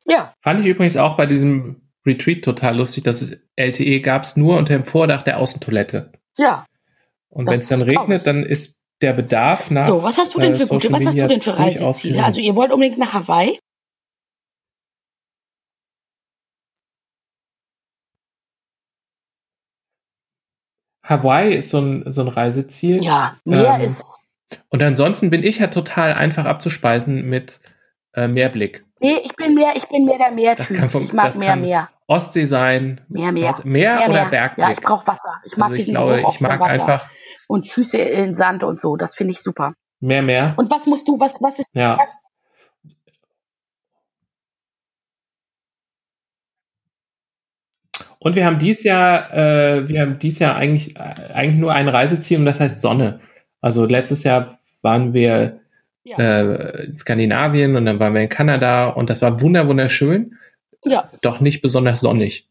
ja 0.07 0.35
Fand 0.41 0.61
ich 0.61 0.67
übrigens 0.67 0.97
auch 0.97 1.17
bei 1.17 1.27
diesem 1.27 1.83
Retreat 2.07 2.43
total 2.43 2.77
lustig, 2.79 3.05
dass 3.05 3.23
es 3.23 3.43
LTE 3.57 4.01
gab 4.01 4.23
es 4.25 4.37
nur 4.37 4.57
unter 4.59 4.75
dem 4.75 4.85
Vordach 4.85 5.23
der 5.23 5.39
Außentoilette. 5.39 6.13
ja 6.39 6.67
Und 7.29 7.47
wenn 7.47 7.59
es 7.61 7.69
dann 7.69 7.83
regnet, 7.83 8.27
dann 8.27 8.43
ist 8.43 8.80
der 9.03 9.13
Bedarf 9.15 9.71
nach 9.71 9.87
so 9.87 10.03
was 10.03 10.19
hast 10.19 10.35
du 10.35 10.41
denn 10.41 10.53
äh, 10.53 10.57
für 10.57 10.67
gute 10.67 10.89
Social 10.89 10.93
was 10.93 11.07
hast 11.07 11.15
Media 11.15 11.27
du 11.27 11.33
denn 11.35 11.41
für 11.41 11.59
Reiseziele? 11.59 12.25
Also 12.25 12.41
ihr 12.41 12.55
wollt 12.55 12.73
unbedingt 12.73 12.99
nach 12.99 13.15
Hawaii? 13.15 13.59
Hawaii 21.11 21.57
ist 21.57 21.71
so 21.71 21.81
ein, 21.81 22.05
so 22.07 22.23
ein 22.23 22.29
Reiseziel. 22.29 23.03
Ja, 23.03 23.37
Meer 23.45 23.81
Ähm, 23.81 23.89
ist 23.89 24.05
Und 24.69 24.83
ansonsten 24.83 25.29
bin 25.29 25.43
ich 25.43 25.59
ja 25.59 25.67
total 25.67 26.15
einfach 26.15 26.47
abzuspeisen 26.47 27.29
mit 27.29 27.61
äh, 28.15 28.29
Meerblick. 28.29 28.85
Nee, 29.01 29.19
ich 29.25 29.35
bin 29.35 29.55
mehr, 29.55 29.75
ich 29.77 29.89
bin 29.89 30.05
mehr 30.05 30.19
der 30.19 30.31
Meertyp. 30.31 30.71
ich 30.71 31.13
mag 31.13 31.37
mehr 31.37 31.49
kann 31.49 31.61
Meer. 31.63 31.91
Ostsee 32.11 32.45
sein, 32.45 33.01
Mehr, 33.09 33.31
mehr. 33.31 33.47
also 33.47 33.63
Meer, 33.65 33.99
Mehr, 33.99 34.11
oder. 34.11 34.25
Bergblick. 34.27 34.67
Ja, 34.67 34.73
ich 34.73 34.81
brauche 34.81 35.07
Wasser. 35.07 35.35
Ich 35.45 35.57
mag 35.57 35.67
also 35.67 35.75
ich 35.75 35.81
diesen 35.83 35.95
glaube, 35.95 36.17
Geruch 36.17 36.35
ich 36.35 36.41
mag 36.41 36.61
einfach 36.61 37.09
Und 37.47 37.69
Füße 37.69 37.99
in 37.99 38.35
Sand 38.35 38.65
und 38.65 38.81
so. 38.81 38.97
Das 38.97 39.15
finde 39.15 39.33
ich 39.33 39.41
super. 39.41 39.75
mehr, 40.01 40.21
mehr. 40.21 40.55
Und 40.57 40.73
was 40.73 40.87
musst 40.87 41.07
du, 41.07 41.21
was, 41.21 41.41
was 41.41 41.61
ist, 41.61 41.71
Ja. 41.73 41.97
was, 41.99 42.21
Und 48.19 48.35
wir 48.35 48.45
haben 48.45 48.59
dies 48.59 48.83
Jahr, 48.83 49.33
äh, 49.33 49.89
wir 49.89 50.03
haben 50.03 50.19
dies 50.19 50.41
Jahr 50.41 50.57
eigentlich, 50.57 50.97
äh, 50.97 51.33
eigentlich 51.33 51.59
nur 51.61 51.73
ein 51.73 51.89
Reiseziel 51.89 52.39
und 52.39 52.45
das 52.45 52.61
heißt 52.61 52.83
Sonne. 52.83 53.21
Also 53.63 53.87
letztes 53.87 54.25
Jahr 54.25 54.59
waren 54.83 55.15
wir 55.15 55.61
ja, 56.03 56.19
äh, 56.19 56.87
in 56.87 56.97
Skandinavien 56.97 57.77
und 57.77 57.87
dann 57.87 57.99
waren 58.01 58.13
wir 58.15 58.21
in 58.21 58.29
Kanada 58.29 58.89
und 58.89 59.09
das 59.09 59.23
war 59.23 59.41
wunder 59.41 59.69
wunderschön, 59.69 60.35
ja, 60.85 61.11
doch 61.23 61.41
nicht 61.41 61.61
besonders 61.63 62.01
sonnig 62.01 62.49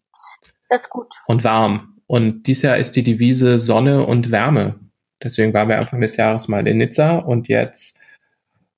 das 0.69 0.81
ist 0.81 0.89
gut. 0.89 1.07
und 1.27 1.43
warm. 1.43 1.95
Und 2.07 2.47
dies 2.47 2.61
Jahr 2.63 2.77
ist 2.77 2.95
die 2.95 3.03
Devise 3.03 3.59
Sonne 3.59 4.05
und 4.05 4.31
Wärme. 4.31 4.75
Deswegen 5.21 5.53
waren 5.53 5.67
wir 5.69 5.77
Anfang 5.77 6.01
des 6.01 6.15
Jahres 6.17 6.47
mal 6.47 6.67
in 6.67 6.77
Nizza 6.77 7.17
und 7.17 7.47
jetzt 7.47 7.99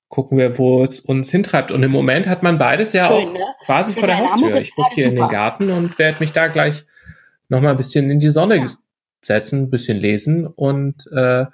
gucken 0.08 0.36
wir, 0.36 0.58
wo 0.58 0.82
es 0.82 1.00
uns 1.00 1.30
hintreibt. 1.30 1.70
Und 1.72 1.82
im 1.82 1.90
Moment 1.90 2.26
hat 2.26 2.42
man 2.42 2.58
beides 2.58 2.92
ja 2.92 3.06
Schön, 3.06 3.26
auch 3.28 3.32
ne? 3.32 3.40
quasi 3.64 3.94
vor 3.94 4.06
der 4.06 4.18
Haustür. 4.18 4.54
Ich 4.56 4.74
gucke 4.74 4.94
hier 4.94 5.06
in 5.06 5.12
den 5.14 5.24
super. 5.24 5.32
Garten 5.32 5.70
und 5.70 5.98
werde 5.98 6.18
mich 6.20 6.32
da 6.32 6.48
gleich 6.48 6.84
noch 7.48 7.60
mal 7.62 7.70
ein 7.70 7.76
bisschen 7.76 8.10
in 8.10 8.18
die 8.20 8.28
Sonne 8.28 8.56
Ja. 8.56 8.66
setzen, 9.22 9.62
ein 9.62 9.70
bisschen 9.70 9.96
lesen 9.98 10.46
und 10.46 11.06
äh, 11.12 11.46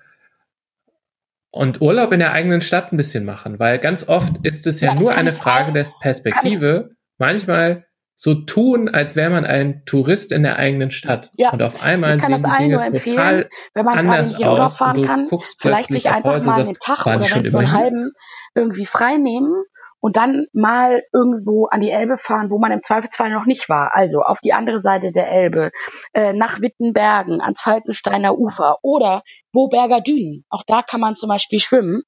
und 1.50 1.80
Urlaub 1.80 2.12
in 2.12 2.18
der 2.20 2.32
eigenen 2.32 2.60
Stadt 2.60 2.92
ein 2.92 2.96
bisschen 2.96 3.24
machen, 3.24 3.58
weil 3.58 3.78
ganz 3.78 4.08
oft 4.08 4.44
ist 4.44 4.66
es 4.66 4.80
ja, 4.80 4.94
Ja, 4.94 5.00
nur 5.00 5.14
eine 5.14 5.32
Frage 5.32 5.72
der 5.72 5.86
Perspektive. 6.00 6.90
Manchmal 7.18 7.86
so 8.20 8.34
tun, 8.34 8.88
als 8.88 9.14
wäre 9.14 9.30
man 9.30 9.44
ein 9.44 9.84
Tourist 9.86 10.32
in 10.32 10.42
der 10.42 10.56
eigenen 10.56 10.90
Stadt. 10.90 11.30
Ja. 11.36 11.52
Und 11.52 11.62
auf 11.62 11.80
einmal 11.80 12.16
Ich 12.16 12.20
kann 12.20 12.34
sehen 12.34 12.42
das 12.42 12.52
allen 12.52 12.70
nur 12.72 12.84
empfehlen, 12.84 13.44
Wenn 13.74 13.84
man 13.84 13.94
gerade 13.94 14.08
anders 14.08 14.30
nicht 14.30 14.40
in 14.40 14.48
Urlaub 14.48 14.70
fahren 14.72 15.02
kann, 15.04 15.28
vielleicht 15.60 15.92
sich 15.92 16.10
einfach 16.10 16.30
Häuser 16.30 16.50
mal 16.50 16.60
einen 16.60 16.74
Tag 16.80 17.06
oder 17.06 17.20
wenn 17.20 17.52
nur 17.52 17.60
einen 17.60 17.72
halben 17.72 18.12
irgendwie 18.56 18.86
frei 18.86 19.18
nehmen 19.18 19.62
und 20.00 20.16
dann 20.16 20.46
mal 20.52 21.00
irgendwo 21.12 21.66
an 21.66 21.80
die 21.80 21.90
Elbe 21.90 22.18
fahren, 22.18 22.50
wo 22.50 22.58
man 22.58 22.72
im 22.72 22.82
Zweifelsfall 22.82 23.30
noch 23.30 23.46
nicht 23.46 23.68
war. 23.68 23.94
Also 23.94 24.22
auf 24.22 24.40
die 24.40 24.52
andere 24.52 24.80
Seite 24.80 25.12
der 25.12 25.30
Elbe, 25.30 25.70
äh, 26.12 26.32
nach 26.32 26.60
Wittenbergen, 26.60 27.40
ans 27.40 27.60
Falkensteiner 27.60 28.36
Ufer 28.36 28.78
oder 28.82 29.22
Boberger 29.52 30.00
Dünen. 30.00 30.44
Auch 30.50 30.64
da 30.66 30.82
kann 30.82 31.00
man 31.00 31.14
zum 31.14 31.28
Beispiel 31.28 31.60
schwimmen. 31.60 32.02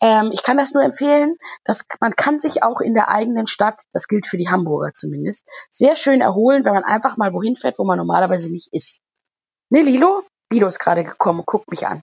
Ähm, 0.00 0.30
ich 0.32 0.42
kann 0.42 0.56
das 0.58 0.74
nur 0.74 0.84
empfehlen, 0.84 1.36
dass 1.64 1.84
man 2.00 2.14
kann 2.14 2.38
sich 2.38 2.62
auch 2.62 2.80
in 2.80 2.94
der 2.94 3.08
eigenen 3.08 3.46
Stadt, 3.46 3.82
das 3.92 4.06
gilt 4.06 4.26
für 4.26 4.36
die 4.36 4.48
Hamburger 4.48 4.92
zumindest, 4.92 5.48
sehr 5.70 5.96
schön 5.96 6.20
erholen, 6.20 6.64
wenn 6.64 6.74
man 6.74 6.84
einfach 6.84 7.16
mal 7.16 7.34
wohin 7.34 7.56
fährt, 7.56 7.78
wo 7.78 7.84
man 7.84 7.98
normalerweise 7.98 8.50
nicht 8.50 8.72
ist. 8.72 9.00
Ne, 9.70 9.82
Lilo? 9.82 10.22
Lilo 10.52 10.66
ist 10.68 10.78
gerade 10.78 11.04
gekommen 11.04 11.42
guckt 11.44 11.70
mich 11.70 11.86
an. 11.86 12.00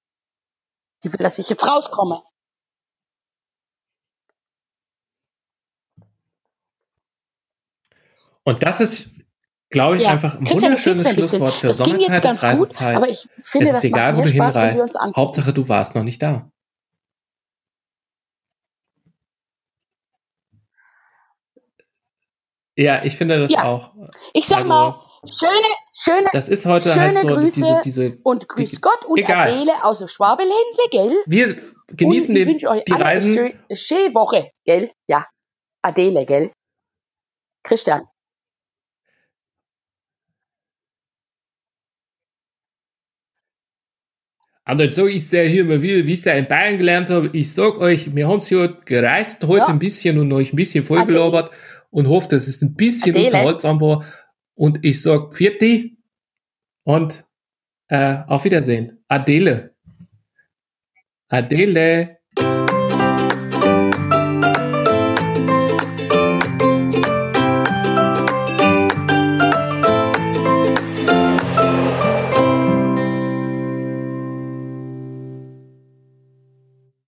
Die 1.03 1.11
will, 1.13 1.19
dass 1.19 1.39
ich 1.39 1.49
jetzt 1.49 1.67
rauskomme. 1.67 2.21
Und 8.43 8.61
das 8.61 8.79
ist, 8.79 9.15
glaube 9.69 9.97
ich, 9.97 10.03
Ja. 10.03 10.11
einfach 10.11 10.35
ein 10.35 10.45
Christian, 10.45 10.71
wunderschönes 10.71 11.05
ein. 11.07 11.13
Schlusswort 11.13 11.53
für 11.53 11.67
Das 11.67 11.77
Sommerzeit, 11.77 12.21
ganz 12.23 12.37
ist 12.37 12.43
Reisezeit. 12.43 12.95
gut, 12.95 13.03
aber 13.03 13.09
ich 13.11 13.27
finde, 13.41 13.67
es 13.67 13.73
das 13.73 13.83
ist 13.83 13.89
egal, 13.89 14.13
macht 14.13 14.21
wo 14.21 14.23
du 14.27 14.29
Spaß, 14.35 14.55
hinreist. 14.55 14.97
Hauptsache, 15.15 15.53
du 15.53 15.67
warst 15.67 15.95
noch 15.95 16.03
nicht 16.03 16.21
da. 16.21 16.51
Ja, 22.75 23.03
ich 23.03 23.15
finde 23.15 23.39
das 23.39 23.51
Ja. 23.51 23.63
auch. 23.63 23.91
Ich 24.33 24.45
sag 24.47 24.57
also- 24.59 24.69
mal, 24.69 25.01
schöne, 25.25 25.51
schöne 25.93 26.29
Das 26.33 26.49
ist 26.49 26.65
heute 26.65 26.89
Schöne 26.89 27.05
halt 27.05 27.17
so 27.19 27.27
Grüße 27.27 27.61
diese, 27.61 27.81
diese. 27.83 28.17
und 28.23 28.47
grüß 28.49 28.71
die- 28.71 28.81
Gott 28.81 29.05
und 29.05 29.17
egal. 29.17 29.47
Adele 29.47 29.71
aus 29.83 29.99
dem 29.99 30.07
Schwabeländle, 30.07 30.53
gell? 30.91 31.15
Wir 31.25 31.55
genießen 31.95 32.29
und 32.31 32.35
ich 32.35 32.43
den, 32.43 32.53
wünsche 32.53 32.69
euch 32.69 32.83
die 32.83 32.91
alle 32.93 33.05
Reisen. 33.05 33.37
eine 33.37 33.47
schö- 33.49 33.55
eine 33.69 33.77
schöne 33.77 34.15
Woche, 34.15 34.51
gell? 34.65 34.91
Ja. 35.07 35.25
Adele, 35.81 36.25
gell? 36.25 36.51
Christian. 37.63 38.07
Dann 44.67 44.91
sage 44.91 45.11
ich 45.11 45.27
sehr 45.27 45.47
hier 45.47 45.63
mal 45.63 45.81
wieder, 45.81 46.07
wie 46.07 46.13
ich 46.13 46.19
es 46.19 46.25
ja 46.25 46.33
in 46.33 46.47
Bayern 46.47 46.77
gelernt 46.79 47.11
habe, 47.11 47.29
ich 47.33 47.53
sag 47.53 47.77
euch, 47.77 48.15
wir 48.15 48.27
haben 48.27 48.39
es 48.39 48.49
ja 48.49 48.65
gereist 48.65 49.43
heute 49.43 49.59
Ja. 49.59 49.67
ein 49.67 49.77
bisschen 49.77 50.17
und 50.17 50.31
euch 50.33 50.53
ein 50.53 50.55
bisschen 50.55 50.83
vollgelabert 50.83 51.51
und 51.95 52.09
hoffe, 52.09 52.27
dass 52.27 52.49
es 52.49 52.61
ein 52.61 52.75
bisschen 52.75 53.13
Adele. 53.13 53.27
unterhaltsam 53.27 53.79
war. 53.79 54.03
Und 54.53 54.83
ich 54.83 55.01
sag 55.01 55.33
Vierti 55.33 55.97
und 56.83 57.25
äh, 57.87 58.17
auf 58.27 58.43
Wiedersehen. 58.43 59.01
Adele. 59.07 59.73
Adele. 61.29 62.17